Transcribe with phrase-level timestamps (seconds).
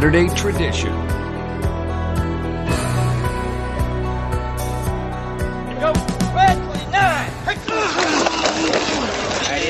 [0.00, 0.92] Saturday tradition.
[5.76, 5.92] Go.
[6.34, 7.30] Red 29.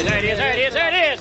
[0.04, 1.20] There it is, there it is, there it is,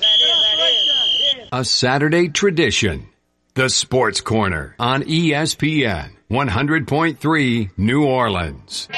[1.34, 1.48] it is.
[1.50, 3.08] A Saturday tradition.
[3.54, 8.88] The Sports Corner on ESPN 100.3 New Orleans.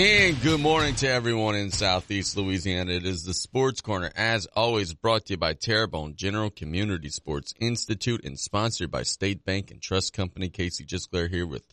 [0.00, 2.92] And good morning to everyone in Southeast Louisiana.
[2.92, 7.52] It is the Sports Corner, as always, brought to you by Terrebonne General Community Sports
[7.58, 10.50] Institute and sponsored by State Bank and Trust Company.
[10.50, 11.64] Casey Gisclair here with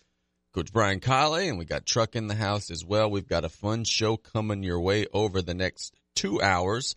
[0.56, 3.12] Coach Brian Callais, and we got Truck in the house as well.
[3.12, 6.96] We've got a fun show coming your way over the next two hours,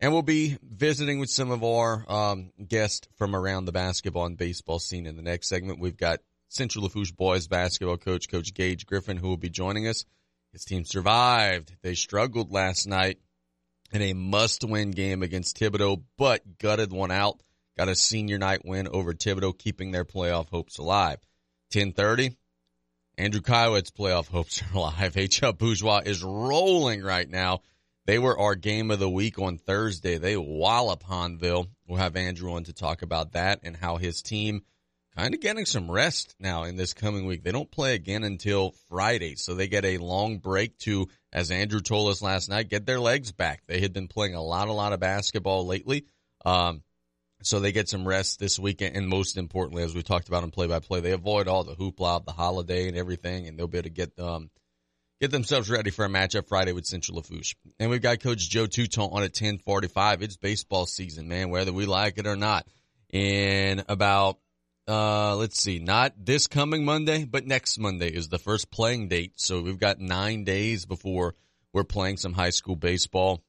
[0.00, 4.38] and we'll be visiting with some of our um, guests from around the basketball and
[4.38, 5.78] baseball scene in the next segment.
[5.78, 10.06] We've got Central Lafourche boys basketball coach, Coach Gage Griffin, who will be joining us.
[10.52, 11.76] His team survived.
[11.82, 13.18] They struggled last night
[13.92, 17.40] in a must-win game against Thibodaux, but gutted one out.
[17.76, 21.18] Got a senior night win over Thibodaux, keeping their playoff hopes alive.
[21.72, 22.36] 1030,
[23.16, 25.16] Andrew Caillouet's playoff hopes are alive.
[25.16, 25.52] H.L.
[25.52, 27.60] Bourgeois is rolling right now.
[28.06, 30.18] They were our game of the week on Thursday.
[30.18, 31.68] They wallop Hahnville.
[31.86, 34.62] We'll have Andrew on to talk about that and how his team
[35.16, 37.42] kind of getting some rest now in this coming week.
[37.42, 41.80] They don't play again until Friday, so they get a long break to, as Andrew
[41.80, 43.62] told us last night, get their legs back.
[43.66, 46.06] They had been playing a lot, a lot of basketball lately.
[46.44, 46.82] Um,
[47.42, 50.50] so they get some rest this weekend, and most importantly, as we talked about in
[50.50, 53.84] play-by-play, they avoid all the hoopla of the holiday and everything, and they'll be able
[53.84, 54.50] to get um
[55.20, 57.54] get themselves ready for a matchup Friday with Central Lafourche.
[57.78, 60.22] And we've got Coach Joe Tueton on at ten forty-five.
[60.22, 62.66] It's baseball season, man, whether we like it or not.
[63.10, 64.38] In about
[64.90, 69.34] uh, let's see, not this coming Monday, but next Monday is the first playing date.
[69.36, 71.36] So we've got nine days before
[71.72, 73.40] we're playing some high school baseball.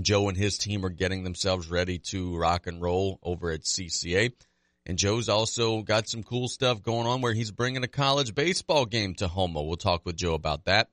[0.00, 4.32] Joe and his team are getting themselves ready to rock and roll over at CCA.
[4.84, 8.84] And Joe's also got some cool stuff going on where he's bringing a college baseball
[8.84, 9.62] game to Houma.
[9.62, 10.88] We'll talk with Joe about that.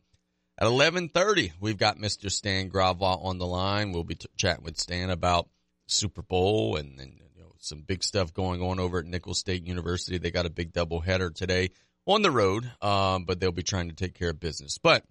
[0.59, 2.29] At 11:30, we've got Mr.
[2.29, 3.91] Stan Gravois on the line.
[3.91, 5.49] We'll be t- chatting with Stan about
[5.87, 7.19] Super Bowl and, and
[7.59, 10.17] some big stuff going on over at Nicholls State University.
[10.17, 11.69] They got a big doubleheader today
[12.05, 14.77] on the road, um, but they'll be trying to take care of business.
[14.77, 15.03] But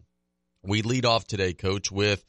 [0.63, 2.25] we lead off today, Coach, with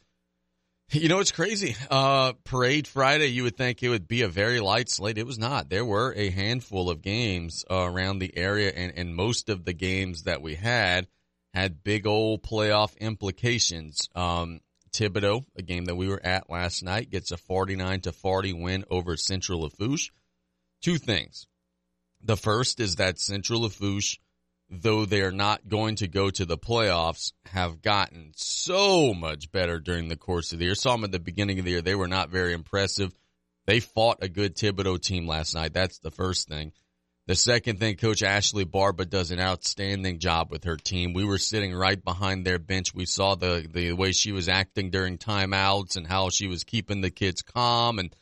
[0.91, 1.75] you know, it's crazy.
[1.91, 5.19] Uh, parade Friday, you would think it would be a very light slate.
[5.19, 5.69] It was not.
[5.69, 9.73] There were a handful of games uh, around the area, and, and most of the
[9.73, 11.07] games that we had
[11.53, 14.09] had big old playoff implications.
[14.15, 18.53] Um, Thibodaux, a game that we were at last night, gets a 49 to 40
[18.53, 20.11] win over Central Lafourche.
[20.81, 21.47] Two things.
[22.21, 24.19] The first is that Central Lafourche
[24.69, 30.07] though they're not going to go to the playoffs, have gotten so much better during
[30.07, 30.75] the course of the year.
[30.75, 31.81] Saw them at the beginning of the year.
[31.81, 33.13] They were not very impressive.
[33.65, 35.73] They fought a good Thibodaux team last night.
[35.73, 36.71] That's the first thing.
[37.29, 41.13] The second thing, Coach Ashley Barba does an outstanding job with her team.
[41.13, 42.95] We were sitting right behind their bench.
[42.95, 47.01] We saw the, the way she was acting during timeouts and how she was keeping
[47.01, 47.99] the kids calm.
[47.99, 48.15] And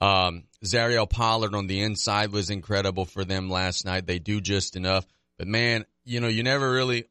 [0.00, 4.06] um, Zariel Pollard on the inside was incredible for them last night.
[4.06, 5.04] They do just enough.
[5.36, 7.04] But man, you know, you never really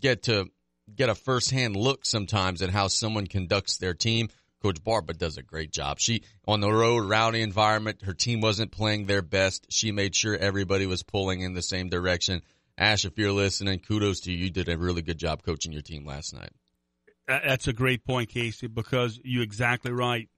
[0.00, 0.50] get to
[0.94, 4.30] get a firsthand look sometimes at how someone conducts their team.
[4.66, 6.00] Coach Barba does a great job.
[6.00, 8.02] She on the road, rowdy environment.
[8.02, 9.66] Her team wasn't playing their best.
[9.70, 12.42] She made sure everybody was pulling in the same direction.
[12.76, 14.46] Ash, if you're listening, kudos to you.
[14.46, 16.50] You did a really good job coaching your team last night.
[17.28, 20.28] That's a great point, Casey, because you're exactly right.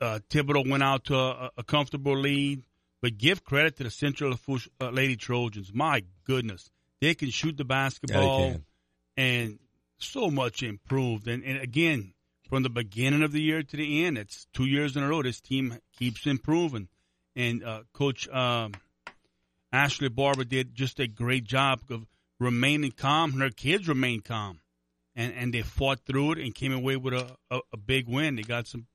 [0.00, 2.64] Uh, Thibodaux went out to a, a comfortable lead.
[3.02, 4.38] But give credit to the Central
[4.80, 5.70] uh, Lady Trojans.
[5.74, 6.70] My goodness,
[7.02, 8.56] they can shoot the basketball, Yeah,
[9.22, 9.58] and
[9.98, 11.28] so much improved.
[11.28, 12.14] And, and again,
[12.48, 15.22] from the beginning of the year to the end, it's two years in a row.
[15.22, 16.88] This team keeps improving,
[17.34, 18.72] and uh, Coach um,
[19.72, 22.06] Ashley Barber did just a great job of
[22.38, 23.32] remaining calm.
[23.32, 24.60] Her kids remained calm,
[25.16, 28.36] and and they fought through it and came away with a, a, a big win.
[28.36, 28.86] They got some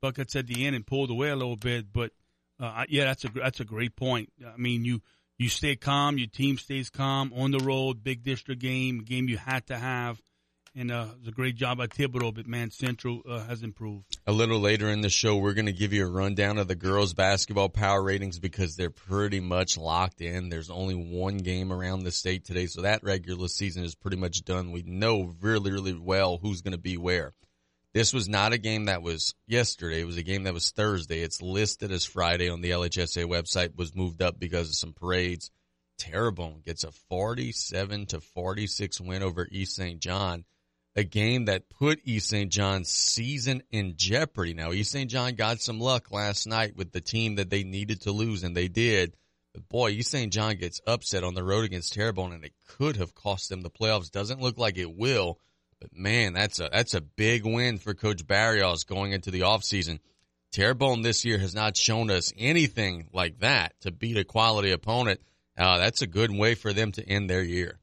[0.00, 2.12] buckets at the end and pulled away a little bit, but
[2.60, 4.32] uh, yeah, that's a that's a great point.
[4.44, 5.00] I mean, you
[5.38, 9.36] you stay calm, your team stays calm on the road, big district game, game you
[9.36, 10.20] had to have,
[10.74, 12.34] and uh, a great job by Thibodaux.
[12.34, 14.18] But man, Central uh, has improved.
[14.26, 16.74] A little later in the show, we're going to give you a rundown of the
[16.74, 20.48] girls' basketball power ratings because they're pretty much locked in.
[20.48, 24.44] There's only one game around the state today, so that regular season is pretty much
[24.44, 24.72] done.
[24.72, 27.34] We know really, really well who's going to be where.
[27.94, 30.02] This was not a game that was yesterday.
[30.02, 31.20] It was a game that was Thursday.
[31.20, 35.50] It's listed as Friday on the LHSA website, was moved up because of some parades.
[35.98, 40.00] Terrebonne gets a 47 to 46 win over East St.
[40.00, 40.44] John,
[40.98, 42.50] a game that put East St.
[42.50, 44.52] John's season in jeopardy.
[44.52, 45.08] Now, East St.
[45.08, 48.56] John got some luck last night with the team that they needed to lose, and
[48.56, 49.14] they did.
[49.54, 50.32] But boy, East St.
[50.32, 53.70] John gets upset on the road against Terrebonne, and it could have cost them the
[53.70, 54.10] playoffs.
[54.10, 55.38] Doesn't look like it will,
[55.80, 60.00] but man, that's a that's a big win for Coach Barrios going into the offseason.
[60.50, 65.20] Terrebonne this year has not shown us anything like that to beat a quality opponent.
[65.56, 67.78] Uh, that's a good way for them to end their year.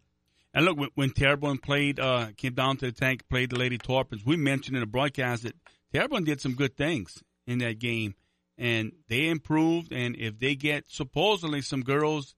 [0.56, 3.78] And look, when, when Terrebonne played, uh, came down to the tank, played the Lady
[3.78, 5.54] Tarpons, we mentioned in the broadcast that
[5.94, 8.16] Terrebonne did some good things in that game,
[8.58, 9.92] and they improved.
[9.92, 12.36] And if they get supposedly some girls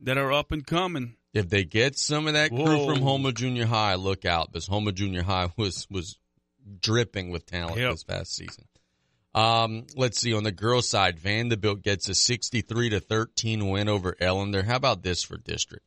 [0.00, 2.86] that are up and coming, If they get some of that crew Whoa.
[2.86, 6.18] from Houma Junior High, look out because Houma Junior High was was
[6.80, 7.90] dripping with talent Yep.
[7.90, 8.64] this past season.
[9.34, 14.16] Um, let's see on the girls' side, Vanderbilt gets a 63 to 13 win over
[14.20, 14.64] Ellender.
[14.64, 15.84] How about this for district?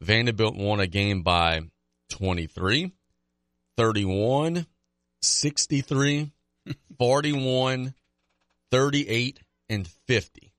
[0.00, 1.60] Vanderbilt won a game by
[2.10, 2.92] 23,
[3.76, 4.66] 31,
[5.22, 6.32] 63,
[6.98, 7.94] 41,
[8.70, 10.52] 38, and 50.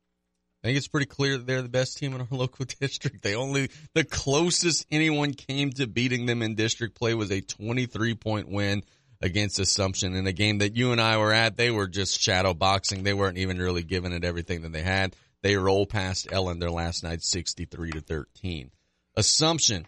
[0.64, 3.24] I think it's pretty clear that they're the best team in our local district.
[3.24, 8.16] They only, the closest anyone came to beating them in district play was a 23
[8.16, 8.84] point win
[9.22, 11.58] against Assumption in a game that you and I were at.
[11.58, 13.04] They were just shadow boxing.
[13.04, 15.16] They weren't even really giving it everything that they had.
[15.42, 18.72] They roll past Ellender last night 63 to 13.
[19.16, 19.88] Assumption.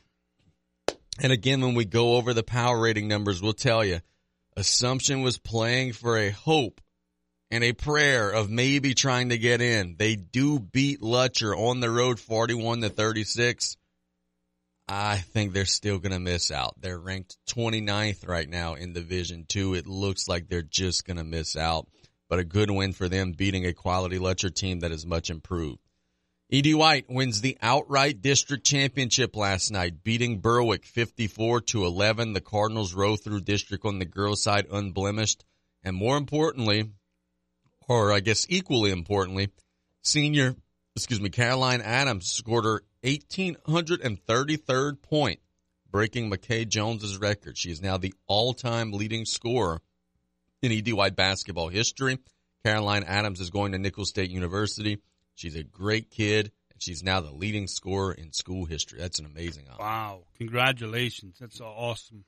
[1.19, 4.01] And again, when we go over the power rating numbers, we'll tell you
[4.55, 6.81] Assumption was playing for a hope
[7.49, 9.95] and a prayer of maybe trying to get in.
[9.97, 13.77] They do beat Lutcher on the road 41 to 36.
[14.87, 16.75] I think they're still going to miss out.
[16.79, 19.75] They're ranked 29th right now in Division 2.
[19.75, 21.87] It looks like they're just going to miss out,
[22.27, 25.79] but a good win for them beating a quality Lutcher team that is much improved.
[26.53, 26.75] E.D.
[26.75, 32.33] White wins the outright district championship last night, beating Berwick 54 to 11.
[32.33, 35.43] The Cardinals row through district on the girls side unblemished.
[35.83, 36.91] And more importantly,
[37.89, 39.49] or I guess equally importantly,
[40.03, 40.55] senior,
[40.95, 45.39] excuse me, Caroline Adams scored her 1833rd point,
[45.89, 47.57] breaking McKay Jones's record.
[47.57, 49.81] She is now the all-time leading scorer
[50.61, 52.19] in ED White basketball history.
[52.63, 54.99] Caroline Adams is going to Nicholls State University.
[55.35, 58.99] She's a great kid, and she's now the leading scorer in school history.
[58.99, 59.79] That's an amazing honor.
[59.79, 61.37] wow, congratulations.
[61.39, 62.25] That's awesome.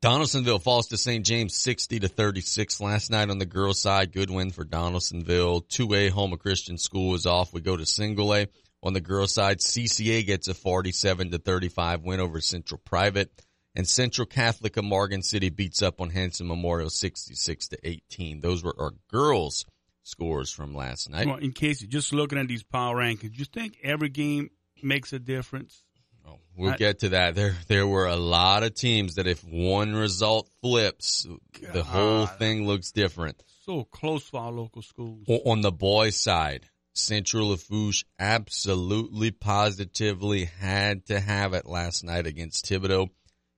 [0.00, 1.26] Donaldsonville falls to St.
[1.26, 4.12] James 60 to 36 last night on the girls side.
[4.12, 5.60] Good win for Donaldsonville.
[5.62, 7.52] 2A Houma Christian School is off.
[7.52, 8.48] We go to single A
[8.82, 9.58] on the girls side.
[9.58, 13.30] CCA gets a 47 to 35 win over Central Private
[13.74, 18.40] and Central Catholic of Morgan City beats up on Hanson Memorial 66 to 18.
[18.40, 19.64] Those were our girls
[20.02, 21.26] scores from last night.
[21.26, 24.50] Well, in case you're just looking at these power rankings, you think every game
[24.82, 25.82] makes a difference?
[26.26, 27.34] Oh, we'll I- get to that.
[27.34, 31.26] There, there were a lot of teams that if one result flips,
[31.72, 33.42] the whole thing looks different.
[33.64, 35.24] So close for our local schools.
[35.28, 42.66] On the boys' side, Central Lafourche absolutely positively had to have it last night against
[42.66, 43.10] Thibodaux.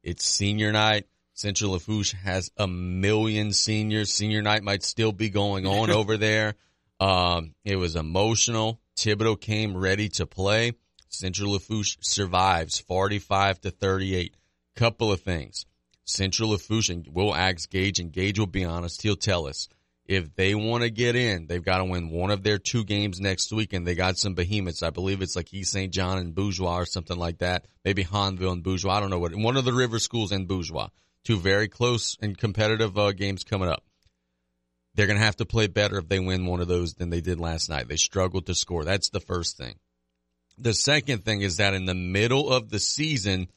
[0.02, 1.06] It's senior night.
[1.34, 4.12] Central Lafourche has a million seniors.
[4.12, 6.54] Senior night might still be going on over there.
[7.00, 8.80] Um, it was emotional.
[8.96, 10.72] Thibodeau came ready to play.
[11.08, 14.36] Central Lafourche survives 45 to 38.
[14.76, 15.66] Couple of things.
[16.04, 19.02] Central Lafourche, and we'll ask Gage, and Gage will be honest.
[19.02, 19.68] He'll tell us
[20.06, 23.20] if they want to get in, they've got to win one of their two games
[23.20, 24.82] next week, and they got some behemoths.
[24.82, 25.92] I believe it's like East St.
[25.92, 27.66] John and Bourgeois or something like that.
[27.84, 28.94] Maybe Hahnville and Bourgeois.
[28.96, 29.34] I don't know what.
[29.34, 30.88] One of the river schools and Bourgeois.
[31.24, 33.84] Two very close and competitive uh, games coming up.
[34.94, 37.20] They're going to have to play better if they win one of those than they
[37.20, 37.88] did last night.
[37.88, 38.84] They struggled to score.
[38.84, 39.76] That's the first thing.
[40.58, 43.48] The second thing is that in the middle of the season,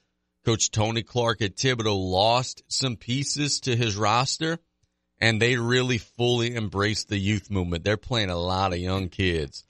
[0.45, 4.60] Coach Tony Clark at Thibodaux lost some pieces to his roster
[5.19, 7.84] and they really fully embraced the youth movement.
[7.84, 9.65] They're playing a lot of young kids.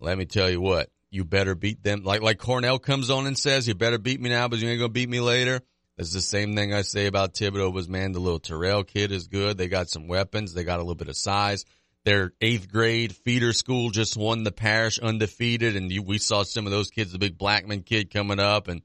[0.00, 2.02] Let me tell you what, you better beat them.
[2.02, 4.80] Like, like Cornell comes on and says, you better beat me now, but you ain't
[4.80, 5.60] to beat me later.
[5.96, 9.28] That's the same thing I say about Thibodaux was, man, the little Terrell kid is
[9.28, 9.56] good.
[9.56, 10.52] They got some weapons.
[10.52, 11.64] They got a little bit of size.
[12.04, 15.74] Their eighth grade feeder school just won the parish undefeated.
[15.74, 18.82] And you, we saw some of those kids, the big Blackman kid coming up and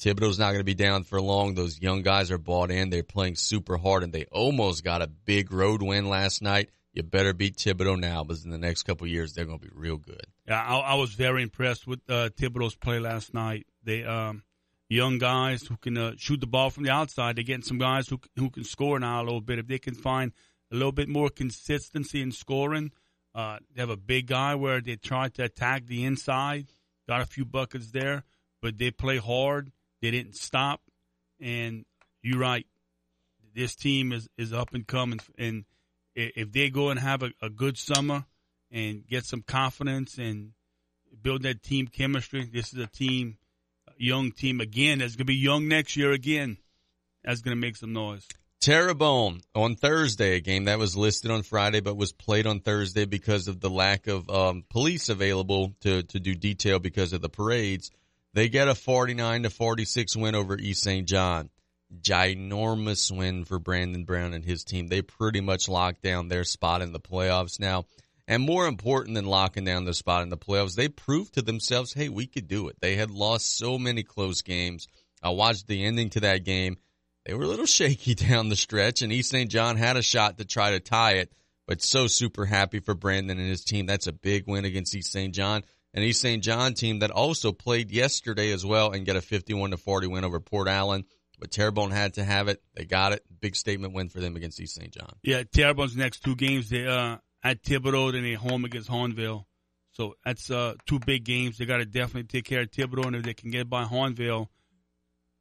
[0.00, 1.54] Thibodaux's not going to be down for long.
[1.54, 2.90] Those young guys are bought in.
[2.90, 6.70] They're playing super hard and they almost got a big road win last night.
[6.92, 9.72] You better beat Thibodaux now because in the next couple years, they're going to be
[9.74, 10.26] real good.
[10.46, 13.66] Yeah, I, I was very impressed with uh, Thibodaux's play last night.
[13.82, 14.42] They um,
[14.88, 17.36] young guys who can uh, shoot the ball from the outside.
[17.36, 19.58] They're getting some guys who who can score now a little bit.
[19.58, 20.32] If they can find
[20.72, 22.92] a little bit more consistency in scoring,
[23.34, 26.72] uh, they have a big guy where they try to attack the inside.
[27.06, 28.24] got a few buckets there,
[28.60, 29.72] but they play hard.
[30.00, 30.80] They didn't stop,
[31.40, 31.84] and
[32.22, 32.66] you're right.
[33.54, 35.64] This team is, is up and coming, and
[36.14, 38.24] if they go and have a, a good summer
[38.70, 40.52] and get some confidence and
[41.22, 43.38] build that team chemistry, this is a team,
[44.00, 46.58] young team again that's going to be young next year again.
[47.24, 48.26] That's going to make some noise.
[48.60, 53.04] Terrebonne on Thursday, a game that was listed on Friday but was played on Thursday
[53.04, 57.28] because of the lack of um, police available to, to do detail because of the
[57.28, 57.90] parades.
[58.34, 61.06] They get a 49 to 46 win over East St.
[61.06, 61.50] John.
[62.00, 64.88] Ginormous win for Brandon Brown and his team.
[64.88, 67.84] They pretty much locked down their spot in the playoffs now.
[68.28, 71.94] And more important than locking down the spot in the playoffs, they proved to themselves,
[71.94, 72.76] hey, we could do it.
[72.80, 74.86] They had lost so many close games.
[75.20, 76.76] I watched the ending to that game
[77.28, 79.50] they were a little shaky down the stretch, and East St.
[79.50, 81.32] John had a shot to try to tie it,
[81.66, 83.86] but so super happy for Brandon and his team.
[83.86, 85.34] That's a big win against East St.
[85.34, 85.62] John.
[85.94, 86.42] An East St.
[86.42, 90.24] John team that also played yesterday as well and get a 51 to 40 win
[90.24, 91.04] over Port Allen.
[91.38, 92.60] But Terrebonne had to have it.
[92.74, 93.22] They got it.
[93.40, 94.92] Big statement win for them against East St.
[94.92, 95.12] John.
[95.22, 99.44] Yeah, Terrebonne's next two games, they uh at Thibodaux and they home against Hahnville.
[99.92, 101.58] So that's uh two big games.
[101.58, 104.48] They got to definitely take care of Thibodaux, and if they can get by Hahnville,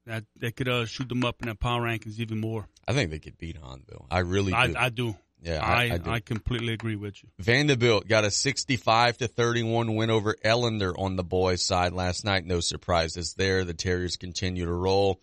[0.08, 2.68] that that could uh, shoot them up in the power rankings even more.
[2.88, 4.08] I think they could beat Hahnville.
[4.10, 4.58] I really do.
[4.58, 5.16] I, I do.
[5.42, 6.10] Yeah, I, I, I, do.
[6.10, 7.30] I completely agree with you.
[7.38, 12.46] Vanderbilt got a 65 to 31 win over Ellender on the boys' side last night.
[12.46, 13.64] No surprises there.
[13.64, 15.22] The Terriers continue to roll.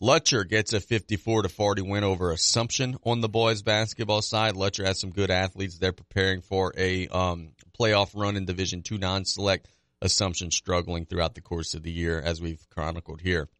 [0.00, 4.54] Lutcher gets a 54 to 40 win over Assumption on the boys' basketball side.
[4.54, 5.78] Lutcher has some good athletes.
[5.78, 9.68] They're preparing for a um, playoff run in Division Two non-select.
[10.02, 13.50] Assumption struggling throughout the course of the year, as we've chronicled here.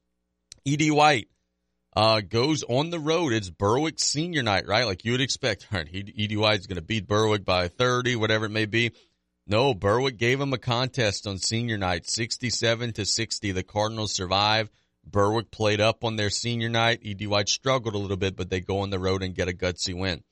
[0.67, 1.29] Ed White
[1.95, 3.35] uh, goes on the road.
[3.35, 4.87] It's Berwick senior night, right?
[4.87, 5.67] Like you would expect.
[5.71, 8.93] All right, Ed White's going to beat Berwick by 30, whatever it may be.
[9.47, 13.53] No, Berwick gave him a contest on senior night, 67 to 60.
[13.53, 14.71] The Cardinals survive.
[15.11, 17.01] Berwick played up on their senior night.
[17.05, 19.53] Ed White struggled a little bit, but they go on the road and get a
[19.53, 20.23] gutsy win.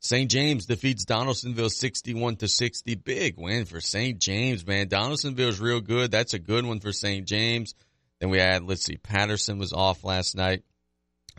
[0.00, 0.30] St.
[0.30, 2.94] James defeats Donaldsonville 61 to 60.
[2.94, 4.18] Big win for St.
[4.18, 4.88] James, man.
[4.88, 6.10] Donaldsonville's real good.
[6.10, 7.26] That's a good one for St.
[7.26, 7.74] James.
[8.18, 10.62] Then we had, let's see, Patterson was off last night.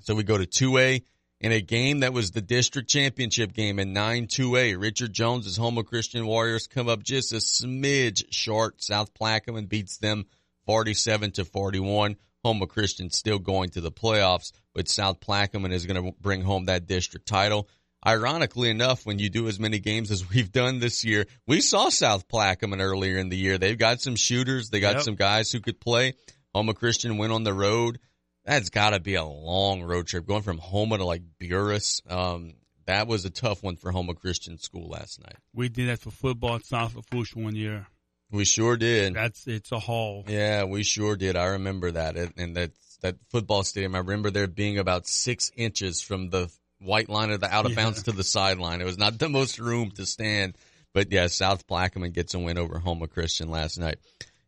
[0.04, 1.04] So we go to 2A
[1.40, 4.80] in a game that was the district championship game in 9-2A.
[4.80, 8.84] Richard Jones's Houma Christian Warriors come up just a smidge short.
[8.84, 10.26] South Plaquemine beats them
[10.68, 12.16] 47 to 41.
[12.44, 16.66] Houma Christian still going to the playoffs, but South Plaquemine is going to bring home
[16.66, 17.68] that district title.
[18.06, 21.90] Ironically enough, when you do as many games as we've done this year, we saw
[21.90, 23.58] South Plaquemine earlier in the year.
[23.58, 24.70] They've got some shooters.
[24.70, 25.04] They got yep.
[25.04, 26.16] some guys who could play.
[26.54, 28.00] Houma Christian went on the road.
[28.44, 32.02] That's got to be a long road trip going from Houma to like Buras.
[32.12, 32.56] Um,
[32.88, 35.36] that was a tough one for Houma Christian School last night.
[35.54, 37.88] We did that for football at South Lafourche one year.
[38.32, 39.14] We sure did.
[39.14, 40.24] That's it's a haul.
[40.28, 41.36] Yeah, we sure did.
[41.36, 42.72] I remember that, and that
[43.02, 43.96] that football stadium.
[43.96, 47.72] I remember there being about six inches from the white line of the out of
[47.72, 47.76] yeah.
[47.76, 48.82] bounds to the sideline.
[48.82, 50.58] It was not the most room to stand,
[50.94, 54.00] but yeah, South Plaquemine gets a win over Houma Christian last night.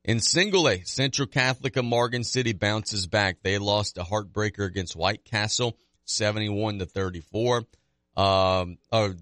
[0.05, 3.37] In single A, Central Catholic of Morgan City bounces back.
[3.41, 7.63] They lost a heartbreaker against White Castle, 71 to 34.
[8.15, 9.13] Um, oh,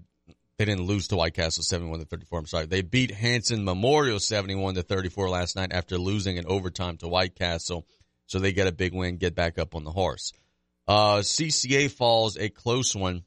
[0.62, 2.38] they didn't lose to White Castle 71 to 34.
[2.38, 2.66] I'm sorry.
[2.66, 7.34] They beat Hanson Memorial 71 to 34 last night after losing in overtime to White
[7.34, 7.84] Castle.
[8.26, 10.32] So they get a big win, get back up on the horse.
[10.86, 13.24] Uh, CCA falls a close one,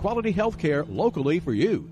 [0.00, 1.88] quality health care locally for you.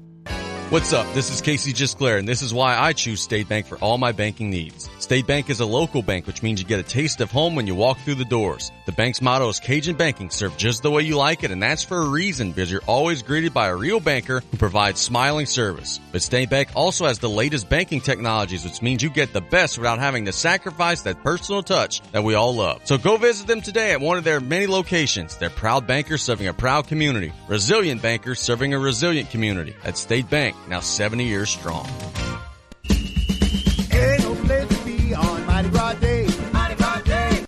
[0.71, 1.07] What's up?
[1.15, 4.13] This is Casey Gisclair, and this is why I choose State Bank for all my
[4.13, 4.89] banking needs.
[5.09, 7.67] State Bank is a local bank, which means you get a taste of home when
[7.67, 8.71] you walk through the doors.
[8.85, 11.83] The bank's motto is Cajun banking, served just the way you like it, and that's
[11.83, 15.99] for a reason because you're always greeted by a real banker who provides smiling service.
[16.13, 19.79] But State Bank also has the latest banking technologies, which means you get the best
[19.79, 22.83] without having to sacrifice that personal touch that we all love.
[22.85, 25.39] So go visit them today at one of their many locations.
[25.39, 27.33] They're proud bankers serving a proud community.
[27.49, 29.75] Resilient bankers serving a resilient community.
[29.85, 31.89] At State Bank, now 70 years strong.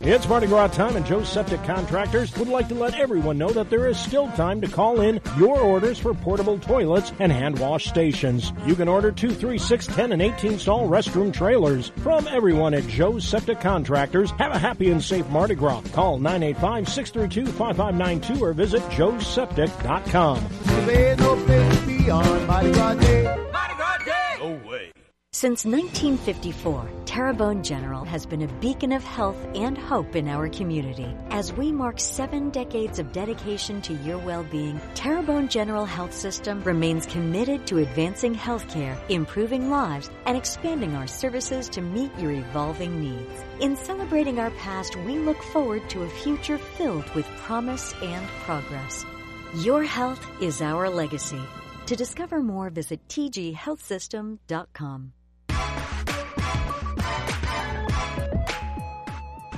[0.02, 3.68] It's Mardi Gras time, and Joe's Septic Contractors would like to let everyone know that
[3.68, 7.84] there is still time to call in your orders for portable toilets and hand wash
[7.84, 8.50] stations.
[8.64, 11.90] You can order 2, 3, 6, 10, and 18 stall restroom trailers.
[11.98, 15.82] From everyone at Joe's Septic Contractors, have a happy and safe Mardi Gras.
[15.92, 20.48] Call 985 632 5592 or visit joeseptic.com.
[20.86, 23.24] There's no place to be on Mardi Gras Day.
[23.52, 24.36] Mardi Gras Day!
[24.38, 24.92] No way.
[25.32, 31.06] Since 1954, Terrebonne General has been a beacon of health and hope in our community.
[31.30, 37.06] As we mark seven decades of dedication to your well-being, Terrebonne General Health System remains
[37.06, 43.44] committed to advancing healthcare, improving lives, and expanding our services to meet your evolving needs.
[43.60, 49.06] In celebrating our past, we look forward to a future filled with promise and progress.
[49.54, 51.40] Your health is our legacy.
[51.86, 55.12] To discover more, visit tghealthsystem.com.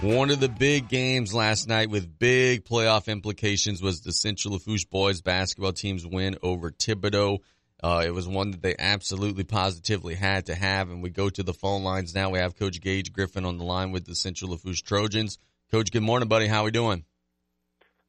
[0.03, 4.85] One of the big games last night with big playoff implications was the Central Lafourche
[4.85, 7.39] boys basketball team's win over Thibodaux.
[7.81, 10.91] Uh, it was one that they absolutely positively had to have.
[10.91, 12.31] And we go to the phone lines now.
[12.31, 15.39] We have Coach Gage Griffin on the line with the Central Lafourche Trojans.
[15.71, 16.49] Coach, good morning, buddy.
[16.49, 17.05] How are we doing?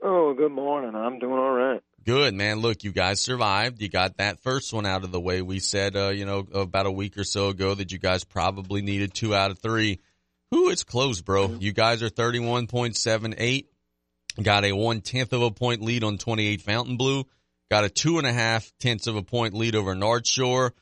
[0.01, 0.95] Oh, good morning.
[0.95, 1.84] I'm doing all right.
[2.03, 2.58] Good, man.
[2.58, 3.79] Look, you guys survived.
[3.84, 5.43] You got that first one out of the way.
[5.43, 8.82] We said, uh, you know, about a week or so ago that you guys probably
[8.82, 9.99] needed two out of three.
[10.53, 11.57] Ooh, it's close, bro.
[11.59, 13.65] You guys are 31.78.
[14.41, 17.25] Got a one tenth of a point lead on 28 Fontainebleau.
[17.71, 20.73] Got a two and a half tenths of a point lead over North Shore.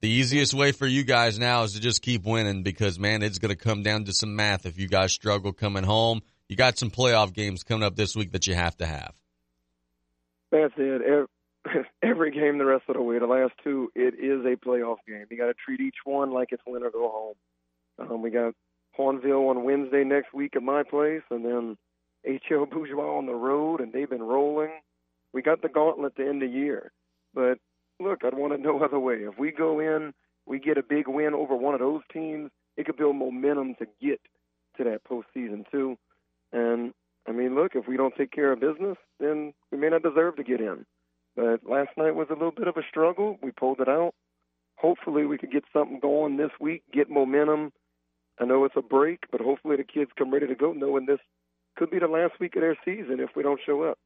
[0.00, 3.38] The easiest way for you guys now is to just keep winning because, man, it's
[3.38, 6.22] going to come down to some math if you guys struggle coming home.
[6.48, 9.14] You got some playoff games coming up this week that you have to have.
[10.50, 11.28] That's it.
[12.02, 15.26] Every, game the rest of the way, the last two, it is a playoff game.
[15.30, 17.34] You got to treat each one like it's win or go home.
[17.98, 18.54] Um, we got
[18.98, 21.76] Hahnville on Wednesday next week at my place, and then
[22.26, 24.80] HL Bourgeois on the road, and they've been rolling.
[25.32, 26.92] We got the gauntlet to end the year.
[27.34, 27.58] But
[28.00, 29.16] look, I'd want it no other way.
[29.16, 30.12] If we go in,
[30.46, 33.86] we get a big win over one of those teams, it could build momentum to
[34.00, 34.20] get
[34.76, 35.96] to that postseason too.
[36.52, 36.94] And
[37.28, 40.36] I mean, look, if we don't take care of business, then we may not deserve
[40.36, 40.86] to get in.
[41.36, 43.38] But last night was a little bit of a struggle.
[43.42, 44.14] We pulled it out.
[44.76, 47.72] Hopefully, we could get something going this week, get momentum.
[48.40, 51.18] I know it's a break, but hopefully the kids come ready to go, knowing this
[51.76, 53.98] could be the last week of their season if we don't show up.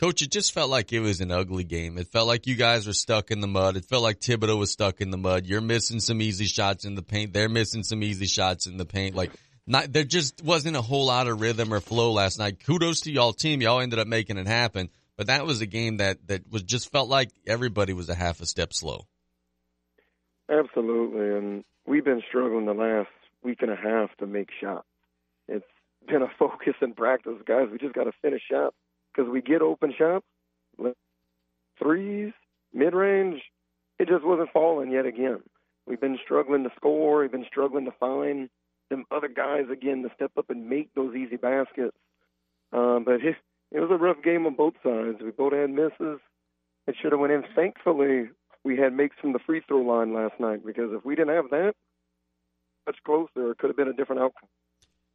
[0.00, 1.98] Coach, it just felt like it was an ugly game.
[1.98, 3.76] It felt like you guys were stuck in the mud.
[3.76, 5.46] It felt like Thibodaux was stuck in the mud.
[5.46, 7.32] You're missing some easy shots in the paint.
[7.32, 9.14] They're missing some easy shots in the paint.
[9.14, 9.30] Like,
[9.68, 12.64] not, there just wasn't a whole lot of rhythm or flow last night.
[12.64, 13.62] Kudos to y'all team.
[13.62, 14.90] Y'all ended up making it happen.
[15.16, 18.40] But that was a game that, that was just felt like everybody was a half
[18.40, 19.06] a step slow.
[20.50, 21.36] Absolutely.
[21.38, 23.08] And we've been struggling the last
[23.44, 24.86] week and a half to make shots.
[25.48, 25.64] It's
[26.06, 27.68] been a focus in practice, guys.
[27.70, 28.76] We just got to finish shots
[29.12, 30.26] because we get open shots,
[31.78, 32.32] threes,
[32.72, 33.42] mid range.
[33.98, 35.40] It just wasn't falling yet again.
[35.86, 37.20] We've been struggling to score.
[37.20, 38.48] We've been struggling to find
[38.90, 41.96] them other guys again to step up and make those easy baskets.
[42.72, 43.36] Um, but it,
[43.70, 45.18] it was a rough game on both sides.
[45.22, 46.20] We both had misses.
[46.86, 47.44] it should have went in.
[47.54, 48.30] Thankfully,
[48.64, 51.50] we had makes from the free throw line last night because if we didn't have
[51.50, 51.74] that,
[52.86, 54.48] much closer, it could have been a different outcome.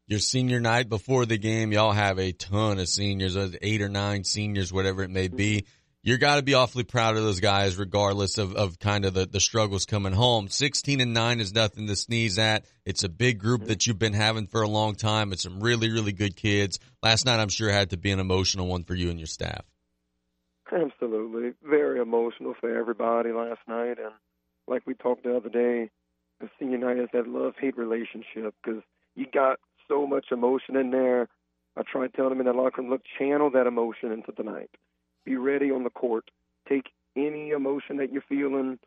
[0.07, 3.89] Your senior night before the game, y'all have a ton of seniors, uh, eight or
[3.89, 5.65] nine seniors, whatever it may be.
[6.01, 9.25] You got to be awfully proud of those guys, regardless of, of kind of the,
[9.25, 10.47] the struggles coming home.
[10.47, 12.65] 16 and 9 is nothing to sneeze at.
[12.85, 15.33] It's a big group that you've been having for a long time.
[15.33, 16.79] It's some really, really good kids.
[17.03, 19.65] Last night, I'm sure, had to be an emotional one for you and your staff.
[20.71, 21.51] Absolutely.
[21.63, 23.97] Very emotional for everybody last night.
[23.99, 24.13] And
[24.67, 25.89] like we talked the other day,
[26.39, 28.81] the senior night is that love hate relationship because
[29.15, 31.27] you got so much emotion in there.
[31.77, 34.69] I tried telling them in that locker room, look, channel that emotion into tonight.
[35.25, 36.31] Be ready on the court.
[36.67, 38.79] Take any emotion that you're feeling,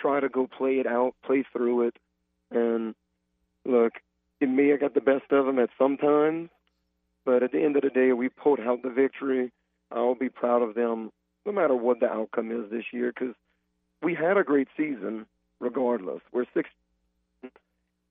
[0.00, 1.96] try to go play it out, play through it.
[2.50, 2.94] And
[3.64, 3.94] look,
[4.40, 6.50] in me, I got the best of them at some times,
[7.24, 9.52] but at the end of the day, we pulled out the victory.
[9.90, 11.10] I'll be proud of them
[11.44, 13.34] no matter what the outcome is this year because
[14.02, 15.26] we had a great season
[15.60, 16.20] regardless.
[16.32, 16.68] We're six.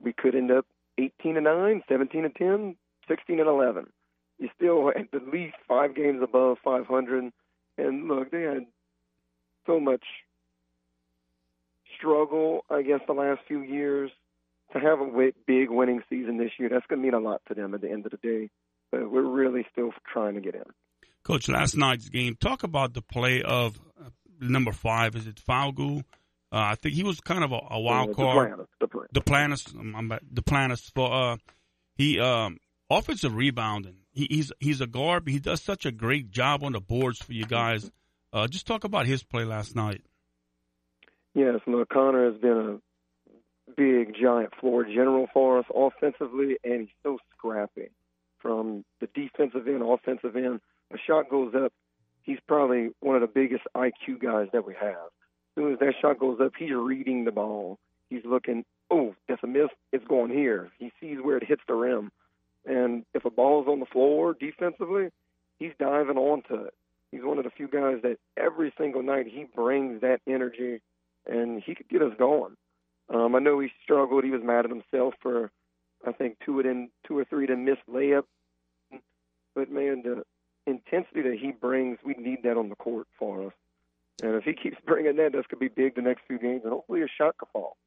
[0.01, 0.65] We could end up
[0.97, 2.75] 18 and 9, 17 and 10,
[3.07, 3.87] 16 and 11.
[4.39, 7.31] You still at least five games above 500.
[7.77, 8.65] And look, they had
[9.65, 10.03] so much
[11.97, 14.11] struggle, I guess, the last few years.
[14.73, 17.53] To have a big winning season this year, that's going to mean a lot to
[17.53, 18.49] them at the end of the day.
[18.91, 20.63] But we're really still trying to get in.
[21.23, 24.09] Coach, last night's game, talk about the play of uh,
[24.41, 25.15] number five.
[25.15, 26.03] Is it Falgu?
[26.55, 28.67] Uh, I think he was kind of a, a wild Uh, card.
[29.11, 29.21] The
[29.77, 31.37] um, I'm back- Duplantis for uh,
[31.95, 33.97] he um, offensive rebounding.
[34.13, 37.19] He, he's he's a guard, but he does such a great job on the boards
[37.19, 37.91] for you guys.
[38.31, 40.01] Uh, just talk about his play last night.
[41.33, 42.79] Yes, look, Connor has been
[43.67, 47.89] a big, giant floor general for us offensively, and he's so scrappy.
[48.39, 50.61] From the defensive end, offensive end,
[50.93, 51.73] a shot goes up,
[52.21, 55.09] he's probably one of the biggest IQ guys that we have.
[55.55, 57.79] Soon as that shot goes up, he's reading the ball.
[58.09, 60.69] He's looking, oh, that's a miss, it's going here.
[60.77, 62.11] He sees where it hits the rim.
[62.65, 65.09] And if a ball's on the floor defensively,
[65.59, 66.73] he's diving onto it.
[67.11, 70.81] He's one of the few guys that every single night he brings that energy
[71.25, 72.57] and he could get us going.
[73.13, 74.23] Um, I know he struggled.
[74.23, 75.51] He was mad at himself for,
[76.05, 78.23] I think, two them, two or three of them missed layups.
[79.53, 80.23] But man, the
[80.67, 83.53] intensity that he brings, we need that on the court for us.
[84.21, 86.71] And if he keeps bringing that, going to be big the next few games, and
[86.71, 87.77] hopefully a shot could fall.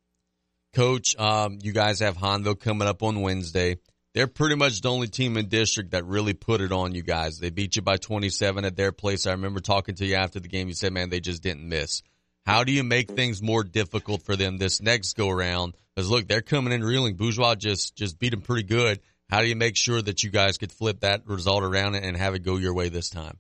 [0.75, 3.77] Coach, um, you guys have Hahnville coming up on Wednesday.
[4.15, 7.39] They're pretty much the only team in district that really put it on you guys.
[7.39, 9.27] They beat you by 27 at their place.
[9.27, 10.69] I remember talking to you after the game.
[10.69, 12.03] You said, man, they just didn't miss.
[12.45, 15.75] How do you make things more difficult for them this next go around?
[15.95, 17.15] Because look, they're coming in reeling.
[17.15, 19.01] Bourgeois just, just beat them pretty good.
[19.31, 22.35] How do you make sure that you guys could flip that result around and have
[22.35, 23.39] it go your way this time?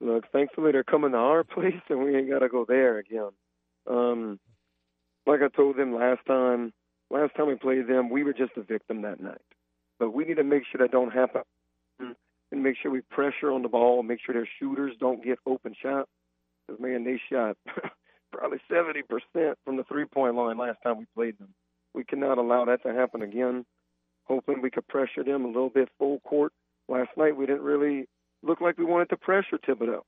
[0.00, 3.30] Look, thankfully they're coming to our place, and we ain't got to go there again.
[3.88, 4.38] Um,
[5.26, 6.72] like I told them last time,
[7.10, 9.40] last time we played them, we were just a victim that night.
[9.98, 11.42] But we need to make sure that don't happen,
[11.98, 15.74] and make sure we pressure on the ball, make sure their shooters don't get open
[15.80, 16.08] shots.
[16.66, 17.56] Because man, they shot
[18.32, 21.52] probably seventy percent from the three-point line last time we played them.
[21.94, 23.66] We cannot allow that to happen again.
[24.24, 26.52] Hoping we could pressure them a little bit full court.
[26.88, 28.08] Last night we didn't really
[28.42, 30.02] look like we wanted to pressure Thibodaux.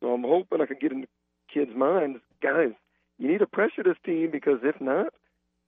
[0.00, 1.08] So I'm hoping I can get in the
[1.52, 2.72] kids' minds, guys,
[3.18, 5.12] you need to pressure this team because if not,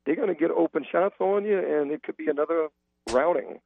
[0.04, 2.68] they're going to get open shots on you and it could be another
[3.10, 3.60] routing.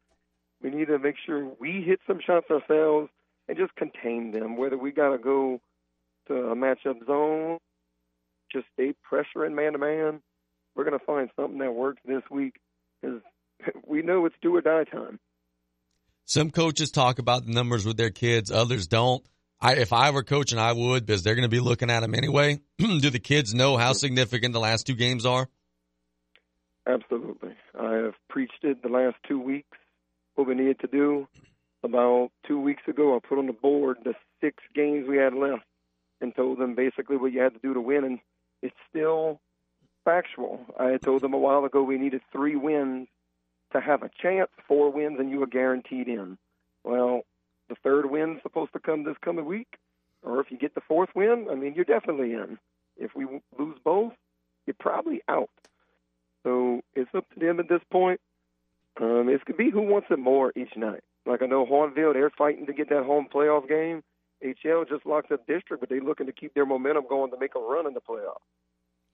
[0.62, 3.10] We need to make sure we hit some shots ourselves
[3.48, 5.60] and just contain them, whether we got to go
[6.26, 7.58] to a matchup zone,
[8.50, 10.20] just stay pressuring man to man.
[10.74, 12.56] We're going to find something that works this week
[13.00, 13.20] because
[13.86, 15.20] we know it's do or die time.
[16.28, 19.24] Some coaches talk about the numbers with their kids, others don't.
[19.60, 22.16] I, if I were coaching, I would because they're going to be looking at them
[22.16, 22.58] anyway.
[22.78, 25.48] Do the kids know how significant the last two games are?
[26.84, 27.54] Absolutely.
[27.78, 29.78] I have preached it the last two weeks,
[30.34, 31.28] what we needed to do.
[31.84, 35.64] About two weeks ago, I put on the board the six games we had left
[36.20, 38.18] and told them basically what you had to do to win, and
[38.62, 39.40] it's still
[40.04, 40.66] factual.
[40.78, 43.06] I told them a while ago we needed three wins
[43.76, 46.38] to have a chance, four wins, and you were guaranteed in.
[46.84, 47.22] Well,
[47.68, 49.78] the third win's supposed to come this coming week,
[50.22, 52.58] or if you get the fourth win, I mean, you're definitely in.
[52.96, 53.26] If we
[53.58, 54.12] lose both,
[54.66, 55.50] you're probably out.
[56.42, 58.20] So it's up to them at this point.
[59.00, 61.02] Um, it's to be who wants it more each night.
[61.26, 64.02] Like I know Hahnville, they're fighting to get that home playoff game.
[64.44, 67.54] HL just locked up district, but they're looking to keep their momentum going to make
[67.56, 68.40] a run in the playoff.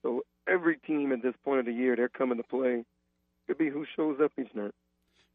[0.03, 2.85] So every team at this point of the year, they're coming to play.
[3.47, 4.71] Could be who shows up each night.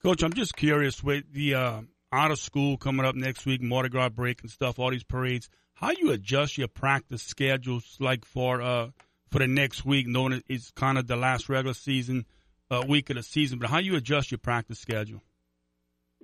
[0.02, 1.80] Coach, I'm just curious with the uh,
[2.12, 5.50] out of school coming up next week, Mardi Gras break and stuff, all these parades.
[5.74, 8.88] How you adjust your practice schedules like for uh
[9.30, 12.24] for the next week, knowing it's kind of the last regular season
[12.70, 15.22] uh, week of the season, but how you adjust your practice schedule?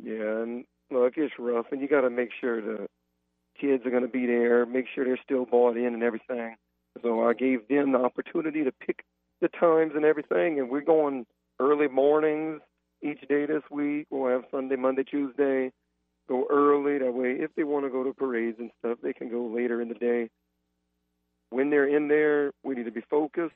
[0.03, 2.87] Yeah, and look, it's rough, and you got to make sure the
[3.61, 6.57] kids are going to be there, make sure they're still bought in and everything.
[7.03, 9.05] So I gave them the opportunity to pick
[9.41, 11.27] the times and everything, and we're going
[11.61, 12.61] early mornings
[13.03, 14.07] each day this week.
[14.11, 15.73] We'll have Sunday, Monday, Tuesday.
[16.29, 17.37] Go early that way.
[17.39, 19.95] If they want to go to parades and stuff, they can go later in the
[19.95, 20.31] day.
[21.51, 23.55] When they're in there, we need to be focused.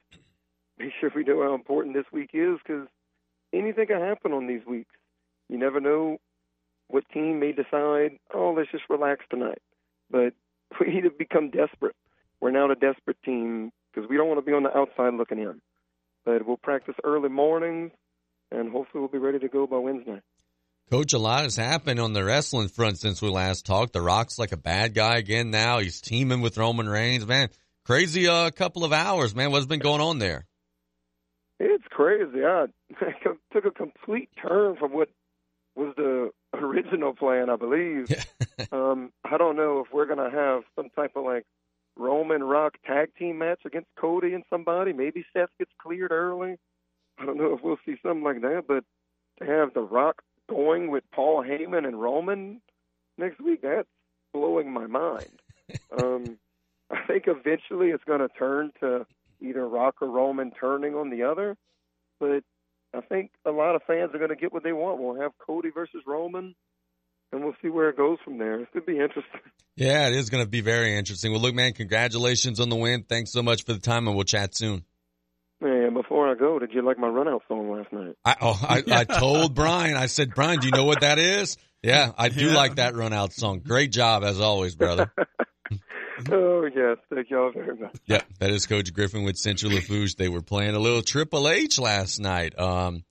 [0.79, 2.87] Make sure we know how important this week is because
[3.53, 4.95] anything can happen on these weeks.
[5.49, 6.19] You never know
[6.89, 9.61] what team may decide, oh, let's just relax tonight.
[10.11, 10.35] But
[10.81, 11.97] we need to become desperate.
[12.41, 15.39] We're now a desperate team because we don't want to be on the outside looking
[15.39, 15.61] in.
[16.25, 17.93] But we'll practice early mornings,
[18.51, 20.21] and hopefully we'll be ready to go by Wednesday.
[20.91, 23.93] Coach, a lot has happened on the wrestling front since we last talked.
[23.93, 25.81] The Rock's like a bad guy again now.
[25.81, 27.27] He's teaming with Roman Reigns.
[27.27, 27.51] Man,
[27.85, 29.51] crazy uh, couple of hours, man.
[29.51, 30.47] What's been going on there?
[31.61, 32.45] It's crazy.
[32.45, 32.67] I
[33.53, 35.11] took a complete turn from what
[35.75, 38.07] was the original plan, I believe.
[38.73, 41.45] um, I don't know if we're going to have some type of like
[41.99, 44.93] Roman Rock tag team match against Cody and somebody.
[44.93, 46.57] Maybe Seth gets cleared early.
[47.19, 48.85] I don't know if we'll see something like that, but
[49.41, 52.61] to have The Rock going with Paul Heyman and Roman
[53.17, 53.89] next week, that's
[54.33, 55.41] blowing my mind.
[56.03, 56.39] um,
[56.91, 59.07] I think eventually it's going to turn to
[59.41, 61.57] either Rock or Roman turning on the other,
[62.21, 62.43] but
[62.95, 65.01] I think a lot of fans are going to get what they want.
[65.01, 66.55] We'll have Cody versus Roman,
[67.33, 68.61] and we'll see where it goes from there.
[68.61, 69.25] It could be interesting.
[69.77, 71.31] Yeah, it is going to be very interesting.
[71.31, 73.05] Well, look, man, congratulations on the win.
[73.09, 74.83] Thanks so much for the time, and we'll chat soon.
[75.61, 78.17] Man, before I go, did you like my run out song last night?
[78.25, 81.57] I, oh, I, I told Brian, I said, Brian, do you know what that is?
[81.81, 82.57] Yeah, I do Yeah.
[82.57, 83.61] like that run out song.
[83.61, 85.13] Great job as always, brother.
[86.33, 87.95] oh yes, thank y'all very much.
[88.07, 90.17] Yep, that is Coach Griffin with Central Lafourche.
[90.17, 92.59] They were playing a little Triple H last night.
[92.59, 93.05] Um,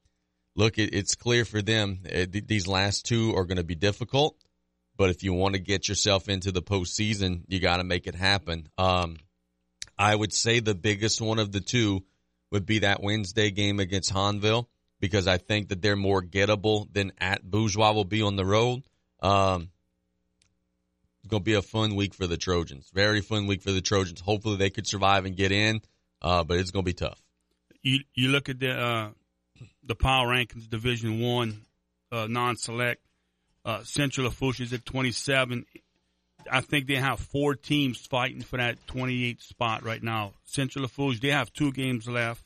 [0.58, 3.76] look, it, it's clear for them uh, th- these last two are going to be
[3.76, 4.36] difficult,
[4.98, 8.16] but if you want to get yourself into the postseason, you got to make it
[8.16, 8.68] happen.
[8.78, 9.18] Um,
[9.98, 12.04] I would say the biggest one of the two
[12.52, 14.68] would be that Wednesday game against Hahnville
[15.00, 18.84] because I think that they're more gettable than at Bourgeois will be on the road.
[19.22, 19.70] Um,
[21.20, 22.90] it's going to be a fun week for the Trojans.
[22.94, 24.22] Very fun week for the Trojans.
[24.22, 25.82] Hopefully they could survive and get in,
[26.22, 27.22] uh, but it's going to be tough.
[27.82, 29.10] You you look at the uh,
[29.84, 31.62] the power rankings, Division One,
[32.12, 33.02] uh, non-select.
[33.66, 35.66] Uh, Central Lafourche is at 27.
[36.50, 40.32] I think they have four teams fighting for that 28 spot right now.
[40.46, 42.44] Central Lafourche, they have two games left.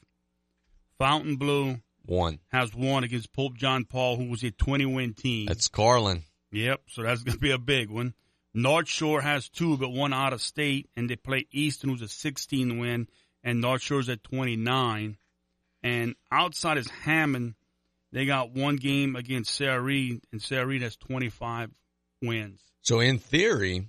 [0.98, 2.40] Fontainebleau One.
[2.52, 5.46] has one against Pope John Paul, who was a 20 win team.
[5.48, 6.24] That's Carlin.
[6.52, 8.14] Yep, so that's going to be a big one.
[8.54, 12.08] North Shore has two, but one out of state, and they play Easton, who's a
[12.08, 13.08] 16 win,
[13.44, 15.18] and North Shore's at 29.
[15.84, 17.56] And outside is Hammond.
[18.12, 21.72] They got one game against Reed, and Reed has 25
[22.22, 22.62] wins.
[22.82, 23.88] So in theory,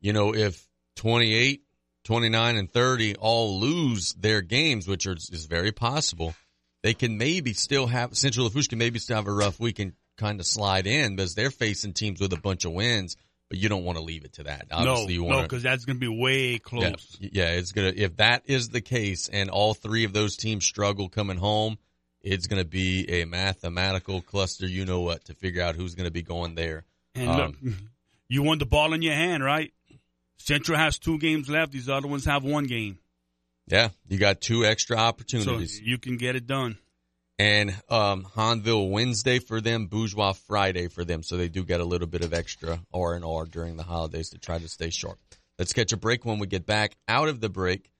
[0.00, 1.62] you know, if 28,
[2.04, 6.34] 29, and 30 all lose their games, which are, is very possible,
[6.82, 9.94] they can maybe still have, Central Lafourche can maybe still have a rough week and
[10.16, 13.16] kind of slide in because they're facing teams with a bunch of wins,
[13.48, 14.66] but you don't want to leave it to that.
[14.70, 15.42] Obviously, no, you no, to.
[15.42, 17.16] because that's going to be way close.
[17.20, 17.92] yeah, it's gonna.
[17.96, 21.78] If that is the case, and all three of those teams struggle coming home,
[22.20, 24.66] it's gonna be a mathematical cluster.
[24.66, 26.84] You know what to figure out who's gonna be going there.
[27.14, 27.74] And Um, look,
[28.28, 29.72] you want the ball in your hand, right?
[30.36, 31.72] Central has two games left.
[31.72, 32.98] These other ones have one game.
[33.66, 35.80] Yeah, you got two extra So opportunities.
[35.80, 36.78] you can get it done.
[37.38, 41.22] And um, Hahnville Wednesday for them, Bourgeois Friday for them.
[41.22, 44.30] So they do get a little bit of extra R and R during the holidays
[44.30, 45.18] to try to stay sharp.
[45.58, 46.24] Let's catch a break.
[46.24, 47.90] When we get back out of the break,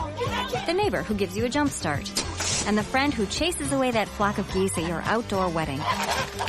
[0.67, 2.09] The neighbor who gives you a jump start.
[2.67, 5.81] And the friend who chases away that flock of geese at your outdoor wedding.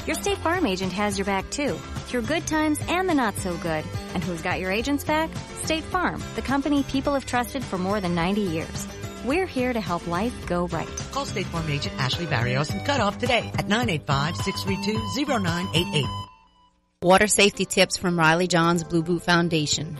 [0.06, 1.74] Your State Farm agent has your back too,
[2.08, 3.84] through good times and the not so good.
[4.14, 5.30] And who's got your agent's back?
[5.64, 8.88] State Farm, the company people have trusted for more than 90 years.
[9.26, 10.88] We're here to help life go right.
[11.12, 16.08] Call State Farm agent Ashley Barrios and cut off today at 985-632-0988.
[17.02, 19.98] Water safety tips from Riley Johns Blue Boot Foundation.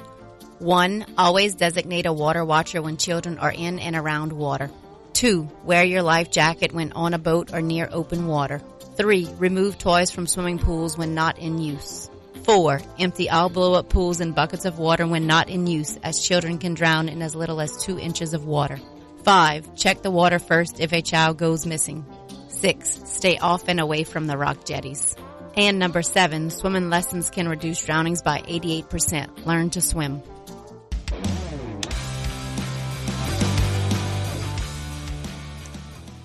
[0.60, 4.72] One, always designate a water watcher when children are in and around water.
[5.12, 8.62] Two, wear your life jacket when on a boat or near open water.
[8.96, 12.10] Three, remove toys from swimming pools when not in use.
[12.44, 16.24] Four, empty all blow up pools and buckets of water when not in use as
[16.24, 18.80] children can drown in as little as two inches of water.
[19.24, 22.06] Five, check the water first if a child goes missing.
[22.48, 25.16] Six, stay off and away from the rock jetties.
[25.56, 29.46] And number seven, swimming lessons can reduce drownings by 88%.
[29.46, 30.24] Learn to swim.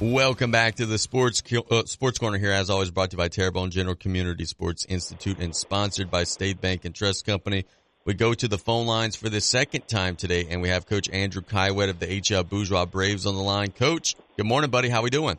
[0.00, 3.28] Welcome back to the Sports uh, Sports Corner here, as always brought to you by
[3.28, 7.64] Terrebonne General Community Sports Institute and sponsored by State Bank and Trust Company.
[8.06, 11.08] We go to the phone lines for the second time today, and we have Coach
[11.08, 13.70] Andrew Caillouet of the HL Bourgeois Braves on the line.
[13.70, 14.90] Coach, good morning, buddy.
[14.90, 15.38] How we doing?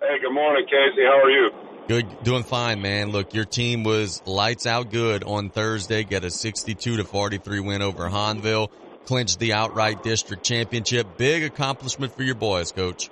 [0.00, 1.02] Hey, good morning, Casey.
[1.04, 1.50] How are you?
[1.88, 3.10] Good, doing fine, man.
[3.10, 6.04] Look, your team was lights out good on Thursday.
[6.04, 8.70] Get a 62 to 43 win over Hahnville,
[9.06, 11.16] Clinched the outright district championship.
[11.16, 13.10] Big accomplishment for your boys, Coach.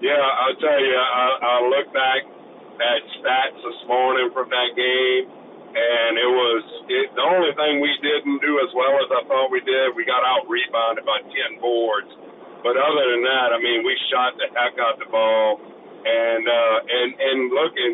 [0.00, 0.96] Yeah, I'll tell you.
[0.96, 2.24] I, I look back
[2.80, 5.39] at stats this morning from that game
[5.70, 9.54] and it was it, the only thing we didn't do as well as I thought
[9.54, 9.94] we did.
[9.94, 12.10] We got out rebounded by ten boards,
[12.66, 15.62] but other than that, I mean, we shot the heck out the ball,
[16.02, 17.92] and uh, and and looking,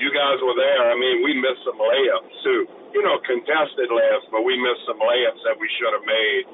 [0.00, 0.88] you guys were there.
[0.88, 2.60] I mean, we missed some layups too.
[2.96, 6.44] You know, contested layups, but we missed some layups that we should have made.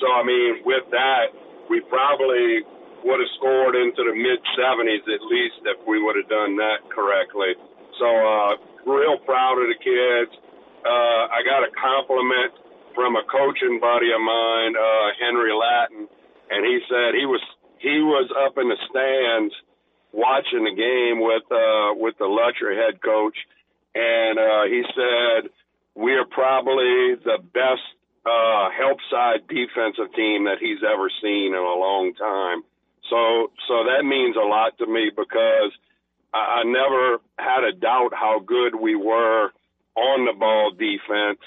[0.00, 1.32] So I mean, with that,
[1.68, 2.64] we probably
[3.04, 6.82] would have scored into the mid 70s at least if we would have done that
[6.90, 7.54] correctly.
[7.98, 8.56] So uh,
[8.86, 10.32] real proud of the kids.
[10.84, 12.54] Uh, I got a compliment
[12.94, 16.08] from a coaching buddy of mine, uh, Henry Latin,
[16.50, 17.42] and he said he was
[17.78, 19.52] he was up in the stands
[20.12, 23.36] watching the game with uh, with the Lutcher head coach,
[23.94, 25.50] and uh, he said
[25.94, 27.84] we are probably the best
[28.24, 32.62] uh, help side defensive team that he's ever seen in a long time.
[33.10, 35.72] So so that means a lot to me because
[36.32, 39.50] I, never had a doubt how good we were
[39.96, 41.40] on the ball defense,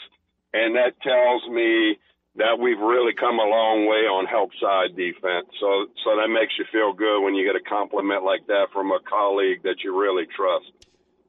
[0.54, 1.98] and that tells me
[2.36, 5.48] that we've really come a long way on help side defense.
[5.60, 8.92] So so that makes you feel good when you get a compliment like that from
[8.92, 10.72] a colleague that you really trust.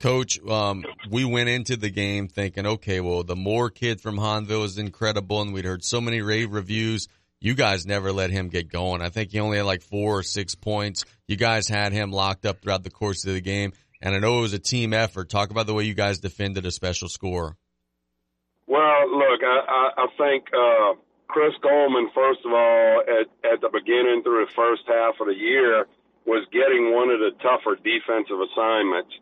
[0.00, 4.64] Coach, um, we went into the game thinking, okay, well, the Moore kid from Hahnville
[4.64, 7.06] is incredible, and we'd heard so many rave reviews
[7.40, 9.00] you guys never let him get going.
[9.00, 11.05] I think he only had like four or six points.
[11.26, 13.72] You guys had him locked up throughout the course of the game.
[14.03, 15.29] And I know it was a team effort.
[15.29, 17.57] Talk about the way you guys defended a special score.
[18.66, 23.68] Well, look, I, I, I think uh, Chris Coleman, first of all, at, at the
[23.72, 25.86] beginning through the first half of the year,
[26.26, 29.12] was getting one of the tougher defensive assignments.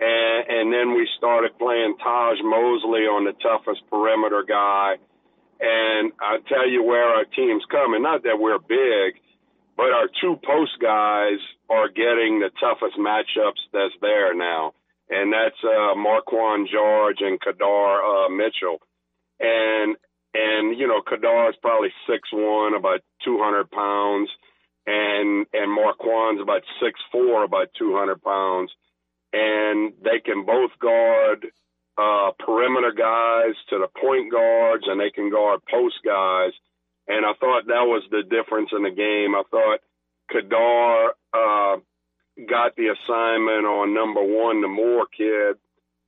[0.00, 4.96] And, and then we started playing Taj Mosley on the toughest perimeter guy
[5.62, 8.02] and I tell you where our team's coming.
[8.02, 9.22] Not that we're big,
[9.76, 11.38] but our two post guys
[11.70, 14.74] are getting the toughest matchups that's there now.
[15.08, 18.78] And that's uh, Marquand George and Kadar uh, Mitchell.
[19.38, 19.96] And
[20.34, 24.30] and you know Kadar is probably six one, about two hundred pounds,
[24.86, 28.72] and and Marquand's about six four, about two hundred pounds,
[29.32, 31.46] and they can both guard
[31.98, 36.52] uh, perimeter guys to the point guards, and they can guard post guys.
[37.08, 39.34] And I thought that was the difference in the game.
[39.34, 39.80] I thought
[40.30, 41.76] Kadar uh,
[42.48, 45.58] got the assignment on number one, the Moore kid,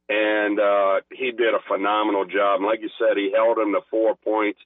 [0.09, 2.61] and uh, he did a phenomenal job.
[2.61, 4.61] And like you said, he held him to four points.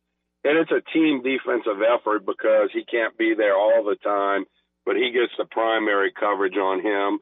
[0.45, 4.45] And it's a team defensive effort because he can't be there all the time,
[4.87, 7.19] but he gets the primary coverage on him.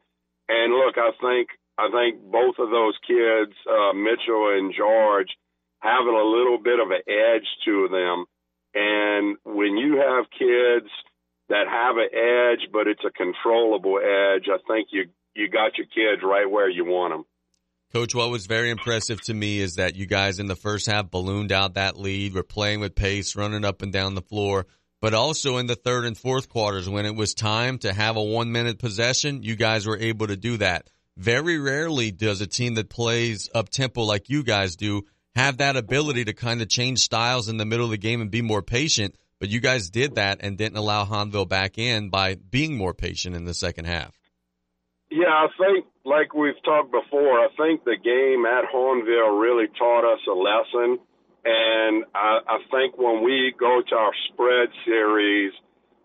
[0.48, 1.48] And look, I think
[1.78, 5.28] I think both of those kids, uh, Mitchell and George,
[5.80, 8.24] having a little bit of an edge to them.
[8.74, 10.90] And when you have kids
[11.48, 15.04] that have an edge, but it's a controllable edge, I think you
[15.34, 17.24] you got your kids right where you want them.
[17.92, 21.10] Coach, what was very impressive to me is that you guys in the first half
[21.10, 24.66] ballooned out that lead, were playing with pace, running up and down the floor,
[25.00, 28.22] but also in the third and fourth quarters when it was time to have a
[28.22, 30.88] one minute possession, you guys were able to do that.
[31.16, 35.02] Very rarely does a team that plays up tempo like you guys do
[35.34, 38.30] have that ability to kind of change styles in the middle of the game and
[38.30, 39.14] be more patient.
[39.38, 43.36] But you guys did that and didn't allow Hahnville back in by being more patient
[43.36, 44.18] in the second half.
[45.10, 50.04] Yeah, I think, like we've talked before, I think the game at Hahnville really taught
[50.10, 50.98] us a lesson.
[51.44, 55.52] And I, I think when we go to our spread series,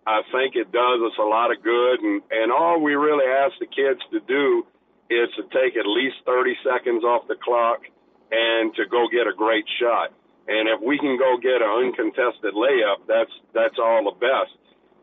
[0.06, 2.00] I think it does us a lot of good.
[2.02, 4.66] And, and all we really ask the kids to do
[5.12, 7.84] is to take at least 30 seconds off the clock
[8.32, 10.16] and to go get a great shot.
[10.48, 14.56] And if we can go get an uncontested layup, that's that's all the best.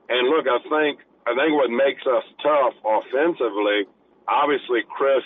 [0.09, 3.85] And look, I think I think what makes us tough offensively,
[4.27, 5.25] obviously Chris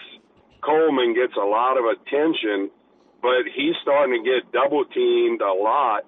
[0.61, 2.70] Coleman gets a lot of attention,
[3.22, 6.05] but he's starting to get double teamed a lot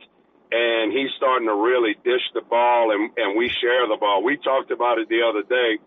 [0.51, 4.23] and he's starting to really dish the ball and, and we share the ball.
[4.23, 5.79] We talked about it the other day.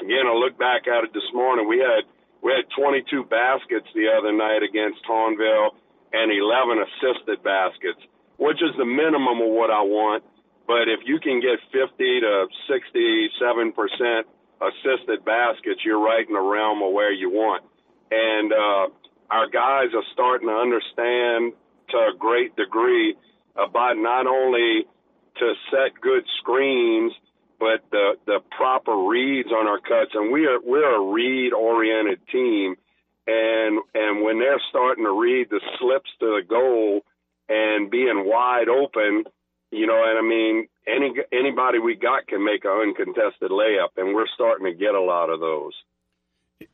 [0.00, 1.68] Again, I look back at it this morning.
[1.68, 2.04] We had
[2.42, 5.76] we had 22 baskets the other night against Hahnville
[6.12, 8.00] and 11 assisted baskets,
[8.38, 10.24] which is the minimum of what I want.
[10.66, 14.26] But if you can get 50 to 67 percent
[14.60, 17.64] assisted baskets, you're right in the realm of where you want.
[18.10, 18.88] And uh,
[19.30, 21.52] our guys are starting to understand
[21.90, 23.16] to a great degree
[23.56, 24.86] about not only
[25.38, 27.12] to set good screens,
[27.60, 30.12] but the the proper reads on our cuts.
[30.14, 32.74] And we are we're a read oriented team,
[33.26, 37.02] and and when they're starting to read the slips to the goal
[37.48, 39.24] and being wide open,
[39.70, 44.14] you know, and I mean, any anybody we got can make an uncontested layup, and
[44.14, 45.74] we're starting to get a lot of those.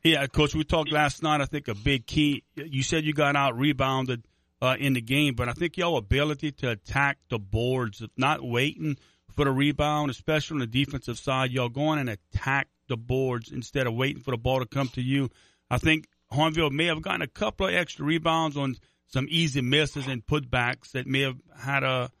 [0.03, 1.41] Yeah, coach, we talked last night.
[1.41, 2.43] I think a big key.
[2.55, 4.23] You said you got out rebounded
[4.61, 8.97] uh, in the game, but I think your ability to attack the boards, not waiting
[9.37, 13.85] for the rebound, especially on the defensive side, y'all going and attack the boards instead
[13.85, 15.29] of waiting for the ball to come to you.
[15.69, 20.07] I think Hahnville may have gotten a couple of extra rebounds on some easy misses
[20.07, 22.11] and putbacks that may have had a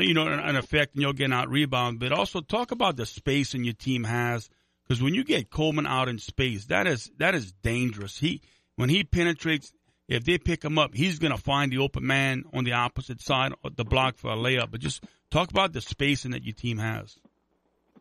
[0.00, 2.00] you know, an, an effect and you'll get out rebound.
[2.00, 4.50] But also talk about the spacing your team has
[4.82, 8.18] because when you get Coleman out in space, that is that is dangerous.
[8.18, 8.42] He
[8.74, 9.72] when he penetrates,
[10.08, 13.20] if they pick him up, he's going to find the open man on the opposite
[13.20, 14.70] side of the block for a layup.
[14.70, 17.16] But just talk about the spacing that your team has.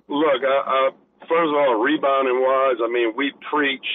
[0.08, 0.92] Look, uh, uh,
[1.28, 3.86] first of all, rebounding wise, I mean, we preach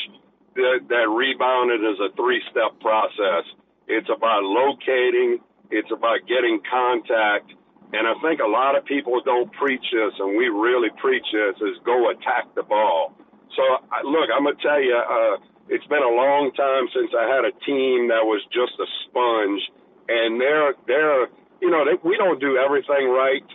[0.54, 3.48] that, that rebounding is a three-step process.
[3.88, 5.38] It's about locating,
[5.70, 7.48] it's about getting contact,
[7.92, 11.56] and I think a lot of people don't preach this, and we really preach this,
[11.60, 13.16] is go attack the ball.
[13.56, 13.62] So,
[14.04, 15.36] look, I'm going to tell you, uh,
[15.68, 19.62] it's been a long time since I had a team that was just a sponge,
[20.08, 21.22] and they're, they're,
[21.60, 23.46] you know, they, we don't do everything right,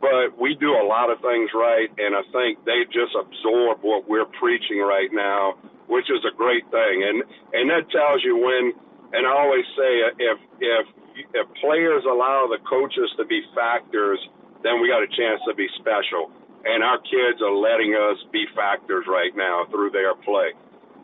[0.00, 4.08] but we do a lot of things right, and I think they just absorb what
[4.08, 5.58] we're preaching right now,
[5.88, 7.02] which is a great thing.
[7.02, 8.72] And, and that tells you when,
[9.12, 10.86] and I always say, if, if
[11.32, 14.20] if players allow the coaches to be factors,
[14.62, 16.30] then we got a chance to be special.
[16.64, 20.52] And our kids are letting us be factors right now through their play.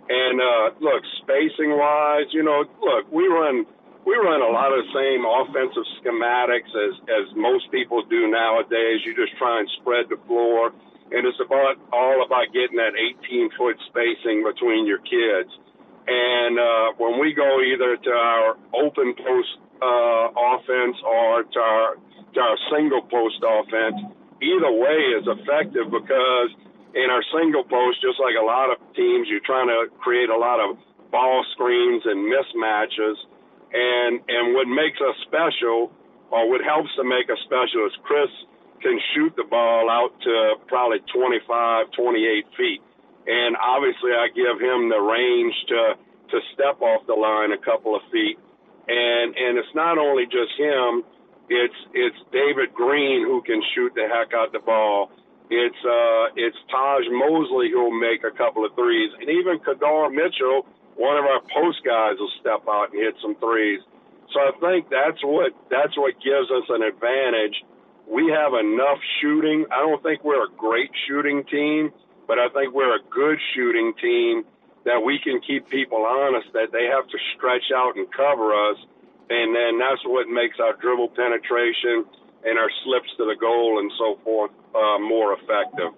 [0.09, 3.66] And uh, look, spacing wise, you know, look, we run
[4.05, 9.07] we run a lot of the same offensive schematics as as most people do nowadays.
[9.07, 10.74] You just try and spread the floor,
[11.14, 15.50] and it's about all about getting that 18 foot spacing between your kids.
[16.07, 21.94] And uh, when we go either to our open post uh, offense or to our,
[22.34, 24.03] to our single post offense,
[24.42, 26.50] either way is effective because
[26.95, 30.36] in our single post, just like a lot of teams, you're trying to create a
[30.36, 30.76] lot of
[31.11, 33.16] ball screens and mismatches.
[33.72, 35.93] And and what makes us special,
[36.30, 38.30] or what helps to make us special, is Chris
[38.82, 42.82] can shoot the ball out to probably 25, 28 feet.
[43.26, 45.82] And obviously, I give him the range to
[46.36, 48.38] to step off the line a couple of feet
[48.88, 51.05] and and it's not only just him.
[51.49, 55.11] It's it's David Green who can shoot the heck out the ball.
[55.53, 60.64] It's uh it's Taj Mosley who'll make a couple of threes, and even Kadar Mitchell,
[60.96, 63.84] one of our post guys, will step out and hit some threes.
[64.32, 67.61] So I think that's what that's what gives us an advantage.
[68.09, 69.66] We have enough shooting.
[69.68, 71.92] I don't think we're a great shooting team,
[72.26, 74.44] but I think we're a good shooting team
[74.88, 78.80] that we can keep people honest, that they have to stretch out and cover us,
[79.28, 82.09] and then that's what makes our dribble penetration
[82.45, 85.93] and our slips to the goal and so forth uh, more effective.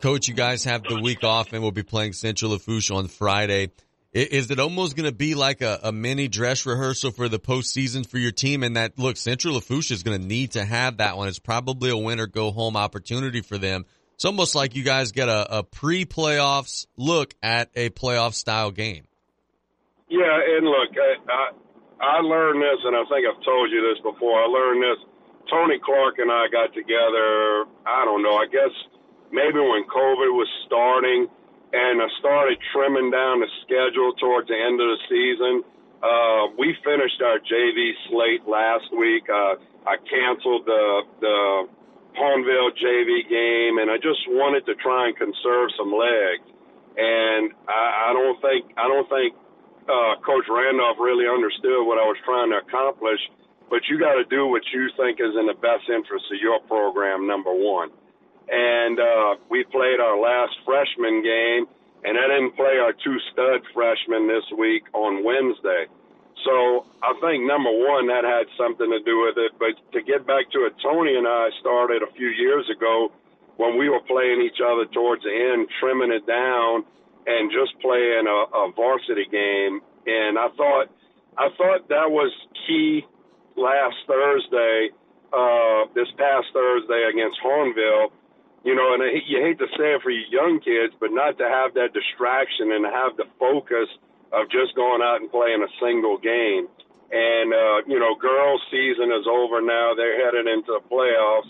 [0.00, 3.70] Coach, you guys have the week off and we'll be playing Central Lafourche on Friday.
[4.12, 8.08] Is it almost going to be like a, a, mini dress rehearsal for the postseason
[8.08, 8.62] for your team?
[8.62, 11.28] And that, look, Central Lafourche is going to need to have that one.
[11.28, 13.84] It's probably a win or go home opportunity for them.
[14.14, 18.70] It's almost like you guys get a, a pre playoffs look at a playoff style
[18.70, 19.04] game.
[20.08, 24.00] Yeah, and look, I, I, I learned this, and I think I've told you this
[24.02, 24.42] before.
[24.42, 25.15] I learned this.
[25.50, 28.72] Tony Clark and I got together, I don't know, I guess
[29.30, 31.28] maybe when COVID was starting
[31.72, 35.54] and I started trimming down the schedule towards the end of the season.
[36.02, 39.26] Uh, we finished our JV slate last week.
[39.28, 41.68] Uh, I canceled the the
[42.16, 46.46] Hahnville JV game, and I just wanted to try and conserve some legs.
[46.96, 49.34] And I, I don't think I don't think
[49.84, 53.20] uh, Coach Randolph really understood what I was trying to accomplish.
[53.68, 56.60] But you got to do what you think is in the best interest of your
[56.60, 57.26] program.
[57.26, 57.90] Number one
[58.48, 61.66] and uh, we played our last freshman game,
[62.04, 65.86] and I didn't play our two stud freshmen this week on Wednesday.
[66.44, 69.58] So I think number one that had something to do with it.
[69.58, 73.10] But to get back to it, Tony and I started a few years ago
[73.56, 76.84] when we were playing each other towards the end, trimming it down
[77.26, 79.80] and just playing a, a varsity game.
[80.06, 80.86] And I thought
[81.36, 82.30] I thought that was
[82.68, 83.02] key
[83.56, 84.90] last Thursday,
[85.32, 88.12] uh, this past Thursday against Hahnville
[88.66, 91.38] you know, and I, you hate to say it for you young kids, but not
[91.38, 93.86] to have that distraction and have the focus
[94.34, 96.66] of just going out and playing a single game.
[97.14, 101.46] And uh, you know, girls' season is over now; they're headed into the playoffs,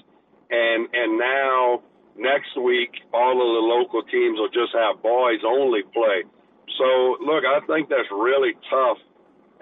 [0.53, 1.81] and and now
[2.21, 6.29] next week all of the local teams will just have boys only play.
[6.77, 9.01] So look, I think that's really tough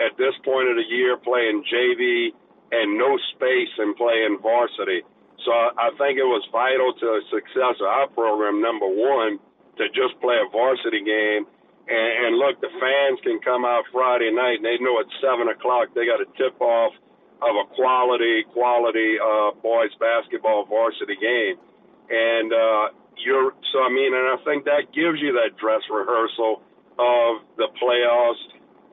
[0.01, 2.35] at this point of the year playing JV
[2.73, 5.03] and no space and playing varsity.
[5.45, 9.39] So I think it was vital to the success of our program, number one,
[9.77, 11.47] to just play a varsity game.
[11.85, 15.47] And, and look, the fans can come out Friday night and they know at 7
[15.53, 16.97] o'clock they got a tip off
[17.45, 21.61] of a quality, quality uh, boys basketball varsity game.
[22.09, 22.85] And uh,
[23.21, 26.63] you're, so I mean, and I think that gives you that dress rehearsal
[26.97, 28.41] of the playoffs.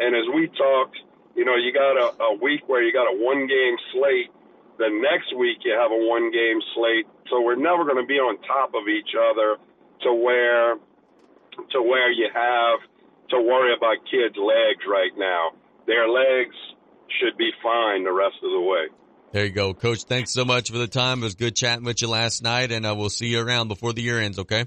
[0.02, 0.98] And as we talked,
[1.36, 4.34] you know, you got a, a week where you got a one game slate
[4.82, 8.18] the next week you have a one game slate, so we're never going to be
[8.18, 9.58] on top of each other
[10.02, 10.76] to where
[11.70, 12.80] to where you have
[13.30, 15.52] to worry about kids' legs right now.
[15.86, 16.56] Their legs
[17.20, 18.86] should be fine the rest of the way.
[19.34, 20.04] There you go, Coach.
[20.04, 21.20] Thanks so much for the time.
[21.22, 23.94] It was good chatting with you last night, and uh, we'll see you around before
[23.94, 24.40] the year ends.
[24.40, 24.66] Okay.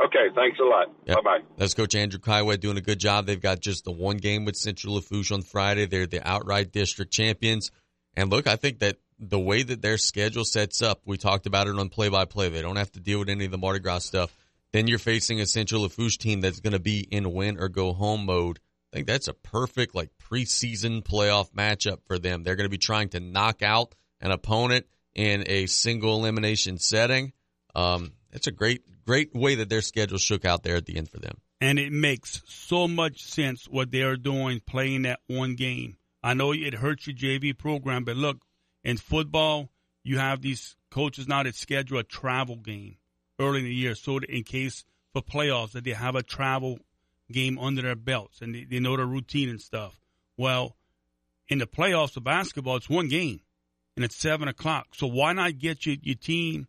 [0.00, 0.86] Okay, thanks a lot.
[1.06, 1.16] Yep.
[1.16, 1.38] Bye bye.
[1.56, 3.26] That's Coach Andrew Caillouet doing a good job.
[3.26, 5.86] They've got just the one game with Central Lafourche on Friday.
[5.86, 7.72] They're the outright district champions.
[8.14, 11.66] And look, I think that the way that their schedule sets up, we talked about
[11.66, 12.48] it on play by play.
[12.48, 14.34] They don't have to deal with any of the Mardi Gras stuff.
[14.72, 17.92] Then you're facing a Central Lafourche team that's going to be in win or go
[17.92, 18.60] home mode.
[18.92, 22.42] I think that's a perfect like preseason playoff matchup for them.
[22.42, 27.32] They're going to be trying to knock out an opponent in a single elimination setting.
[27.74, 31.08] Um, it's a great, great way that their schedule shook out there at the end
[31.08, 31.38] for them.
[31.62, 35.96] And it makes so much sense what they are doing playing that one game.
[36.22, 38.42] I know it hurts your JV program, but look,
[38.84, 39.70] in football,
[40.04, 42.98] you have these coaches now that schedule a travel game
[43.40, 44.84] early in the year, so in case
[45.14, 46.78] for playoffs that they have a travel
[47.32, 49.98] game under their belts and they, they know the routine and stuff.
[50.36, 50.76] Well,
[51.48, 53.40] in the playoffs of basketball, it's one game
[53.96, 54.88] and it's seven o'clock.
[54.92, 56.66] So why not get your, your team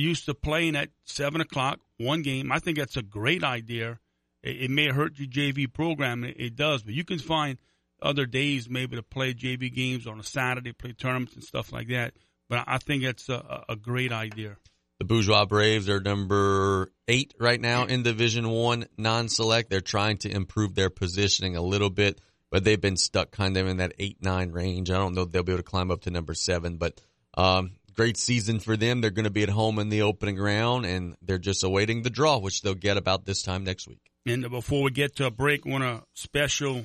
[0.00, 2.52] used to playing at seven o'clock, one game?
[2.52, 3.98] I think that's a great idea.
[4.42, 7.58] It, it may hurt your JV program, it, it does, but you can find
[8.00, 11.88] other days maybe to play JV games on a Saturday, play tournaments and stuff like
[11.88, 12.14] that.
[12.48, 14.56] But I think it's a, a great idea.
[14.98, 19.70] The Bourgeois Braves are number eight right now in Division One non-select.
[19.70, 22.20] They're trying to improve their positioning a little bit,
[22.50, 24.90] but they've been stuck kind of in that eight nine range.
[24.90, 27.00] I don't know if they'll be able to climb up to number seven, but
[27.34, 29.00] um, great season for them.
[29.00, 32.10] They're going to be at home in the opening round, and they're just awaiting the
[32.10, 34.00] draw, which they'll get about this time next week.
[34.24, 36.84] And before we get to a break, I want to special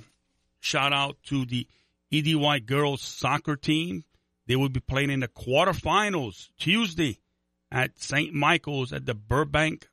[0.64, 1.68] Shout out to the
[2.10, 2.36] E.D.
[2.36, 4.06] White girls soccer team.
[4.48, 7.20] They will be playing in the quarterfinals Tuesday
[7.70, 8.34] at St.
[8.34, 9.90] Michael's at the Burbank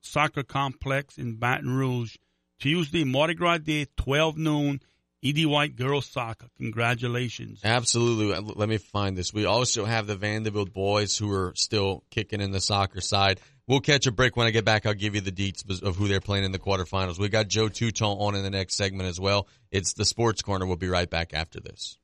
[0.00, 2.16] Soccer Complex in Baton Rouge.
[2.58, 4.80] Tuesday, Mardi Gras Day, 12 noon.
[5.20, 5.46] E.D.
[5.46, 6.46] White girls soccer.
[6.58, 7.60] Congratulations.
[7.64, 8.34] Absolutely.
[8.34, 9.32] Uh, let me find this.
[9.32, 13.40] We also have the Vandebilt boys who are still kicking in the soccer side.
[13.66, 14.86] We'll catch a break when I get back.
[14.86, 17.18] I'll give you the deets of who they're playing in the quarterfinals.
[17.18, 19.48] We got Joe Tueton on in the next segment as well.
[19.70, 20.66] It's the Sports Corner.
[20.66, 21.98] We'll be right back after this.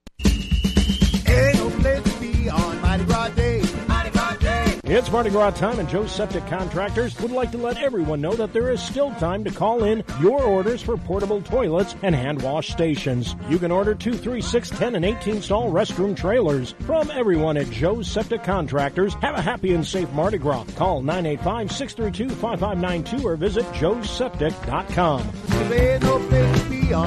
[4.86, 8.52] It's Mardi Gras time, and Joe's Septic Contractors would like to let everyone know that
[8.52, 12.68] there is still time to call in your orders for portable toilets and hand wash
[12.68, 13.34] stations.
[13.48, 16.72] You can order 2, 3, 6, 10, and 18 stall restroom trailers.
[16.80, 20.64] From everyone at Joe's Septic Contractors, have a happy and safe Mardi Gras.
[20.76, 25.32] Call 985 632 5592 or visit joeseptic.com.
[25.70, 27.06] There ain't no place to be Gras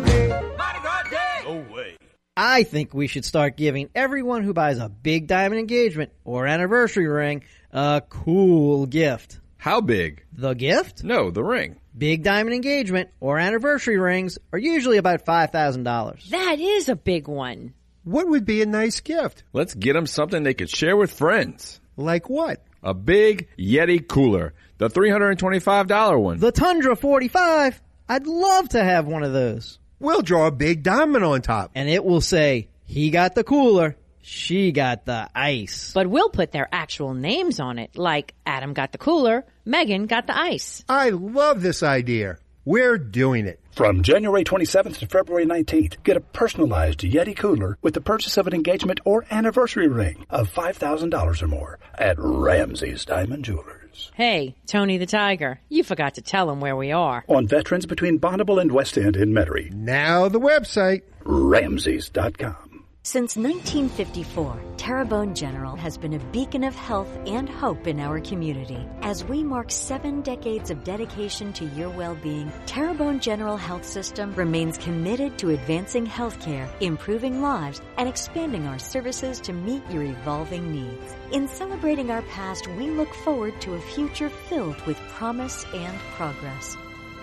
[0.00, 0.28] Day.
[0.58, 1.42] Mardi Gras Day.
[1.46, 1.95] Oh, wait.
[2.38, 7.06] I think we should start giving everyone who buys a big diamond engagement or anniversary
[7.06, 9.40] ring a cool gift.
[9.56, 10.22] How big?
[10.34, 11.02] The gift?
[11.02, 11.80] No, the ring.
[11.96, 16.28] Big diamond engagement or anniversary rings are usually about $5,000.
[16.28, 17.72] That is a big one.
[18.04, 19.42] What would be a nice gift?
[19.54, 21.80] Let's get them something they could share with friends.
[21.96, 22.62] Like what?
[22.82, 24.52] A big Yeti cooler.
[24.76, 26.38] The $325 one.
[26.38, 27.80] The Tundra 45.
[28.10, 29.78] I'd love to have one of those.
[29.98, 31.70] We'll draw a big diamond on top.
[31.74, 35.92] And it will say, he got the cooler, she got the ice.
[35.94, 40.26] But we'll put their actual names on it, like Adam got the cooler, Megan got
[40.26, 40.84] the ice.
[40.88, 42.38] I love this idea.
[42.64, 43.60] We're doing it.
[43.76, 48.46] From January 27th to February 19th, get a personalized Yeti cooler with the purchase of
[48.48, 53.85] an engagement or anniversary ring of $5,000 or more at Ramsey's Diamond Jewelers.
[54.14, 57.24] Hey, Tony the Tiger, you forgot to tell them where we are.
[57.28, 59.72] On Veterans between Bonneville and West End in Metairie.
[59.72, 61.02] Now the website.
[61.24, 62.75] Ramseys.com.
[63.06, 68.84] Since 1954, Terrebonne General has been a beacon of health and hope in our community.
[69.00, 74.76] As we mark seven decades of dedication to your well-being, Terrebonne General Health System remains
[74.76, 81.14] committed to advancing healthcare, improving lives, and expanding our services to meet your evolving needs.
[81.30, 86.76] In celebrating our past, we look forward to a future filled with promise and progress.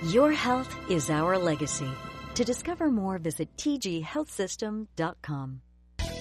[0.04, 1.92] Your health is our legacy.
[2.36, 5.62] To discover more, visit tghealthsystem.com.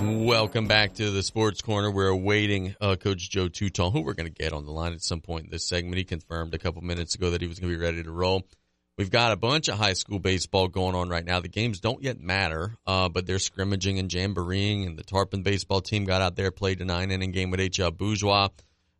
[0.00, 1.90] Welcome back to the Sports Corner.
[1.90, 5.02] We're awaiting uh, Coach Joe Tueton, who we're going to get on the line at
[5.02, 5.96] some point in this segment.
[5.96, 8.46] He confirmed a couple minutes ago that he was going to be ready to roll.
[8.96, 11.40] We've got a bunch of high school baseball going on right now.
[11.40, 15.80] The games don't yet matter, uh, but they're scrimmaging and jamboreeing, and the Tarpon baseball
[15.80, 17.90] team got out there, played a nine inning game with H.L.
[17.90, 18.48] Bourgeois.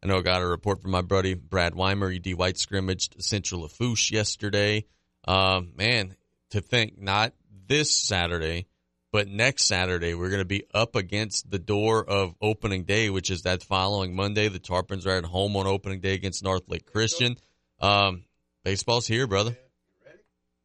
[0.02, 2.10] I know I got a report from my buddy Brad Weimer.
[2.10, 2.34] E.D.
[2.34, 4.84] White scrimmaged Central Lafourche yesterday.
[5.26, 6.16] Uh, man,
[6.50, 7.34] to think not
[7.68, 8.67] this Saturday,
[9.12, 13.30] but next Saturday we're going to be up against the door of opening day, which
[13.30, 14.48] is that following Monday.
[14.48, 17.36] The Tarpons are at home on opening day against North Lake Christian.
[17.80, 18.24] Um,
[18.64, 19.56] baseball's here, brother.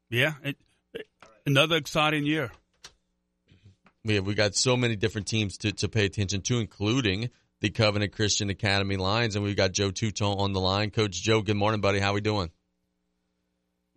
[0.10, 0.58] Yeah, it,
[1.46, 2.52] another exciting year.
[4.06, 7.30] We we got so many different teams to, to pay attention to, including
[7.62, 10.91] the Covenant Christian Academy Lions, and we've got Joe Tueton on the line.
[10.91, 12.00] Coach Joe, good morning, buddy.
[12.00, 12.52] How are we doing?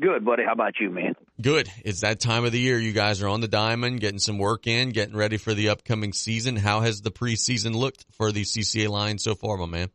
[0.00, 0.44] Good, buddy.
[0.44, 1.14] How about you, man?
[1.40, 1.70] Good.
[1.84, 2.78] It's that time of the year.
[2.78, 6.14] You guys are on the diamond, getting some work in, getting ready for the upcoming
[6.14, 6.56] season.
[6.56, 9.90] How has the preseason looked for the CCA line so far, my man?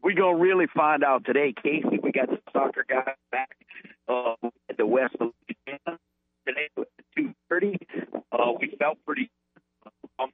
[0.00, 1.98] We're gonna really find out today, Casey.
[2.00, 3.56] We got the soccer guy back
[4.08, 4.34] uh,
[4.70, 5.98] at the West Louisiana
[6.46, 7.76] today at two thirty.
[8.30, 9.28] Uh, we felt pretty.
[10.20, 10.30] Um,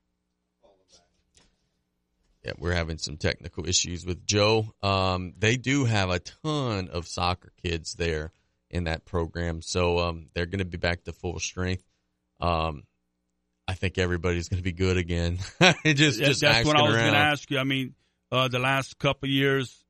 [2.44, 4.74] Yeah, we're having some technical issues with Joe.
[4.82, 8.32] Um, they do have a ton of soccer kids there
[8.70, 11.84] in that program, so um, they're going to be back to full strength.
[12.40, 12.84] Um,
[13.66, 15.38] I think everybody's going to be good again.
[15.84, 17.58] just, Yeah, just that's what I was going going to to ask you.
[17.58, 17.94] I mean,
[18.32, 19.84] uh, the last couple of years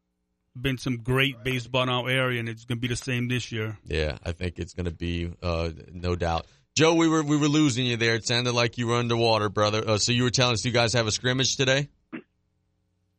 [0.60, 3.52] been some great baseball in our area, and it's going to be the same this
[3.52, 3.78] year.
[3.84, 6.46] Yeah, I think it's going to be uh, no doubt.
[6.74, 8.14] Joe, we were we were losing you there.
[8.14, 9.82] It sounded like you were underwater, brother.
[9.86, 11.88] Uh, so you were telling us you guys have a scrimmage today?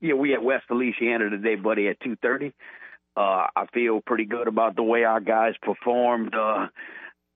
[0.02, 2.54] yeah, we at West Feliciana today, buddy, at two thirty.
[3.20, 6.68] Uh, I feel pretty good about the way our guys performed uh,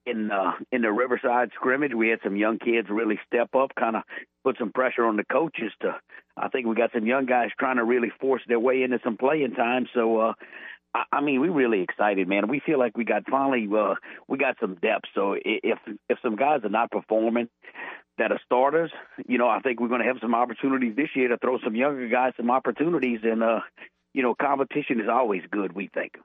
[0.05, 1.91] in uh, in the Riverside scrimmage.
[1.93, 4.03] We had some young kids really step up, kind of
[4.45, 5.97] put some pressure on the coaches to.
[6.37, 9.17] I think we got some young guys trying to really force their way into some
[9.17, 9.87] playing time.
[9.93, 10.33] So, uh,
[10.95, 12.47] I, I mean, we're really excited, man.
[12.47, 13.95] We feel like we got finally uh,
[14.29, 15.09] we got some depth.
[15.13, 17.49] So if if some guys are not performing,
[18.17, 18.91] that are starters.
[19.27, 21.75] You know, I think we're going to have some opportunities this year to throw some
[21.75, 23.59] younger guys some opportunities, and uh,
[24.13, 25.73] you know, competition is always good.
[25.73, 26.17] We think.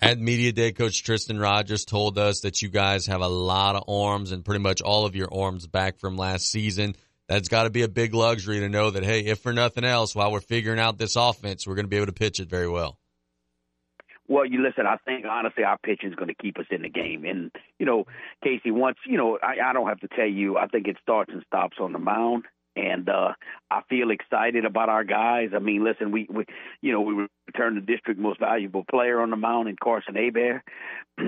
[0.00, 3.84] At Media Day, Coach Tristan Rogers told us that you guys have a lot of
[3.88, 6.94] arms and pretty much all of your arms back from last season.
[7.26, 10.14] That's got to be a big luxury to know that, hey, if for nothing else,
[10.14, 12.68] while we're figuring out this offense, we're going to be able to pitch it very
[12.68, 12.98] well.
[14.28, 14.86] Well, you listen.
[14.86, 17.24] I think honestly, our pitching is going to keep us in the game.
[17.24, 18.06] And you know,
[18.42, 20.56] Casey, once you know, I, I don't have to tell you.
[20.56, 22.44] I think it starts and stops on the mound.
[22.76, 23.32] And uh,
[23.70, 25.50] I feel excited about our guys.
[25.54, 26.44] I mean, listen, we, we
[26.80, 30.62] you know, we returned the district most valuable player on the mound in Carson Hebert.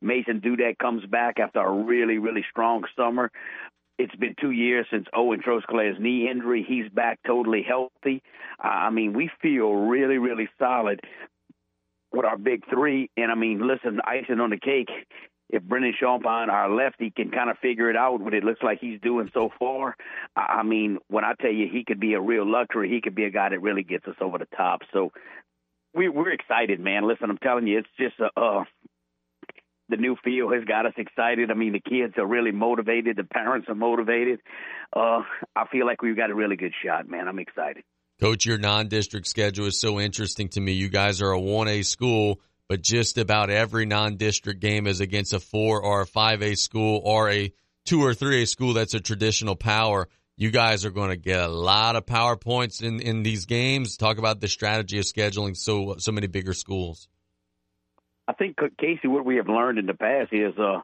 [0.00, 3.30] Mason Dudek comes back after a really, really strong summer.
[3.98, 6.64] It's been two years since Owen Trosclair's knee injury.
[6.66, 8.22] He's back totally healthy.
[8.60, 11.00] I mean, we feel really, really solid
[12.12, 13.10] with our big three.
[13.16, 14.90] And I mean, listen, icing on the cake.
[15.54, 18.80] If Brendan Champagne, our lefty, can kind of figure it out, what it looks like
[18.80, 19.96] he's doing so far,
[20.36, 23.24] I mean, when I tell you he could be a real luxury, he could be
[23.24, 24.80] a guy that really gets us over the top.
[24.92, 25.12] So
[25.94, 27.06] we, we're excited, man.
[27.06, 28.64] Listen, I'm telling you, it's just a, uh,
[29.88, 31.52] the new field has got us excited.
[31.52, 33.16] I mean, the kids are really motivated.
[33.16, 34.40] The parents are motivated.
[34.92, 35.20] Uh,
[35.54, 37.28] I feel like we've got a really good shot, man.
[37.28, 37.84] I'm excited.
[38.20, 40.72] Coach, your non-district schedule is so interesting to me.
[40.72, 45.40] You guys are a 1A school, but just about every non-district game is against a
[45.40, 47.52] 4 or a 5A school or a
[47.84, 50.08] 2 or 3A school that's a traditional power.
[50.36, 53.96] You guys are going to get a lot of power points in, in these games.
[53.96, 57.08] Talk about the strategy of scheduling so so many bigger schools.
[58.26, 60.80] I think Casey, what we have learned in the past is, uh,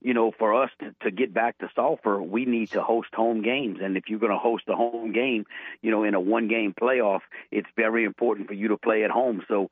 [0.00, 3.42] you know, for us to, to get back to Sulphur, we need to host home
[3.42, 3.78] games.
[3.82, 5.46] And if you're going to host a home game,
[5.80, 7.20] you know, in a one game playoff,
[7.50, 9.42] it's very important for you to play at home.
[9.48, 9.70] So,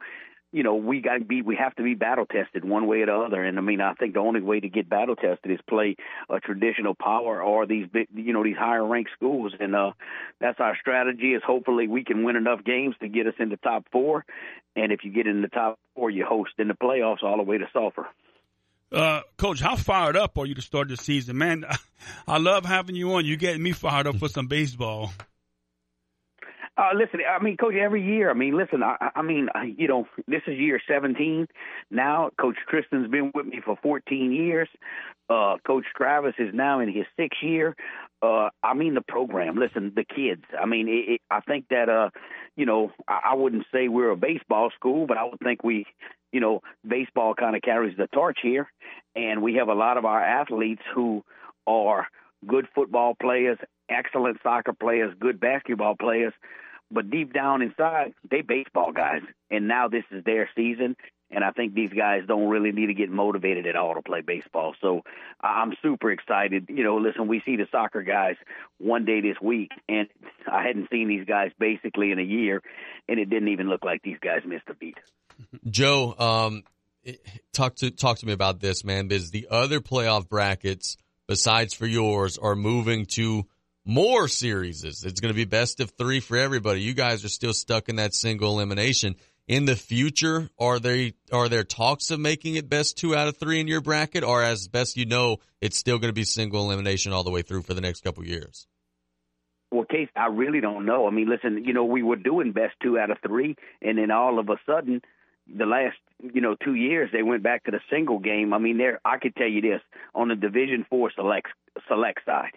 [0.53, 3.07] you know, we got to be, we have to be battle tested one way or
[3.07, 3.43] the other.
[3.43, 5.97] And I mean, I think the only way to get battle tested is play
[6.29, 9.55] a traditional power or these big, you know, these higher ranked schools.
[9.59, 9.93] And, uh,
[10.41, 13.57] that's our strategy is hopefully we can win enough games to get us in the
[13.57, 14.27] top four.
[14.77, 17.43] And if you get in the top four, you host in the playoffs all the
[17.43, 18.07] way to Sulphur.
[18.93, 21.65] Uh, Coach, how fired up are you to start the season, man?
[22.27, 23.25] I love having you on.
[23.25, 25.13] You're getting me fired up for some baseball.
[26.75, 30.09] Uh, listen, I mean, Coach, every year, I mean, listen, I, I mean, you know,
[30.27, 31.47] this is year 17
[31.91, 32.31] now.
[32.41, 34.69] Coach Tristan's been with me for 14 years.
[35.29, 37.77] Uh, Coach Travis is now in his sixth year.
[38.23, 40.45] Uh, I mean, the program, listen, the kids.
[40.59, 42.09] I mean, it, it, I think that, uh,
[42.57, 45.85] you know, I, I wouldn't say we're a baseball school, but I would think we,
[46.33, 48.67] you know, baseball kind of carries the torch here.
[49.15, 51.23] And we have a lot of our athletes who
[51.67, 52.09] are
[52.47, 53.59] good football players,
[53.93, 56.33] excellent soccer players, good basketball players,
[56.91, 59.23] but deep down inside, they baseball guys.
[59.51, 60.97] And now this is their season,
[61.31, 64.21] and I think these guys don't really need to get motivated at all to play
[64.21, 64.75] baseball.
[64.81, 65.01] So
[65.41, 66.67] I'm super excited.
[66.69, 68.37] You know, listen, we see the soccer guys
[68.79, 70.09] one day this week, and
[70.51, 72.63] I hadn't seen these guys basically in a year,
[73.09, 74.99] and it didn't even look like these guys missed a beat.
[75.69, 76.63] Joe, um,
[77.55, 79.09] talk to talk to me about this, man.
[79.09, 83.47] Because the other playoff brackets, besides for yours, are moving to
[83.85, 84.85] more series.
[84.85, 86.81] It's going to be best of three for everybody.
[86.81, 89.17] You guys are still stuck in that single elimination.
[89.49, 93.37] In the future, are they are there talks of making it best two out of
[93.37, 96.65] three in your bracket, or as best you know, it's still going to be single
[96.65, 98.69] elimination all the way through for the next couple years?
[99.73, 101.09] Well, Case, I really don't know.
[101.09, 104.11] I mean, listen, you know, we were doing best two out of three, and then
[104.11, 105.01] all of a sudden,
[105.53, 108.53] the last you know two years they went back to the single game.
[108.55, 109.81] I mean, there I could tell you this
[110.15, 111.49] on the Division Four select
[111.89, 112.53] select side,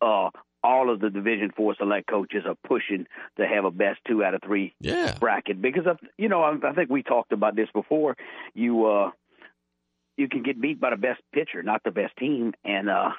[0.00, 0.30] uh,
[0.62, 4.34] all of the Division Four select coaches are pushing to have a best two out
[4.34, 5.14] of three yeah.
[5.18, 8.16] bracket because of you know I, I think we talked about this before.
[8.54, 9.10] You uh,
[10.16, 13.10] you can get beat by the best pitcher, not the best team, and uh,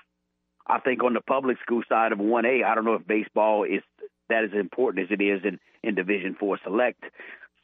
[0.68, 3.64] I think on the public school side of one A, I don't know if baseball
[3.64, 3.82] is
[4.30, 7.04] that as important as it is in in Division Four select.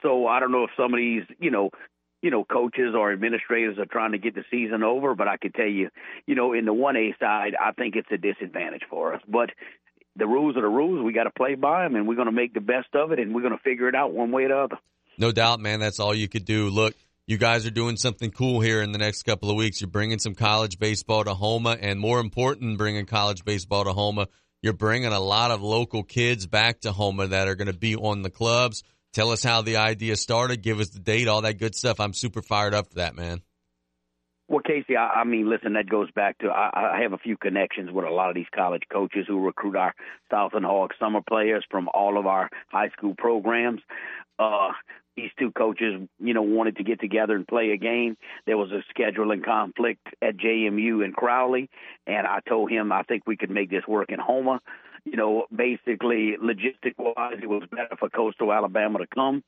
[0.02, 1.72] So I don't know if some of these, you know,
[2.26, 5.52] you know, coaches or administrators are trying to get the season over, but I can
[5.52, 5.92] tell you,
[6.26, 9.22] you know, in the one A side, I think it's a disadvantage for us.
[9.28, 9.52] But
[10.16, 11.06] the rules are the rules.
[11.06, 13.20] We got to play by them, and we're going to make the best of it,
[13.20, 14.78] and we're going to figure it out one way or the other.
[15.20, 15.80] No doubt, man.
[15.80, 16.70] That's all you could do.
[16.70, 16.96] Look,
[17.28, 19.80] you guys are doing something cool here in the next couple of weeks.
[19.80, 24.30] You're bringing some college baseball to Houma, and more important, bringing college baseball to Houma,
[24.64, 27.96] you're bringing a lot of local kids back to Houma that are going to be
[27.96, 28.82] on the clubs
[29.16, 30.62] Tell us how the idea started.
[30.62, 32.02] Give us the date, all that good stuff.
[32.02, 33.42] I'm super fired up for that, man.
[34.50, 37.38] Well, Casey, I, I mean, listen, that goes back to I, I have a few
[37.38, 39.96] connections with a lot of these college coaches who recruit our
[40.30, 43.80] Southland Hawks summer players from all of our high school programs.
[44.38, 44.72] Uh,
[45.16, 48.18] these two coaches, you know, wanted to get together and play a game.
[48.46, 51.70] There was a scheduling conflict at JMU and Crowley,
[52.06, 54.60] and I told him I think we could make this work in Houma.
[55.06, 59.44] You know, basically, logistic wise, it was better for Coastal Alabama to come.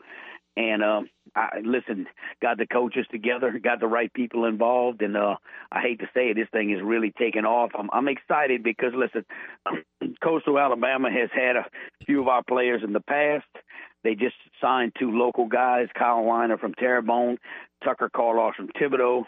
[0.55, 1.01] And uh,
[1.35, 2.07] I listen,
[2.41, 5.35] got the coaches together, got the right people involved, and uh,
[5.71, 7.71] I hate to say it, this thing is really taking off.
[7.77, 9.23] I'm, I'm excited because listen,
[10.23, 11.65] Coastal Alabama has had a
[12.07, 13.45] few of our players in the past.
[14.03, 17.37] They just signed two local guys, Kyle Weiner from Terrebonne,
[17.83, 19.25] Tucker Carlos from Thibodaux.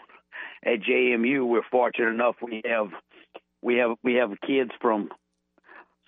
[0.64, 2.88] At JMU, we're fortunate enough we have
[3.62, 5.10] we have we have kids from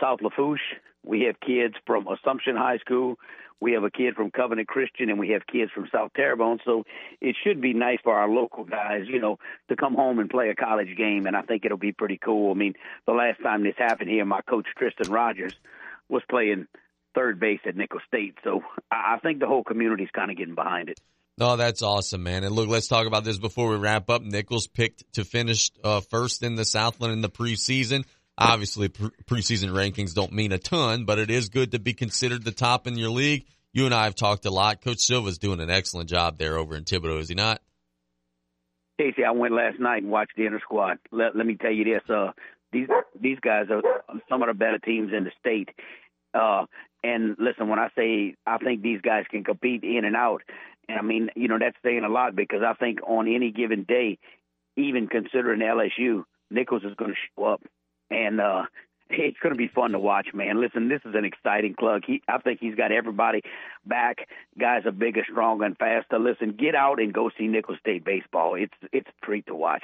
[0.03, 0.61] South Lafourche.
[1.05, 3.16] We have kids from Assumption High School.
[3.61, 6.59] We have a kid from Covenant Christian, and we have kids from South Terrebonne.
[6.64, 6.84] So
[7.20, 9.38] it should be nice for our local guys, you know,
[9.68, 11.26] to come home and play a college game.
[11.26, 12.50] And I think it'll be pretty cool.
[12.50, 12.74] I mean,
[13.07, 15.55] the last time this happened here, my coach Tristan Rogers
[16.09, 16.66] was playing
[17.14, 18.34] third base at Nicholls State.
[18.42, 20.98] So I think the whole community's kind of getting behind it.
[21.38, 22.44] No, that's awesome, man.
[22.44, 24.22] And look, let's talk about this before we wrap up.
[24.22, 28.05] Nicholls picked to finish uh, first in the Southland in the preseason.
[28.38, 32.44] Obviously, pre- preseason rankings don't mean a ton, but it is good to be considered
[32.44, 33.44] the top in your league.
[33.72, 34.82] You and I have talked a lot.
[34.82, 37.60] Coach Silva's doing an excellent job there over in Thibodaux, is he not?
[38.98, 40.98] Casey, I went last night and watched the inner squad.
[41.10, 42.32] Let, let me tell you this: uh,
[42.72, 42.88] these
[43.20, 43.82] these guys are
[44.28, 45.70] some of the better teams in the state.
[46.34, 46.66] Uh,
[47.02, 50.42] and listen, when I say I think these guys can compete in and out,
[50.88, 53.84] and I mean, you know, that's saying a lot because I think on any given
[53.84, 54.18] day,
[54.76, 57.62] even considering LSU, Nicholls is going to show up,
[58.12, 58.62] and uh,
[59.10, 60.60] it's going to be fun to watch, man.
[60.60, 62.02] Listen, this is an exciting club.
[62.06, 63.42] He, I think he's got everybody
[63.84, 64.28] back.
[64.58, 66.18] Guys are bigger, stronger, and faster.
[66.18, 68.54] Listen, get out and go see Nicholls State baseball.
[68.54, 69.82] It's it's a treat to watch.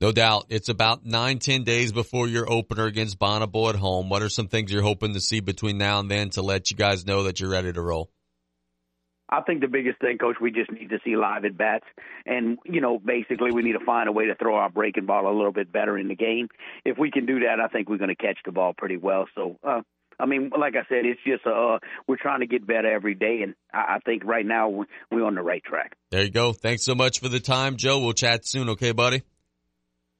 [0.00, 0.46] No doubt.
[0.48, 4.08] It's about nine, ten days before your opener against Bonneville at home.
[4.08, 6.76] What are some things you're hoping to see between now and then to let you
[6.76, 8.10] guys know that you're ready to roll?
[9.30, 11.84] I think the biggest thing, Coach, we just need to see live at bats,
[12.24, 15.30] and you know, basically, we need to find a way to throw our breaking ball
[15.30, 16.48] a little bit better in the game.
[16.84, 19.26] If we can do that, I think we're going to catch the ball pretty well.
[19.34, 19.82] So, uh,
[20.18, 23.40] I mean, like I said, it's just uh, we're trying to get better every day,
[23.42, 25.96] and I, I think right now we're, on the right track.
[26.10, 26.52] There you go.
[26.52, 27.98] Thanks so much for the time, Joe.
[27.98, 29.22] We'll chat soon, okay, buddy?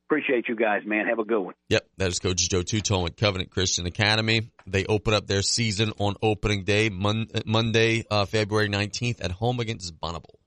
[0.08, 1.06] Appreciate you guys, man.
[1.06, 1.54] Have a good one.
[1.68, 4.50] Yep, that is Coach Joe Tueton at Covenant Christian Academy.
[4.66, 9.60] They open up their season on opening day, Mon- Monday, uh, February 19th at home
[9.60, 10.38] against Bonneville.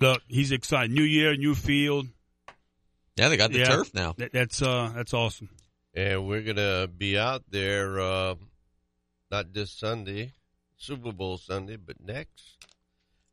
[0.00, 0.90] Look, he's excited.
[0.90, 2.08] New year, new field.
[3.14, 4.14] Yeah, they got the Yeah, turf now.
[4.18, 5.50] that- that's uh, that's awesome.
[5.94, 8.34] And we're gonna be out there uh,
[9.30, 10.32] not this Sunday,
[10.78, 12.56] Super Bowl Sunday, but next.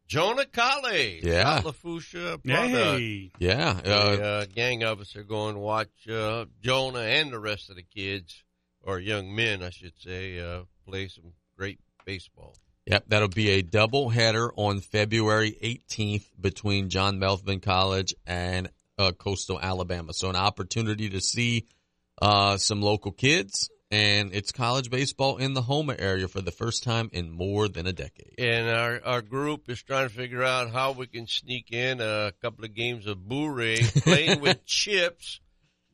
[0.08, 1.62] Jonah Colley, Yeah.
[1.62, 3.32] Lafusha Hey.
[3.40, 7.40] Yeah, The, uh, uh, gang of us are going to watch uh, Jonah and the
[7.40, 8.44] rest of the kids,
[8.82, 12.56] or young men, I should say, uh, play some great baseball.
[12.86, 19.12] Yep, that'll be a double header on February 18th between John Melvin College and uh,
[19.12, 20.14] Coastal Alabama.
[20.14, 21.66] So an opportunity to see
[22.22, 26.84] uh, some local kids, and it's college baseball in the Houma area for the first
[26.84, 28.36] time in more than a decade.
[28.38, 32.34] And our, our group is trying to figure out how we can sneak in a
[32.42, 35.40] couple of games of bourré playing with chips,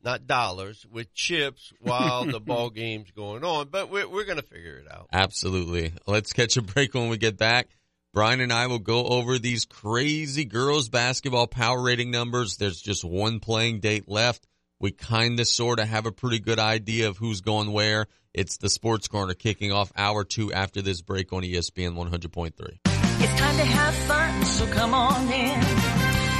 [0.02, 3.68] not dollars, with chips while the ball game's going on.
[3.68, 5.08] But we're, we're going to figure it out.
[5.12, 5.92] Absolutely.
[6.06, 7.68] Let's catch a break when we get back.
[8.12, 12.56] Brian and I will go over these crazy girls basketball power rating numbers.
[12.56, 14.46] There's just one playing date left.
[14.84, 18.06] We kind of sort of have a pretty good idea of who's going where.
[18.34, 22.52] It's the Sports Corner kicking off hour two after this break on ESPN 100.3.
[22.84, 25.60] It's time to have fun, so come on in.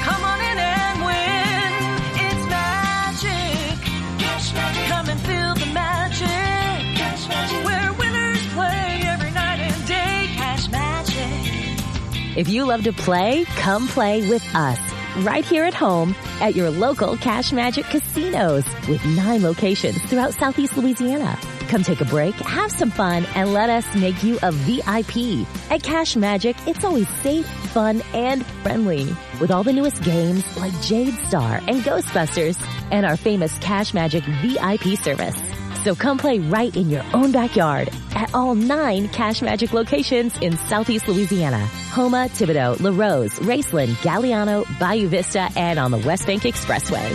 [0.02, 1.72] Come on in and win.
[2.20, 3.80] It's magic.
[4.20, 4.84] Cash magic.
[4.88, 6.98] Come and feel the magic.
[6.98, 7.64] Cash magic.
[7.64, 10.34] Where winners play every night and day.
[10.36, 12.36] Cash magic.
[12.36, 14.93] If you love to play, come play with us.
[15.18, 20.76] Right here at home at your local Cash Magic casinos with nine locations throughout Southeast
[20.76, 21.38] Louisiana.
[21.68, 25.46] Come take a break, have some fun, and let us make you a VIP.
[25.70, 29.06] At Cash Magic, it's always safe, fun, and friendly.
[29.40, 32.60] With all the newest games like Jade Star and Ghostbusters
[32.90, 35.40] and our famous Cash Magic VIP service.
[35.84, 40.56] So come play right in your own backyard at all nine Cash Magic locations in
[40.56, 41.58] Southeast Louisiana.
[41.92, 47.10] Houma, Thibodaux, La Rose, Raceland, Galliano, Bayou Vista, and on the West Bank Expressway.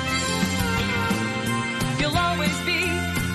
[2.00, 2.84] You'll always be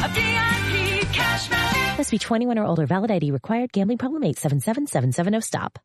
[0.05, 1.13] a VIP.
[1.13, 1.99] Cash magic.
[1.99, 2.87] Must be 21 or older.
[2.87, 3.73] Valid ID required.
[3.73, 5.81] Gambling problem 877-770 stop.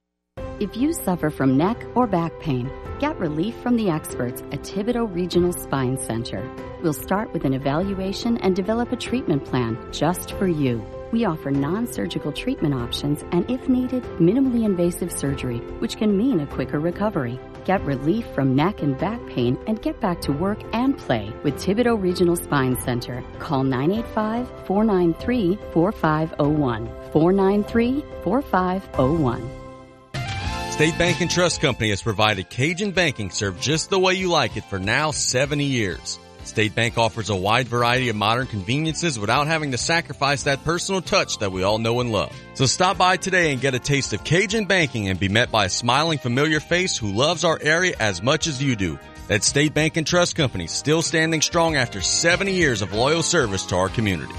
[0.59, 5.13] If you suffer from neck or back pain, get relief from the experts at Thibodaux
[5.13, 6.49] Regional Spine Center.
[6.81, 10.83] We'll start with an evaluation and develop a treatment plan just for you.
[11.11, 16.39] We offer non surgical treatment options and, if needed, minimally invasive surgery, which can mean
[16.39, 17.39] a quicker recovery.
[17.65, 21.55] Get relief from neck and back pain and get back to work and play with
[21.55, 23.23] Thibodaux Regional Spine Center.
[23.39, 26.87] Call 985 493 4501.
[27.11, 29.58] 493 4501.
[30.79, 34.55] State Bank and Trust Company has provided Cajun banking served just the way you like
[34.55, 36.17] it for now 70 years.
[36.45, 41.01] State Bank offers a wide variety of modern conveniences without having to sacrifice that personal
[41.01, 42.33] touch that we all know and love.
[42.53, 45.65] So stop by today and get a taste of Cajun banking and be met by
[45.65, 48.97] a smiling familiar face who loves our area as much as you do.
[49.27, 53.65] That State Bank and Trust Company still standing strong after 70 years of loyal service
[53.65, 54.33] to our community.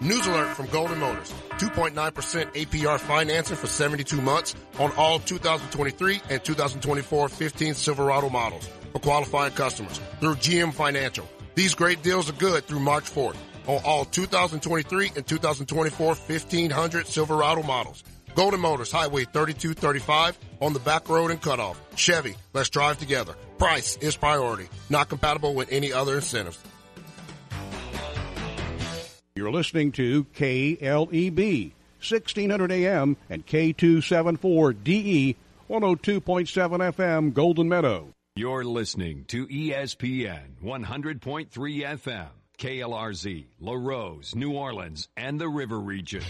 [0.00, 1.32] News alert from Golden Motors.
[1.58, 9.00] 2.9% APR financing for 72 months on all 2023 and 2024 15 Silverado models for
[9.00, 11.28] qualifying customers through GM Financial.
[11.56, 13.36] These great deals are good through March 4th
[13.66, 18.04] on all 2023 and 2024 1500 Silverado models.
[18.36, 21.80] Golden Motors, Highway 3235 on the back road and cutoff.
[21.96, 23.34] Chevy, let's drive together.
[23.58, 24.68] Price is priority.
[24.88, 26.58] Not compatible with any other incentives.
[29.38, 31.70] You're listening to KLEB,
[32.00, 35.36] 1600 AM and K274DE,
[35.70, 38.08] 102.7 FM, Golden Meadow.
[38.34, 42.26] You're listening to ESPN 100.3 FM,
[42.58, 46.24] KLRZ, Larose, New Orleans, and the River Region.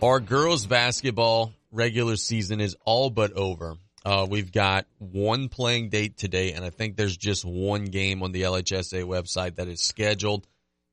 [0.00, 3.74] Our girls basketball regular season is all but over.
[4.04, 8.32] Uh, we've got one playing date today, and I think there's just one game on
[8.32, 10.46] the LHSA website that is scheduled,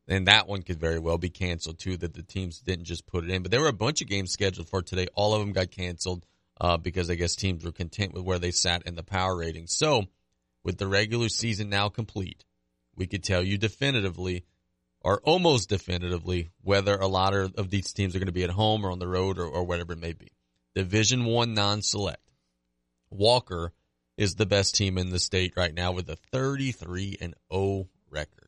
[0.08, 1.98] and that one could very well be canceled too.
[1.98, 4.32] That the teams didn't just put it in, but there were a bunch of games
[4.32, 5.08] scheduled for today.
[5.14, 6.26] All of them got canceled
[6.62, 9.76] uh, because I guess teams were content with where they sat in the power ratings.
[9.76, 10.06] So,
[10.64, 12.46] with the regular season now complete,
[12.96, 14.46] we could tell you definitively,
[15.02, 18.52] or almost definitively, whether a lot of, of these teams are going to be at
[18.52, 20.32] home or on the road or, or whatever it may be.
[20.76, 22.31] Division one non-select.
[23.12, 23.74] Walker
[24.18, 28.48] is the best team in the state right now with a 33 and 0 record.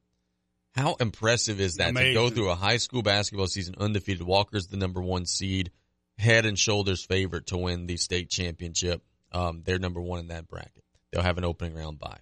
[0.76, 4.24] How impressive is that to go through a high school basketball season undefeated?
[4.24, 5.72] Walker's the number one seed,
[6.18, 9.04] head and shoulders favorite to win the state championship.
[9.32, 10.84] Um, they're number one in that bracket.
[11.12, 12.18] They'll have an opening round bye.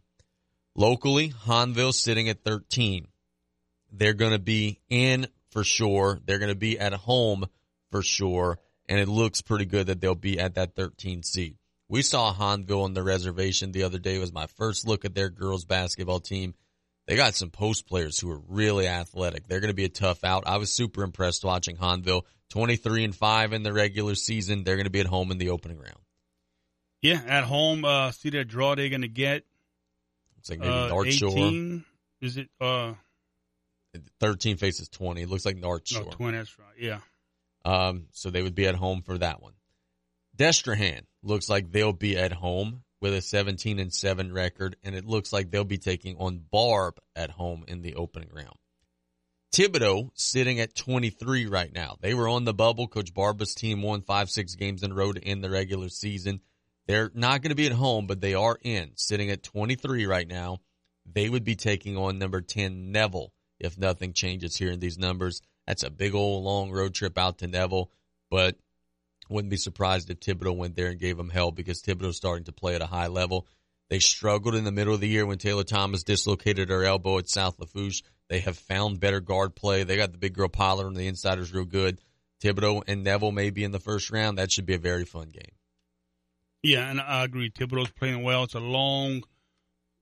[0.76, 3.08] Locally, Hahnville sitting at 13.
[3.92, 6.20] They're going to be in for sure.
[6.26, 7.46] They're going to be at home
[7.90, 8.60] for sure.
[8.88, 11.58] And it looks pretty good that they'll be at that 13 seed.
[11.92, 14.16] We saw Hahnville on the reservation the other day.
[14.16, 16.54] It was my first look at their girls basketball team.
[17.06, 19.46] They got some post players who are really athletic.
[19.46, 20.46] They're going to be a tough out.
[20.48, 22.22] I was super impressed watching Hahnville.
[22.52, 24.64] 23 and 5 in the regular season.
[24.64, 26.00] They're going to be at home in the opening round.
[27.02, 29.44] Yeah, at home, uh, see that draw they're going to get.
[30.38, 31.32] Looks like maybe uh, North Shore.
[31.32, 31.84] 18,
[32.22, 32.48] Is it?
[32.62, 32.94] Uh,
[34.22, 35.24] 13 faces 20.
[35.24, 36.06] It looks like North Shore.
[36.06, 36.68] no, 20, that's right.
[36.80, 37.00] Yeah.
[37.66, 39.56] Um, so they would be at home for that one.
[40.38, 45.06] Destrehan looks like they'll be at home with a 17 and 7 record, and it
[45.06, 48.56] looks like they'll be taking on Barbe at home in the opening round.
[49.54, 51.98] Thibodaux sitting at 23 right now.
[52.00, 52.88] They were on the bubble.
[52.88, 56.40] Coach Barba's team won five, six games in a row to end the regular season.
[56.88, 60.28] They're not going to be at home, but they are in, sitting at 23 right
[60.28, 60.60] now.
[61.06, 65.42] They would be taking on number 10 Neville if nothing changes here in these numbers.
[65.68, 67.92] That's a big old long road trip out to Neville,
[68.30, 68.58] but
[69.30, 72.52] wouldn't be surprised if Thibodaux went there and gave them hell because Thibodaux's starting to
[72.52, 73.48] play at a high level.
[73.90, 77.30] They struggled in the middle of the year when Taylor Thomas dislocated her elbow at
[77.30, 78.04] South Lafourche.
[78.30, 79.84] They have found better guard play.
[79.84, 82.00] They got the big girl Pollard on the insiders real good.
[82.42, 84.38] Thibodaux and Neville may be in the first round.
[84.38, 85.52] That should be a very fun game.
[86.64, 87.50] Yeah, and I agree.
[87.50, 88.44] Thibodaux's playing well.
[88.44, 89.24] It's a long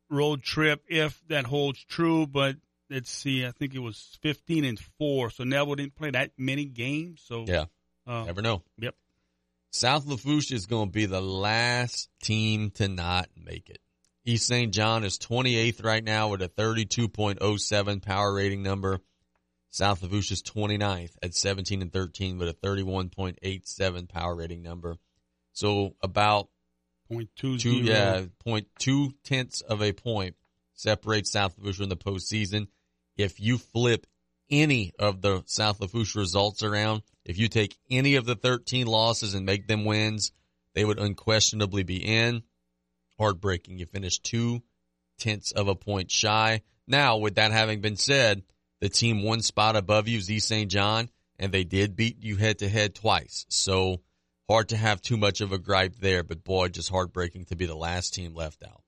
[0.09, 2.57] road trip if that holds true, but
[2.89, 3.45] let's see.
[3.45, 7.21] I think it was 15 and 4, so Neville didn't play that many games.
[7.25, 7.65] So Yeah.
[8.05, 8.63] uh, Never know.
[8.77, 8.95] Yep.
[9.71, 13.79] South Lafourche is going to be the last team to not make it.
[14.25, 14.73] East St.
[14.73, 18.99] John is 28th right now with a 32.07 power rating number.
[19.69, 24.97] South Lafourche is 29th at 17 and 13 with a 31.87 power rating number.
[25.53, 26.49] So about
[27.09, 30.35] Point two yeah, point two tenths of a point
[30.75, 32.67] separates South Lafourche from the postseason.
[33.17, 34.05] If you flip
[34.51, 39.35] any of the South Lafourche results around, if you take any of the 13 losses
[39.35, 40.31] and make them wins,
[40.73, 42.41] they would unquestionably be in.
[43.19, 43.77] Heartbreaking.
[43.77, 44.63] You finish two
[45.19, 46.63] tenths of a point shy.
[46.87, 48.41] Now, with that having been said,
[48.81, 50.71] the team one spot above you is East St.
[50.71, 51.07] John,
[51.37, 53.45] and they did beat you head to head twice.
[53.47, 54.01] So
[54.49, 57.67] hard to have too much of a gripe there, but boy, just heartbreaking to be
[57.67, 58.81] the last team left out.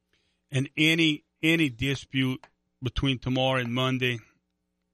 [0.49, 2.43] And any any dispute
[2.81, 4.17] between tomorrow and Monday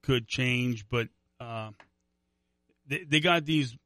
[0.02, 1.08] could change, but
[1.40, 1.70] uh,
[2.88, 3.76] they they got these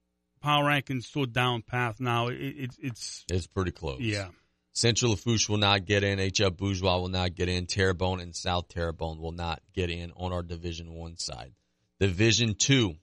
[0.40, 2.28] power rankings so down path now.
[2.28, 4.00] It, it's it's It's pretty close.
[4.00, 4.28] yeah.
[4.74, 6.18] Central Lafourche will not get in.
[6.18, 7.66] HL Bourgeois will not get in.
[7.66, 11.52] Terrebonne and South Terrebonne will not get in on our Division One side.
[12.00, 12.94] Division Two,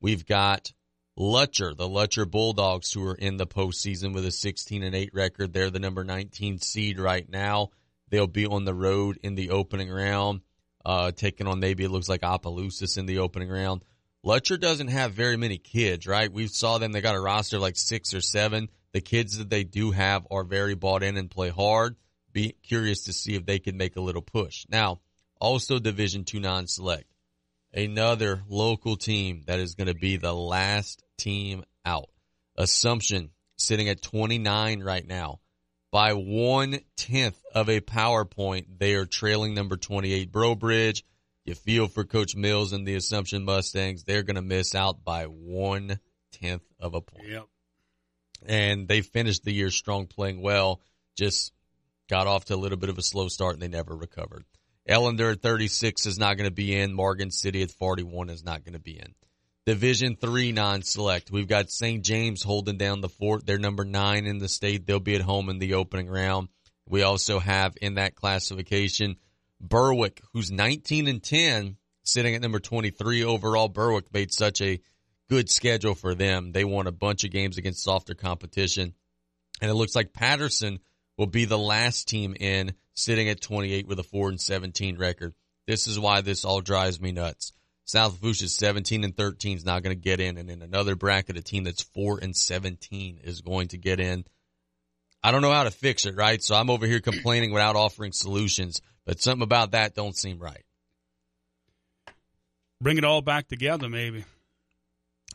[0.00, 0.72] we've got
[1.18, 5.52] Lutcher, the Lutcher Bulldogs, who are in the postseason with a 16 and 8 record.
[5.52, 7.70] They're the number 19 seed right now.
[8.10, 10.42] They'll be on the road in the opening round,
[10.84, 13.82] uh, taking on maybe it looks like Opelousas in the opening round.
[14.24, 16.32] Lutcher doesn't have very many kids, right?
[16.32, 18.68] We saw them; they got a roster of like six or seven.
[18.92, 21.96] The kids that they do have are very bought in and play hard.
[22.32, 24.66] Be curious to see if they can make a little push.
[24.68, 25.00] Now,
[25.40, 27.04] also Division Two non-select,
[27.72, 32.10] another local team that is going to be the last team out.
[32.56, 35.40] Assumption sitting at 29 right now.
[35.90, 41.04] By one tenth of a power point, they are trailing number 28 Breaux Bridge.
[41.48, 44.04] You feel for Coach Mills and the Assumption Mustangs.
[44.04, 45.98] They're going to miss out by one
[46.30, 47.26] tenth of a point.
[47.26, 47.46] Yep.
[48.44, 50.82] And they finished the year strong, playing well.
[51.16, 51.54] Just
[52.06, 54.44] got off to a little bit of a slow start and they never recovered.
[54.86, 56.92] Ellender at 36 is not going to be in.
[56.92, 59.14] Morgan City at 41 is not going to be in.
[59.64, 61.30] Division three non-select.
[61.30, 62.04] We've got St.
[62.04, 63.46] James holding down the fort.
[63.46, 64.86] They're number nine in the state.
[64.86, 66.48] They'll be at home in the opening round.
[66.86, 69.16] We also have in that classification
[69.60, 73.68] Berwick, who's 19 and 10, sitting at number 23 overall.
[73.68, 74.80] Berwick made such a
[75.28, 76.52] good schedule for them.
[76.52, 78.94] They won a bunch of games against softer competition.
[79.60, 80.80] And it looks like Patterson
[81.16, 85.34] will be the last team in, sitting at 28 with a 4 and 17 record.
[85.66, 87.52] This is why this all drives me nuts.
[87.84, 90.94] South Lafourche is 17 and 13 is not going to get in, and in another
[90.94, 94.24] bracket, a team that's 4 and 17 is going to get in.
[95.22, 96.42] I don't know how to fix it, right?
[96.42, 100.66] So I'm over here complaining without offering solutions, but something about that don't seem right.
[102.78, 104.26] Bring it all back together, maybe.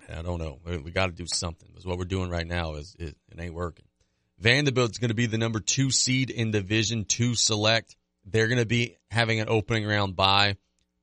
[0.08, 0.60] I don't know.
[0.64, 1.68] We, we got to do something.
[1.70, 3.86] Because what we're doing right now is it, it ain't working.
[4.40, 7.96] Vandebilt's going to be the number two seed in Division Two Select.
[8.26, 10.58] They're going to be having an opening round bye.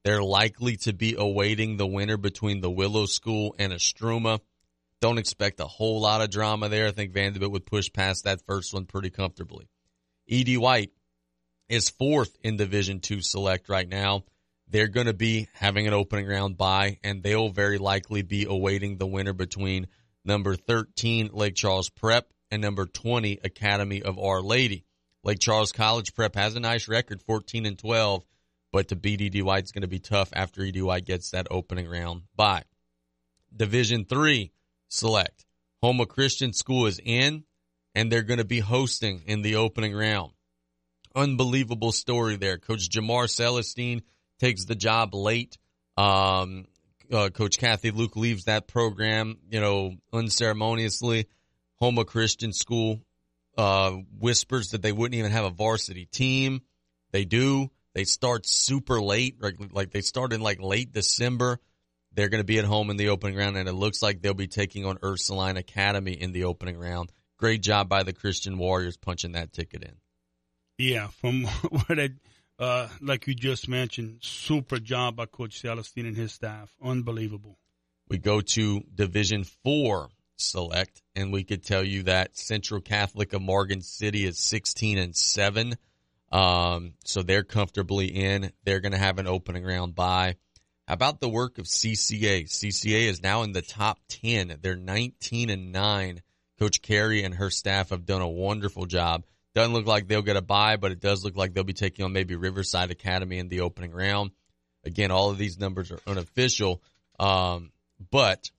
[0.04, 4.38] They're likely to be awaiting the winner between the Willow School and Istrouma.
[5.00, 6.86] Don't expect a whole lot of drama there.
[6.86, 9.68] I think Vandebilt would push past that first one pretty comfortably.
[10.28, 10.56] E.D.
[10.56, 10.92] White
[11.70, 14.24] is fourth in Division Two Select right now.
[14.68, 18.98] They're going to be having an opening round bye, and they'll very likely be awaiting
[18.98, 19.86] the winner between
[20.24, 24.84] number 13 Lake Charles Prep and number 20 Academy of Our Lady.
[25.22, 28.24] Lake Charles College Prep has a nice record, 14 and 12,
[28.72, 29.42] but to beat E.D.
[29.42, 30.82] White's going to be tough after E.D.
[30.82, 32.64] White gets that opening round bye.
[33.54, 34.52] Division Three
[34.88, 35.46] Select.
[35.82, 37.44] Houma Christian School is in,
[37.94, 40.32] and they're going to be hosting in the opening round.
[41.14, 42.58] Unbelievable story there.
[42.58, 44.02] Coach Jamar Celestine
[44.38, 45.58] takes the job late.
[45.96, 46.66] Um,
[47.12, 51.26] uh, Coach Kathy Luke leaves that program, you know, unceremoniously.
[51.80, 53.00] Houma Christian School
[53.56, 56.62] uh, whispers that they wouldn't even have a varsity team.
[57.10, 57.70] They do.
[57.94, 61.58] They start super late, like, like they start in like late December.
[62.12, 64.34] They're going to be at home in the opening round, and it looks like they'll
[64.34, 67.10] be taking on Ursuline Academy in the opening round.
[67.36, 69.96] Great job by the Christian Warriors punching that ticket in.
[70.80, 72.08] Yeah, from what I,
[72.58, 76.74] uh, like you just mentioned, super job by Coach Celestine and his staff.
[76.82, 77.58] Unbelievable.
[78.08, 83.42] We go to Division Four select, and we could tell you that Central Catholic of
[83.42, 85.76] Morgan City is 16 and seven.
[86.32, 88.50] Um, so they're comfortably in.
[88.64, 90.36] They're going to have an opening round bye.
[90.88, 92.44] How about the work of CCA?
[92.44, 94.56] CCA is now in the top 10.
[94.62, 96.22] They're 19 and 9.
[96.58, 99.24] Coach Carey and her staff have done a wonderful job.
[99.54, 102.04] Doesn't look like they'll get a bye, but it does look like they'll be taking
[102.04, 104.30] on maybe Riverside Academy in the opening round.
[104.84, 106.82] Again, all of these numbers are unofficial,
[107.18, 107.70] um,
[108.10, 108.50] but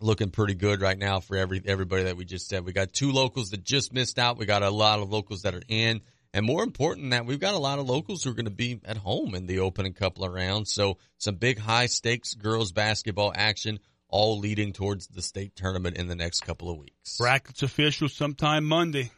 [0.00, 2.64] looking pretty good right now for every everybody that we just said.
[2.64, 4.38] We got two locals that just missed out.
[4.38, 6.00] We got a lot of locals that are in.
[6.34, 8.50] And more important than that, we've got a lot of locals who are going to
[8.50, 10.70] be at home in the opening couple of rounds.
[10.72, 13.78] So some big high stakes girls basketball action,
[14.08, 17.16] all leading towards the state tournament in the next couple of weeks.
[17.16, 19.10] Brackets official sometime Monday,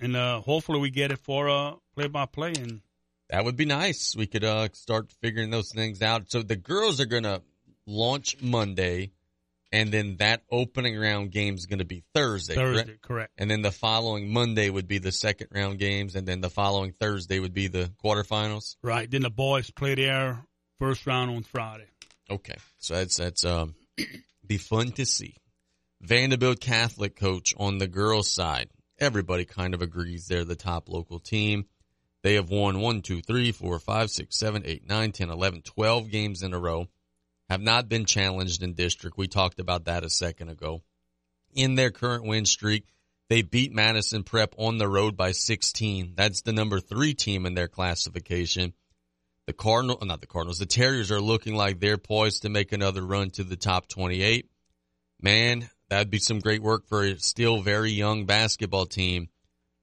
[0.00, 2.52] and uh, hopefully we get it for uh, play by play.
[2.58, 2.80] And
[3.28, 4.14] That would be nice.
[4.16, 6.30] We could uh, start figuring those things out.
[6.30, 7.42] So the girls are going to
[7.86, 9.12] launch Monday.
[9.72, 12.56] And then that opening round game is going to be Thursday.
[12.56, 13.02] Thursday, correct?
[13.02, 13.32] correct.
[13.38, 16.90] And then the following Monday would be the second round games, and then the following
[16.90, 18.74] Thursday would be the quarterfinals.
[18.82, 19.08] Right.
[19.08, 20.42] Then the boys play their
[20.80, 21.86] first round on Friday.
[22.28, 23.76] Okay, so that's that's um
[24.46, 25.36] be fun to see.
[26.04, 28.70] Vandebilt Catholic coach on the girls' side.
[29.00, 31.64] Everybody kind of agrees they're the top local team.
[32.22, 36.10] They have won one, two, three, four, five, six, seven, eight, nine, ten, eleven, twelve
[36.10, 36.86] games in a row.
[37.48, 39.16] Have not been challenged in district.
[39.16, 40.82] We talked about that a second ago.
[41.54, 42.84] In their current win streak,
[43.30, 46.12] they beat Madison Prep on the road by 16.
[46.14, 48.74] That's the number three team in their classification.
[49.46, 52.72] The Cardinal, uh, not the Cardinals, the Terriers are looking like they're poised to make
[52.72, 54.48] another run to the top 28.
[55.22, 59.28] Man, that'd be some great work for a still very young basketball team,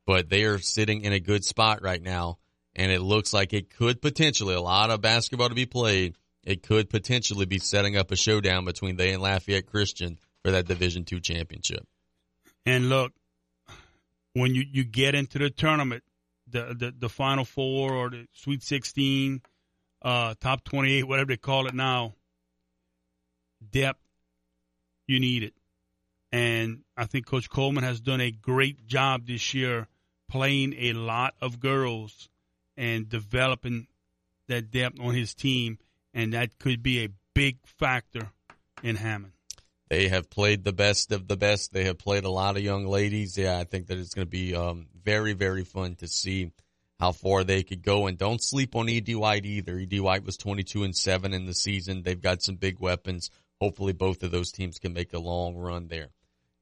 [0.05, 2.39] but they are sitting in a good spot right now.
[2.75, 6.15] And it looks like it could potentially, a lot of basketball to be played.
[6.43, 10.67] It could potentially be setting up a showdown between they and Lafayette Christian for that
[10.67, 11.85] Division two championship.
[12.65, 13.13] And look,
[14.33, 16.03] when you, you get into the tournament,
[16.47, 19.41] the, the, the Final Four or the Sweet 16,
[20.03, 22.13] uh, top 28, whatever they call it now,
[23.71, 23.99] depth,
[25.07, 25.53] you need it.
[26.31, 29.87] And I think Coach Coleman has done a great job this year
[30.29, 32.29] playing a lot of girls
[32.75, 33.87] and developing
[34.47, 35.79] that depth on his team.
[36.13, 38.29] And that could be a big factor
[38.83, 39.33] in Hammond.
[39.89, 41.71] They have played the best of the best.
[41.71, 43.37] They have played a lot of young ladies.
[43.37, 46.51] Yeah, I think that it's going to be um, very, very fun to see
[46.99, 48.07] how far they could go.
[48.07, 49.15] And don't sleep on E.D.
[49.15, 49.77] White either.
[49.77, 49.99] E.D.
[50.01, 52.03] White was 22 and 7 in the season.
[52.03, 53.29] They've got some big weapons.
[53.61, 56.09] Hopefully both of those teams can make a long run there.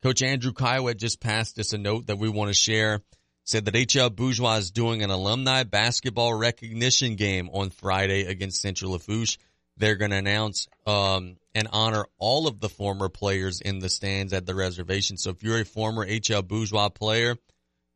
[0.05, 3.01] Coach Andrew Caillouet just passed us a note that we want to share.
[3.43, 8.91] Said that HL Bourgeois is doing an alumni basketball recognition game on Friday against Central
[8.91, 9.39] Lafourche.
[9.77, 14.31] They're going to announce um, and honor all of the former players in the stands
[14.31, 15.17] at the reservation.
[15.17, 17.35] So if you're a former HL Bourgeois player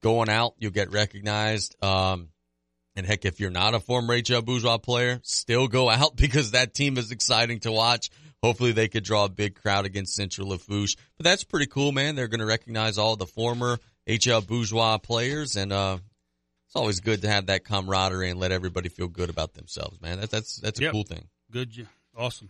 [0.02, 1.76] going out, you'll get recognized.
[1.84, 2.30] Um,
[2.96, 6.74] and heck, if you're not a former HL Bourgeois player, still go out because that
[6.74, 8.10] team is exciting to watch.
[8.44, 10.96] Hopefully they could draw a big crowd against Central Lafourche.
[11.18, 12.16] But that's pretty cool, man.
[12.16, 15.98] They're going to recognize all the former HL Bourgeois players and, uh,
[16.66, 20.20] it's always good to have that camaraderie and let everybody feel good about themselves, man.
[20.20, 20.92] That's, that's, that's a Yep.
[20.92, 21.28] cool thing.
[21.52, 21.88] Good.
[22.16, 22.50] Awesome.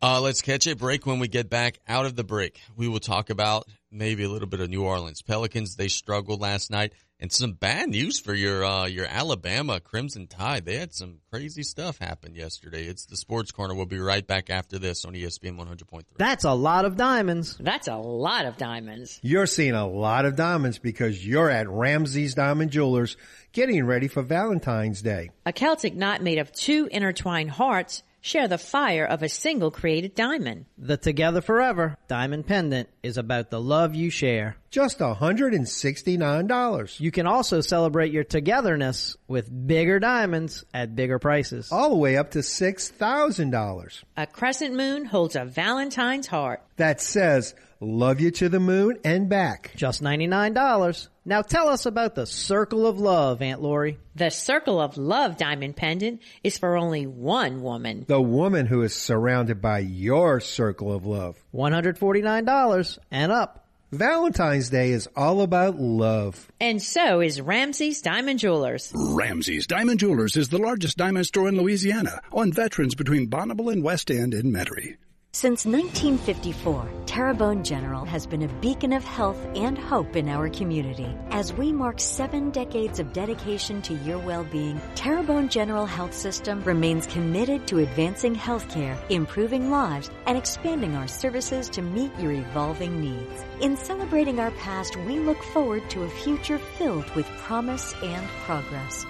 [0.00, 1.04] Uh, let's catch a break.
[1.04, 4.48] When we get back out of the break, we will talk about maybe a little
[4.48, 5.76] bit of New Orleans Pelicans.
[5.76, 10.64] They struggled last night, and some bad news for your uh, your Alabama Crimson Tide.
[10.64, 12.84] They had some crazy stuff happen yesterday.
[12.86, 13.74] It's the Sports Corner.
[13.74, 16.02] We'll be right back after this on ESPN 100.3.
[16.18, 17.56] That's a lot of diamonds.
[17.58, 19.20] That's a lot of diamonds.
[19.22, 23.16] You're seeing a lot of diamonds because you're at Ramsey's Diamond Jewelers
[23.52, 25.30] getting ready for Valentine's Day.
[25.46, 30.16] A Celtic knot made of two intertwined hearts share the fire of a single created
[30.16, 30.64] diamond.
[30.76, 34.56] The Together Forever diamond pendant is about the love you share.
[34.70, 37.00] Just $169.
[37.00, 41.70] You can also celebrate your togetherness with bigger diamonds at bigger prices.
[41.72, 44.02] All the way up to $6,000.
[44.16, 46.62] A crescent moon holds a Valentine's heart.
[46.76, 49.72] That says, love you to the moon and back.
[49.76, 51.08] Just $99.
[51.24, 53.98] Now tell us about the Circle of Love, Aunt Lori.
[54.16, 58.04] The Circle of Love diamond pendant is for only one woman.
[58.08, 61.36] The woman who is surrounded by your circle of love.
[61.54, 63.66] $149 and up.
[63.92, 66.50] Valentine's Day is all about love.
[66.58, 68.90] And so is Ramsey's Diamond Jewelers.
[68.94, 73.84] Ramsey's Diamond Jewelers is the largest diamond store in Louisiana on veterans between Bonnabel and
[73.84, 74.96] West End in Metairie.
[75.34, 81.08] Since 1954, Terrebonne General has been a beacon of health and hope in our community.
[81.30, 87.06] As we mark seven decades of dedication to your well-being, Terrebonne General Health System remains
[87.06, 93.42] committed to advancing healthcare, improving lives, and expanding our services to meet your evolving needs.
[93.62, 99.06] In celebrating our past, we look forward to a future filled with promise and progress.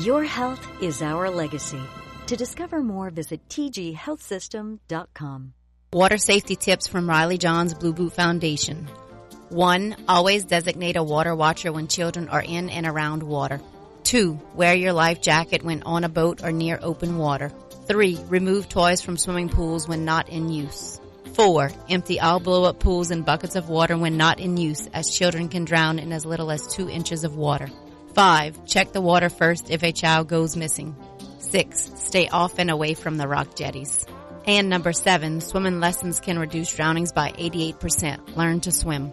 [0.00, 1.80] Your health is our legacy.
[2.26, 5.54] To discover more, visit tghealthsystem.com.
[5.94, 8.88] Water safety tips from Riley Johns Blue Boot Foundation.
[9.50, 13.60] One, always designate a water watcher when children are in and around water.
[14.02, 17.52] Two, wear your life jacket when on a boat or near open water.
[17.86, 20.98] Three, remove toys from swimming pools when not in use.
[21.34, 25.14] Four, empty all blow up pools and buckets of water when not in use as
[25.14, 27.68] children can drown in as little as two inches of water.
[28.14, 30.96] Five, check the water first if a child goes missing.
[31.38, 34.06] Six, stay off and away from the rock jetties.
[34.46, 38.36] And number seven, swimming lessons can reduce drownings by 88%.
[38.36, 39.12] Learn to swim.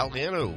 [0.01, 0.55] Galliano.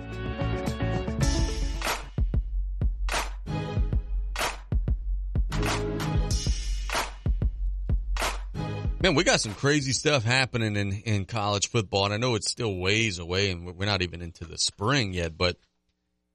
[9.02, 12.50] Man, we got some crazy stuff happening in, in college football, and I know it's
[12.50, 15.36] still ways away, and we're not even into the spring yet.
[15.36, 15.58] But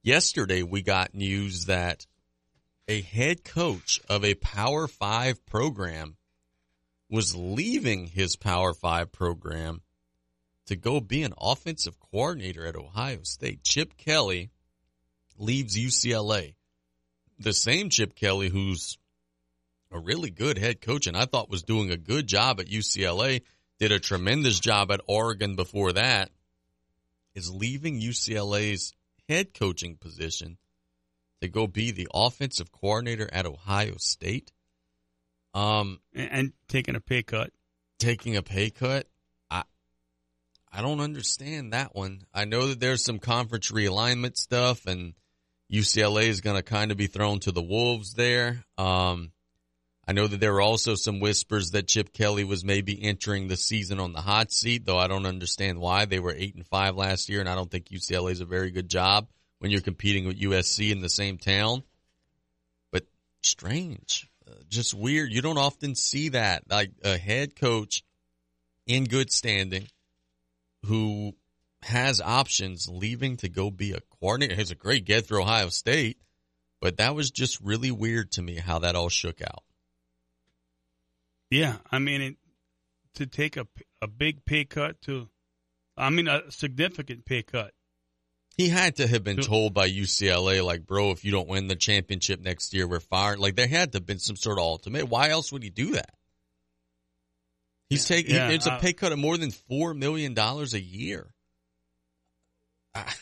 [0.04, 2.06] yesterday, we got news that
[2.86, 6.16] a head coach of a Power Five program
[7.10, 9.82] was leaving his Power Five program
[10.70, 13.64] to go be an offensive coordinator at Ohio State.
[13.64, 14.50] Chip Kelly
[15.36, 16.54] leaves UCLA.
[17.40, 18.96] The same Chip Kelly who's
[19.90, 23.42] a really good head coach and I thought was doing a good job at UCLA,
[23.80, 26.30] did a tremendous job at Oregon before that,
[27.34, 28.94] is leaving UCLA's
[29.28, 30.56] head coaching position
[31.40, 34.52] to go be the offensive coordinator at Ohio State.
[35.52, 37.50] Um, and, and taking a pay cut.
[37.98, 39.08] Taking a pay cut.
[40.72, 42.22] I don't understand that one.
[42.32, 45.14] I know that there's some conference realignment stuff, and
[45.72, 48.64] UCLA is going to kind of be thrown to the wolves there.
[48.78, 49.32] Um,
[50.06, 53.56] I know that there were also some whispers that Chip Kelly was maybe entering the
[53.56, 56.04] season on the hot seat, though I don't understand why.
[56.04, 58.70] They were eight and five last year, and I don't think UCLA is a very
[58.70, 59.28] good job
[59.58, 61.82] when you're competing with USC in the same town.
[62.92, 63.06] But
[63.42, 65.32] strange, uh, just weird.
[65.32, 68.02] You don't often see that, like a head coach
[68.86, 69.86] in good standing
[70.86, 71.34] who
[71.82, 74.54] has options leaving to go be a coordinator.
[74.54, 76.18] He's a great get through Ohio State,
[76.80, 79.62] but that was just really weird to me how that all shook out.
[81.50, 82.36] Yeah, I mean, it,
[83.14, 83.66] to take a
[84.02, 85.28] a big pay cut to,
[85.96, 87.72] I mean, a significant pay cut.
[88.56, 91.76] He had to have been told by UCLA, like, bro, if you don't win the
[91.76, 93.38] championship next year, we're fired.
[93.38, 95.08] Like, there had to have been some sort of ultimate.
[95.08, 96.10] Why else would he do that?
[97.90, 101.26] He's Yeah, taking, yeah, it's a pay cut of more than $4 million a year.
[102.94, 103.14] Ah.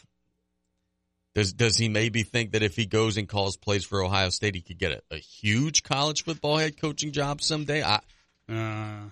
[1.34, 4.54] Does, does he maybe think that if he goes and calls plays for Ohio State,
[4.54, 7.82] he could get a, a huge college football head coaching job someday?
[7.82, 8.00] I,
[8.48, 9.10] Uh,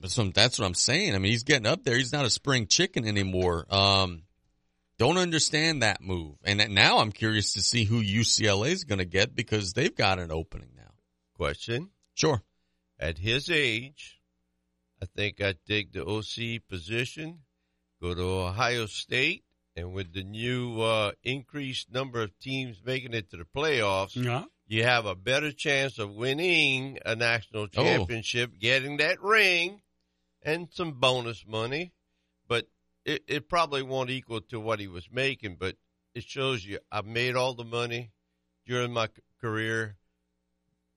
[0.00, 1.14] but some, that's what I'm saying.
[1.14, 1.96] I mean, he's getting up there.
[1.96, 3.66] He's not a spring chicken anymore.
[3.72, 4.22] Um,
[4.98, 6.36] don't understand that move.
[6.44, 9.94] And that- now I'm curious to see who UCLA is going to get because they've
[9.94, 10.90] got an opening now.
[11.36, 11.90] Question.
[12.14, 12.42] Sure.
[12.98, 14.20] At his age,
[15.02, 17.40] I think I'd take the OC position,
[18.00, 19.42] go to Ohio State,
[19.74, 24.44] and with the new uh, increased number of teams making it to the playoffs, Yeah.
[24.68, 29.82] you have a better chance of winning a national championship, getting that ring,
[30.40, 31.92] and some bonus money.
[32.46, 32.68] But
[33.04, 35.74] it, it probably won't equal to what he was making, but
[36.14, 38.12] it shows you I've made all the money
[38.66, 39.08] during my
[39.40, 39.96] career,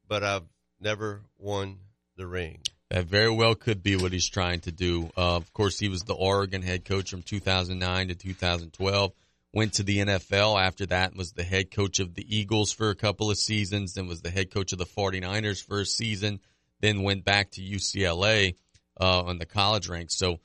[0.07, 0.45] but I've
[0.79, 1.79] never won
[2.17, 2.61] the ring.
[2.91, 5.09] That very well could be what he's trying to do.
[5.17, 9.11] Uh, of course, he was the Oregon head coach from 2009 to 2012.
[9.53, 12.95] Went to the NFL after that, was the head coach of the Eagles for a
[12.95, 16.41] couple of seasons, then was the head coach of the 49ers for a season,
[16.81, 18.55] then went back to UCLA
[18.99, 20.15] uh, on the college ranks.
[20.15, 20.39] So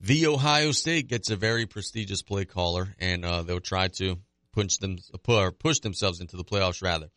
[0.00, 4.18] the Ohio State gets a very prestigious play caller, and uh, they'll try to
[4.52, 7.08] push them pu- push themselves into the playoffs rather.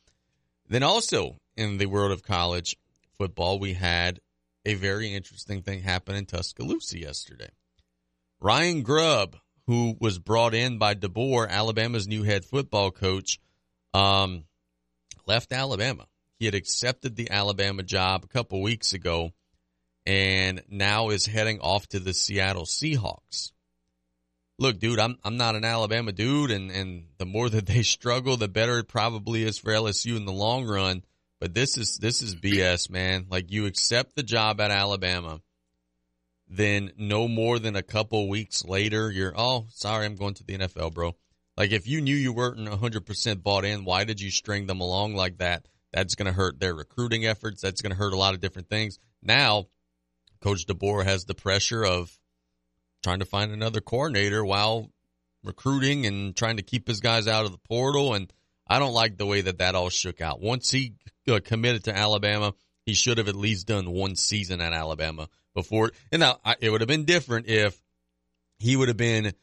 [0.69, 2.77] Then also in the world of college
[3.18, 4.19] football, we had
[4.65, 7.49] a very interesting thing happen in Tuscaloosa yesterday.
[8.40, 9.38] Ryan Grubb,
[9.68, 13.40] who was brought in by DeBoer, Alabama's new head football coach,
[13.94, 14.45] um,
[15.26, 16.06] left Alabama.
[16.40, 19.31] He had accepted the Alabama job a couple weeks ago
[20.06, 23.52] and now is heading off to the Seattle Seahawks.
[24.60, 28.38] Look, dude, I'm I'm not an Alabama dude, and, and the more that they struggle,
[28.38, 31.03] the better it probably is for LSU in the long run.
[31.43, 33.25] But this is this is BS, man.
[33.29, 35.41] Like you accept the job at Alabama,
[36.47, 40.57] then no more than a couple weeks later, you're oh sorry, I'm going to the
[40.57, 41.17] NFL, bro.
[41.57, 44.79] Like if you knew you weren't 100 percent bought in, why did you string them
[44.79, 45.67] along like that?
[45.91, 47.61] That's going to hurt their recruiting efforts.
[47.61, 48.97] That's going to hurt a lot of different things.
[49.21, 49.65] Now,
[50.39, 52.17] Coach DeBoer has the pressure of
[53.03, 54.93] trying to find another coordinator while
[55.43, 58.13] recruiting and trying to keep his guys out of the portal.
[58.13, 58.31] And
[58.68, 60.41] I don't like the way that that all shook out.
[60.41, 60.94] Once he
[61.27, 62.53] uh, committed to Alabama,
[62.85, 65.91] he should have at least done one season at Alabama before.
[66.11, 67.80] And now I, it would have been different if
[68.60, 69.34] he would have been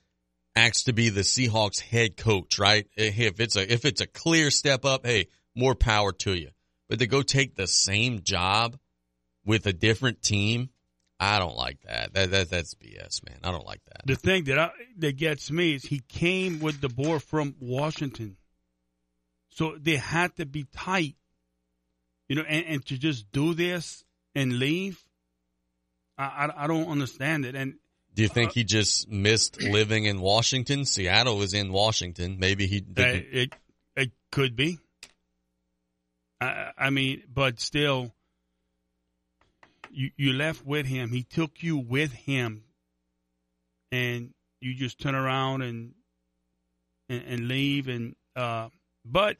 [0.57, 2.87] asked to be the Seahawks head coach, right?
[2.97, 6.51] If it's a if it's a clear step up, hey, more power to you.
[6.89, 8.77] But to go take the same job
[9.45, 10.71] with a different team,
[11.19, 12.15] I don't like that.
[12.15, 13.39] That, that that's BS, man.
[13.45, 14.07] I don't like that.
[14.07, 18.37] The thing that I, that gets me is he came with DeBoer from Washington,
[19.51, 21.17] so they had to be tight,
[22.29, 24.05] you know, and, and to just do this
[24.35, 25.03] and leave.
[26.17, 27.55] I, I, I don't understand it.
[27.55, 27.75] And
[28.15, 30.85] Do you think he just missed living in Washington?
[30.85, 32.37] Seattle is in Washington.
[32.39, 33.27] Maybe he Uh, didn't.
[33.33, 33.53] it
[33.97, 34.79] it could be.
[36.41, 38.13] I I mean, but still,
[39.91, 41.11] you you left with him.
[41.11, 42.63] He took you with him,
[43.91, 45.95] and you just turn around and
[47.09, 47.89] and, and leave.
[47.89, 48.69] And uh,
[49.11, 49.37] but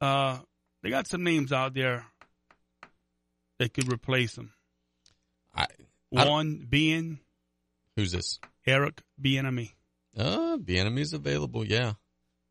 [0.00, 0.38] uh,
[0.82, 2.04] they got some names out there
[3.58, 4.52] that could replace him.
[5.54, 5.66] I,
[6.10, 7.20] One being
[7.96, 8.38] Who's this?
[8.66, 9.72] Eric Bieniemy.
[10.16, 11.64] Uh, Bieniemy's available.
[11.64, 11.92] Yeah.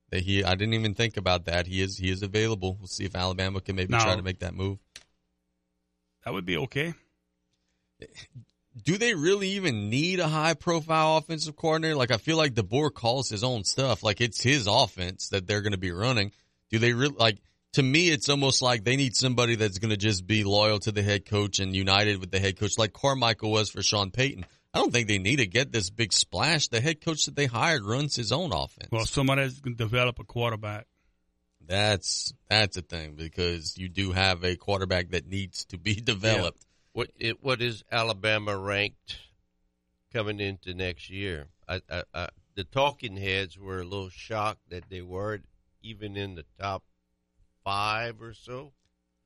[0.09, 1.67] That he, I didn't even think about that.
[1.67, 2.77] He is, he is available.
[2.77, 4.77] We'll see if Alabama can maybe try to make that move.
[6.25, 6.93] That would be okay.
[8.83, 11.95] Do they really even need a high profile offensive coordinator?
[11.95, 14.01] Like, I feel like DeBoer calls his own stuff.
[14.01, 16.31] Like, it's his offense that they're going to be running.
[16.69, 17.39] Do they really, like,
[17.73, 20.91] to me, it's almost like they need somebody that's going to just be loyal to
[20.91, 24.45] the head coach and united with the head coach, like Carmichael was for Sean Payton.
[24.73, 26.69] I don't think they need to get this big splash.
[26.69, 28.89] The head coach that they hired runs his own offense.
[28.91, 30.87] Well, somebody that's going to develop a quarterback.
[31.67, 36.65] That's that's a thing because you do have a quarterback that needs to be developed.
[36.93, 39.17] What it, what is Alabama ranked
[40.13, 41.47] coming into next year?
[41.67, 45.45] I, I, I, the talking heads were a little shocked that they weren't
[45.81, 46.83] even in the top
[47.63, 48.73] five or so.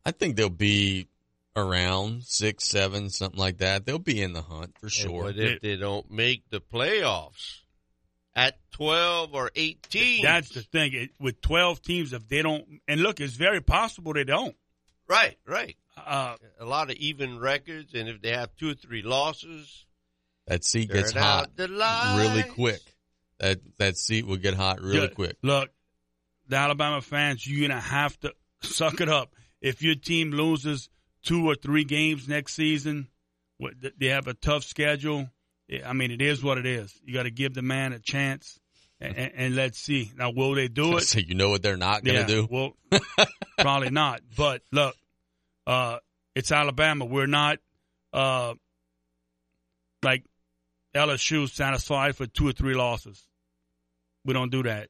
[0.05, 1.07] I think they'll be
[1.55, 3.85] around six, seven, something like that.
[3.85, 5.23] They'll be in the hunt for sure.
[5.23, 7.61] But if they don't make the playoffs
[8.35, 10.93] at twelve or eighteen, That's the thing.
[10.93, 14.55] It, with 12 teams, if they don't, and look, it's very possible they don't.
[15.07, 15.75] right, right.
[15.97, 19.85] Uh, a lot of even records, and if they have two or three losses,
[20.47, 22.17] that seat gets hot out the lights.
[22.17, 22.81] really quick.
[23.39, 25.37] That that seat will get hot really Yeah, quick.
[25.41, 25.69] Look,
[26.47, 29.33] the Alabama fans, you're gonna have to suck it up.
[29.61, 30.89] If your team loses
[31.23, 33.07] two or three games next season,
[33.57, 35.29] what- they have a tough schedule.
[35.83, 36.93] I mean, it is what it is.
[37.03, 38.59] You got to give the man a chance,
[39.01, 40.11] and, and, and let's see.
[40.15, 41.01] Now, will they do it?
[41.01, 42.47] So you know what they're not going to Yeah, do?
[42.51, 42.77] Well,
[43.57, 44.21] probably not.
[44.37, 44.95] But look,
[45.67, 45.97] uh,
[46.35, 47.05] it's Alabama.
[47.05, 47.59] We're not
[48.13, 48.53] uh,
[50.03, 50.23] like
[50.95, 53.25] LSU satisfied for two or three losses.
[54.23, 54.89] We don't do that.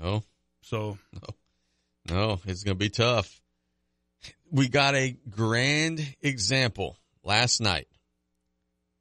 [0.00, 0.22] No.
[0.62, 0.98] So
[2.10, 3.40] No, it's going to be tough.
[4.50, 7.88] We got a grand example last night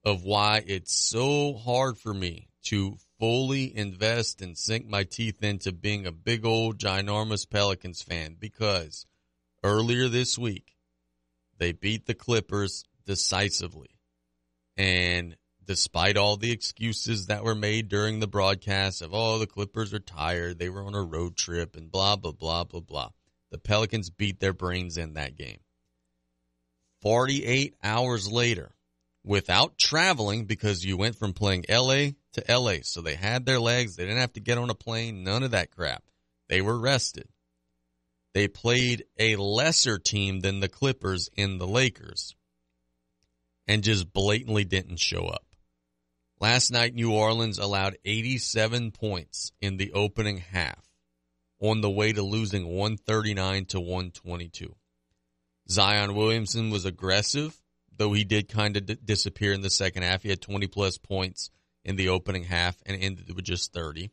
[0.03, 5.71] of why it's so hard for me to fully invest and sink my teeth into
[5.71, 9.05] being a big old ginormous Pelicans fan because
[9.63, 10.76] earlier this week
[11.57, 13.89] they beat the Clippers decisively.
[14.75, 15.35] And
[15.65, 19.99] despite all the excuses that were made during the broadcast of, oh, the Clippers are
[19.99, 23.09] tired, they were on a road trip and blah, blah, blah, blah, blah.
[23.51, 25.59] The Pelicans beat their brains in that game.
[27.01, 28.73] 48 hours later,
[29.23, 32.77] without traveling because you went from playing LA to LA.
[32.83, 33.95] So they had their legs.
[33.95, 35.23] They didn't have to get on a plane.
[35.23, 36.03] None of that crap.
[36.49, 37.27] They were rested.
[38.37, 42.35] They played a lesser team than the Clippers in the Lakers
[43.67, 45.43] and just blatantly didn't show up.
[46.39, 50.85] Last night, New Orleans allowed 87 points in the opening half
[51.59, 54.75] on the way to losing 139 to 122.
[55.67, 57.59] Zion Williamson was aggressive,
[57.97, 60.21] though he did kind of d- disappear in the second half.
[60.21, 61.49] He had 20 plus points
[61.83, 64.11] in the opening half and ended with just 30.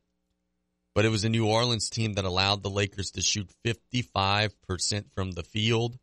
[0.94, 5.32] But it was a New Orleans team that allowed the Lakers to shoot 55% from
[5.32, 5.98] the field,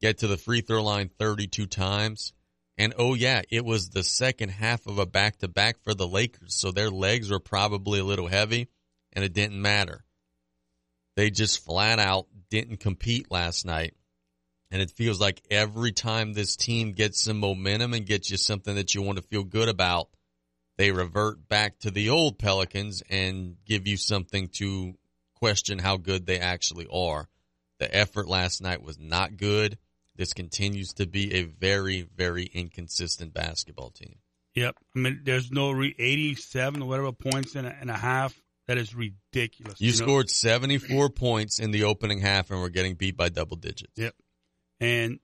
[0.00, 2.32] get to the free throw line 32 times.
[2.76, 6.08] And oh yeah, it was the second half of a back to back for the
[6.08, 6.54] Lakers.
[6.54, 8.68] So their legs were probably a little heavy
[9.12, 10.04] and it didn't matter.
[11.16, 13.94] They just flat out didn't compete last night.
[14.70, 18.74] And it feels like every time this team gets some momentum and gets you something
[18.76, 20.08] that you want to feel good about,
[20.80, 24.94] they revert back to the old Pelicans and give you something to
[25.34, 27.28] question how good they actually are.
[27.80, 29.76] The effort last night was not good.
[30.16, 34.20] This continues to be a very, very inconsistent basketball team.
[34.54, 34.74] Yep.
[34.96, 38.34] I mean, there's no re- 87 or whatever points in a, and a half.
[38.66, 39.82] That is ridiculous.
[39.82, 39.96] You, know?
[39.96, 43.92] scored 74 points in the opening half and we're getting beat by double digits.
[43.96, 44.14] Yep.
[44.80, 45.20] And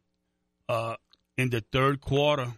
[0.69, 0.97] uh,
[1.39, 2.53] in the third quarter,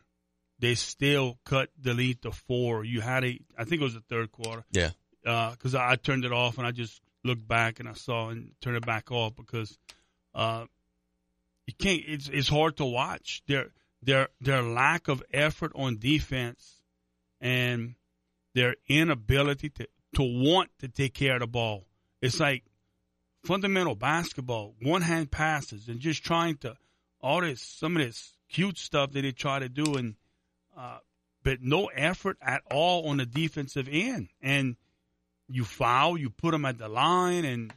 [0.59, 2.85] they still cut the lead to four.
[2.85, 4.65] You had a, I think it was the third quarter.
[4.73, 4.91] Yeah.
[5.23, 8.53] Because I, I turned it off and I just looked back and I saw and
[8.61, 9.79] turned it back off because
[10.35, 10.67] uh,
[11.67, 12.03] you can't.
[12.07, 13.69] It's it's hard to watch their
[14.03, 16.81] their their lack of effort on defense
[17.41, 17.95] and
[18.55, 21.85] their inability to to want to take care of the ball.
[22.23, 22.65] It's like
[23.45, 26.77] fundamental basketball, one hand passes, and just trying to
[27.21, 30.15] all this some of this cute stuff that they try to do, and
[30.79, 30.99] uh,
[31.43, 34.29] but no effort at all on the defensive end.
[34.41, 34.77] And
[35.49, 37.73] you foul, you put them at the line, and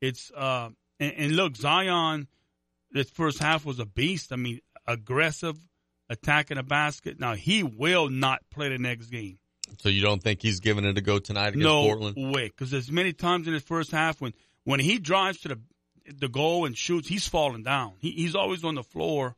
[0.00, 2.28] it's uh, and, and look, Zion,
[2.92, 4.32] this first half was a beast.
[4.32, 5.56] I mean, aggressive,
[6.08, 7.20] attacking the basket.
[7.20, 9.38] Now he will not play the next game.
[9.78, 12.16] So you don't think he's giving it a go tonight against no Portland?
[12.16, 14.32] No way, because there's many times in his first half when
[14.64, 15.60] when he drives to the
[16.18, 17.92] the goal and shoots, he's falling down.
[17.98, 19.36] He, he's always on the floor.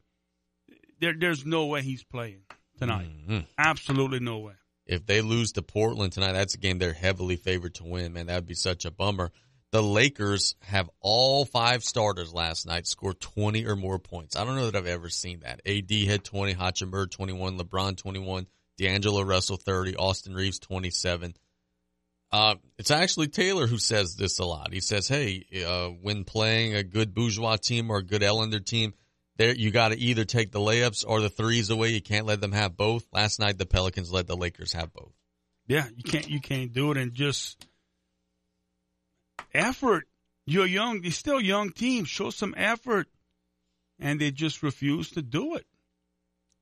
[1.00, 2.42] There, there's no way he's playing
[2.82, 3.09] tonight.
[3.09, 3.38] Mm-hmm.
[3.59, 4.52] Absolutely no way.
[4.86, 8.12] If they lose to Portland tonight, that's a game they're heavily favored to win.
[8.12, 9.30] Man, that would be such a bummer.
[9.70, 14.36] The Lakers have all five starters last night score 20 or more points.
[14.36, 15.60] I don't know that I've ever seen that.
[15.66, 18.46] AD had 20, Hachimura 21, LeBron 21,
[18.76, 21.34] D'Angelo Russell 30, Austin Reaves 27.
[22.32, 24.72] Uh, it's actually Taylor who says this a lot.
[24.72, 28.94] He says, "Hey, uh, when playing a good bourgeois team or a good Ellender team,
[29.36, 31.88] there you got to either take the layups or the threes away.
[31.90, 35.12] You can't let them have both." Last night, the Pelicans let the Lakers have both.
[35.66, 37.66] Yeah, you can't you can't do it and just
[39.54, 40.09] effort.
[40.46, 41.02] You're young.
[41.02, 42.04] You're still a young team.
[42.04, 43.06] Show some effort,
[44.00, 45.66] and they just refuse to do it.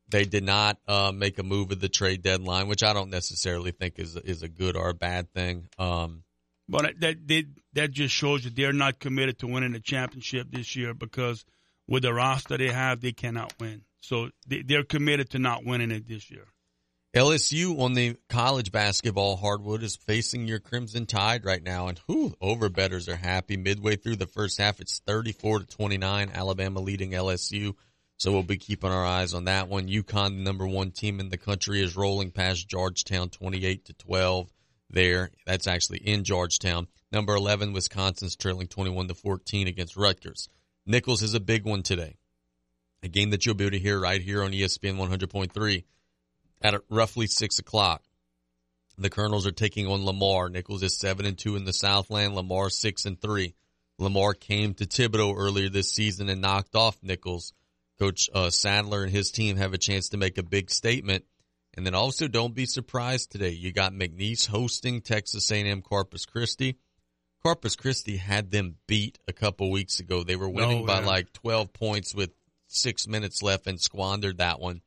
[0.09, 3.71] They did not uh, make a move at the trade deadline, which I don't necessarily
[3.71, 5.69] think is is a good or a bad thing.
[5.79, 6.25] Um,
[6.69, 10.77] But that that that just shows you they're not committed to winning the championship this
[10.77, 11.45] year because
[11.91, 13.83] with the roster they have, they cannot win.
[14.01, 16.47] So they, they're committed to not winning it this year.
[17.15, 22.33] LSU on the college basketball hardwood is facing your Crimson Tide right now, and whew,
[22.41, 23.57] over betters are happy.
[23.57, 26.31] Midway through the first half, it's thirty-four to twenty-nine.
[26.33, 27.75] Alabama leading LSU,
[28.17, 29.89] so we'll be keeping our eyes on that one.
[29.89, 34.49] UConn, the number one team in the country, is rolling past Georgetown, twenty-eight to twelve.
[34.89, 36.87] There, that's actually in Georgetown.
[37.11, 40.49] Number eleven, Wisconsin's trailing twenty-one to fourteen against Rutgers.
[40.91, 42.17] Nicholls is a big one today,
[43.05, 45.53] a game that you'll be able to hear right here on ESPN one hundred point
[45.53, 45.85] three
[46.61, 48.03] at roughly six o'clock.
[48.99, 50.49] The Colonels are taking on Lamar.
[50.49, 52.35] Nicholls is seven and two in the Southland.
[52.35, 53.55] Lamar six and three.
[54.01, 57.53] Lamar came to Thibodaux earlier this season and knocked off Nicholls.
[58.01, 61.25] Coach uh, Saddler and his team have a chance to make a big statement.
[61.77, 63.51] And then also, don't be surprised today.
[63.51, 66.79] You got McNeese hosting Texas A&M Corpus Christi.
[67.43, 70.23] Corpus Christi had them beat a couple weeks ago.
[70.23, 72.31] They were winning No, by like 12 points with
[72.67, 74.83] six minutes left and squandered that one.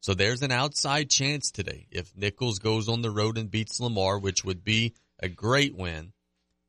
[0.00, 1.86] So there's an outside chance today.
[1.92, 6.12] If Nicholls goes on the road and beats Lamar, which would be a great win,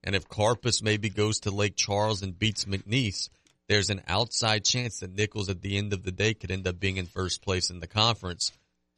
[0.03, 3.30] and if Corpus maybe goes to Lake Charles and beats McNeese,
[3.68, 6.80] there's an outside chance that Nicholls at the end of the day could end up
[6.80, 8.51] being in first place in the conference.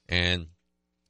[0.09, 0.47] And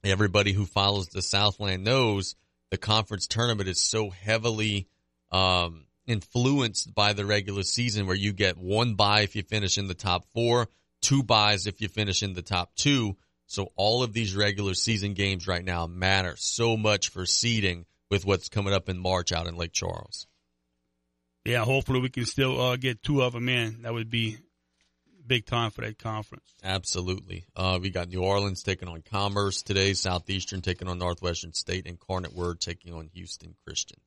[0.04, 2.36] everybody who follows the Southland knows
[2.70, 4.86] the conference tournament is so heavily
[5.30, 9.88] um, influenced by the regular season where you get one buy if you finish in
[9.88, 10.68] the top four,
[11.02, 13.16] two buys if you finish in the top two.
[13.46, 18.26] So all of these regular season games right now matter so much for seeding with
[18.26, 20.26] what's coming up in March out in Lake Charles.
[21.44, 23.82] Yeah, hopefully we can still uh, get two of them in.
[23.82, 24.38] That would be
[25.24, 26.44] big time for that conference.
[26.64, 27.44] Absolutely.
[27.54, 31.92] Uh, we got New Orleans taking on Commerce today, Southeastern taking on Northwestern State, and
[31.92, 33.98] Incarnate Word taking on Houston Christian.